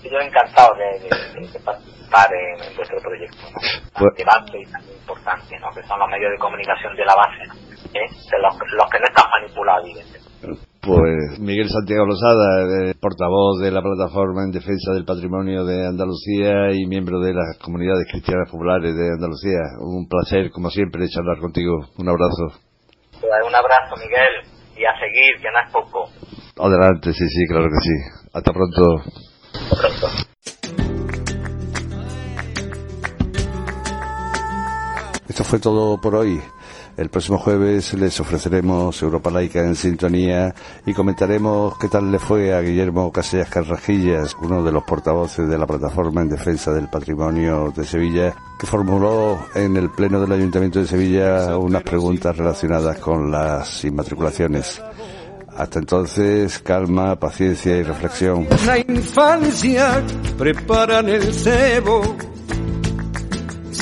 Yo 0.02 0.18
encantado 0.20 0.74
de, 0.74 1.08
de, 1.08 1.48
de 1.48 1.60
participar 1.60 2.28
en, 2.32 2.64
en 2.64 2.76
vuestro 2.76 2.98
proyecto, 3.00 3.36
¿no? 3.52 3.60
Pues- 3.94 4.14
y 4.18 4.24
tan 4.24 4.82
importante, 4.82 5.58
¿no? 5.60 5.70
Que 5.70 5.82
son 5.86 5.98
los 5.98 6.08
medios 6.08 6.32
de 6.32 6.38
comunicación 6.38 6.96
de 6.96 7.04
la 7.04 7.14
base. 7.14 7.42
¿Eh? 7.94 8.08
De 8.30 8.38
los, 8.40 8.54
los 8.72 8.90
que 8.90 8.98
no 8.98 9.06
están 9.06 9.30
manipulados, 9.30 9.84
evidentemente. 9.84 10.26
Pues 10.86 11.40
Miguel 11.40 11.68
Santiago 11.68 12.06
Losada, 12.06 12.62
eh, 12.62 12.94
portavoz 13.00 13.58
de 13.60 13.72
la 13.72 13.82
plataforma 13.82 14.44
en 14.44 14.52
defensa 14.52 14.92
del 14.94 15.04
patrimonio 15.04 15.64
de 15.64 15.84
Andalucía 15.84 16.70
y 16.72 16.86
miembro 16.86 17.18
de 17.18 17.34
las 17.34 17.58
comunidades 17.58 18.06
cristianas 18.08 18.48
populares 18.48 18.94
de 18.94 19.08
Andalucía. 19.10 19.58
Un 19.80 20.06
placer, 20.06 20.52
como 20.52 20.70
siempre, 20.70 21.08
charlar 21.08 21.40
contigo. 21.40 21.74
Un 21.98 22.08
abrazo. 22.08 22.62
Pues 23.20 23.32
un 23.44 23.54
abrazo, 23.54 23.96
Miguel. 23.96 24.46
y 24.76 24.84
a 24.84 24.94
seguir, 24.94 25.42
que 25.42 25.48
no 25.50 25.58
es 25.66 25.72
poco. 25.72 26.08
Adelante, 26.58 27.12
sí, 27.12 27.28
sí, 27.28 27.46
claro 27.48 27.66
que 27.66 27.80
sí. 27.82 27.94
Hasta 28.32 28.52
pronto. 28.52 29.02
Hasta 29.72 29.76
pronto. 29.80 30.36
Esto 35.28 35.42
fue 35.42 35.58
todo 35.58 36.00
por 36.00 36.14
hoy. 36.14 36.40
El 36.96 37.10
próximo 37.10 37.36
jueves 37.36 37.92
les 37.92 38.18
ofreceremos 38.20 39.02
Europa 39.02 39.30
Laica 39.30 39.60
en 39.60 39.76
sintonía 39.76 40.54
y 40.86 40.94
comentaremos 40.94 41.76
qué 41.78 41.88
tal 41.88 42.10
le 42.10 42.18
fue 42.18 42.54
a 42.54 42.62
Guillermo 42.62 43.12
Casellas 43.12 43.50
Carrajillas, 43.50 44.34
uno 44.40 44.64
de 44.64 44.72
los 44.72 44.82
portavoces 44.84 45.46
de 45.46 45.58
la 45.58 45.66
Plataforma 45.66 46.22
en 46.22 46.30
Defensa 46.30 46.72
del 46.72 46.88
Patrimonio 46.88 47.70
de 47.76 47.84
Sevilla, 47.84 48.34
que 48.58 48.66
formuló 48.66 49.38
en 49.54 49.76
el 49.76 49.90
Pleno 49.90 50.22
del 50.22 50.32
Ayuntamiento 50.32 50.78
de 50.78 50.86
Sevilla 50.86 51.58
unas 51.58 51.82
preguntas 51.82 52.34
relacionadas 52.34 52.98
con 52.98 53.30
las 53.30 53.84
inmatriculaciones. 53.84 54.80
Hasta 55.54 55.78
entonces, 55.78 56.58
calma, 56.60 57.16
paciencia 57.16 57.76
y 57.76 57.82
reflexión. 57.82 58.46
La 58.66 58.78
infancia 58.78 60.02
preparan 60.38 61.10
el 61.10 61.34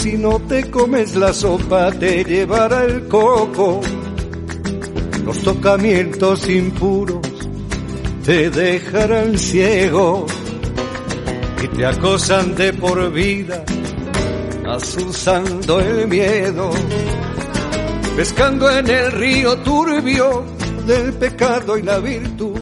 si 0.05 0.19
no 0.19 0.39
te 0.39 0.71
comes 0.71 1.17
la 1.17 1.33
sopa 1.33 1.91
te 1.91 2.23
llevará 2.25 2.85
el 2.85 3.09
coco. 3.09 3.81
Los 5.25 5.39
tocamientos 5.43 6.47
impuros 6.47 7.27
te 8.23 8.51
dejarán 8.51 9.39
ciego 9.39 10.27
y 11.63 11.69
te 11.69 11.87
acosan 11.87 12.55
de 12.55 12.75
por 12.75 13.11
vida, 13.13 13.65
asusando 14.67 15.81
el 15.81 16.07
miedo, 16.07 16.71
pescando 18.15 18.71
en 18.71 18.87
el 18.87 19.11
río 19.11 19.57
turbio 19.61 20.45
del 20.87 21.15
pecado 21.15 21.79
y 21.79 21.83
la 21.83 21.99
virtud. 21.99 22.53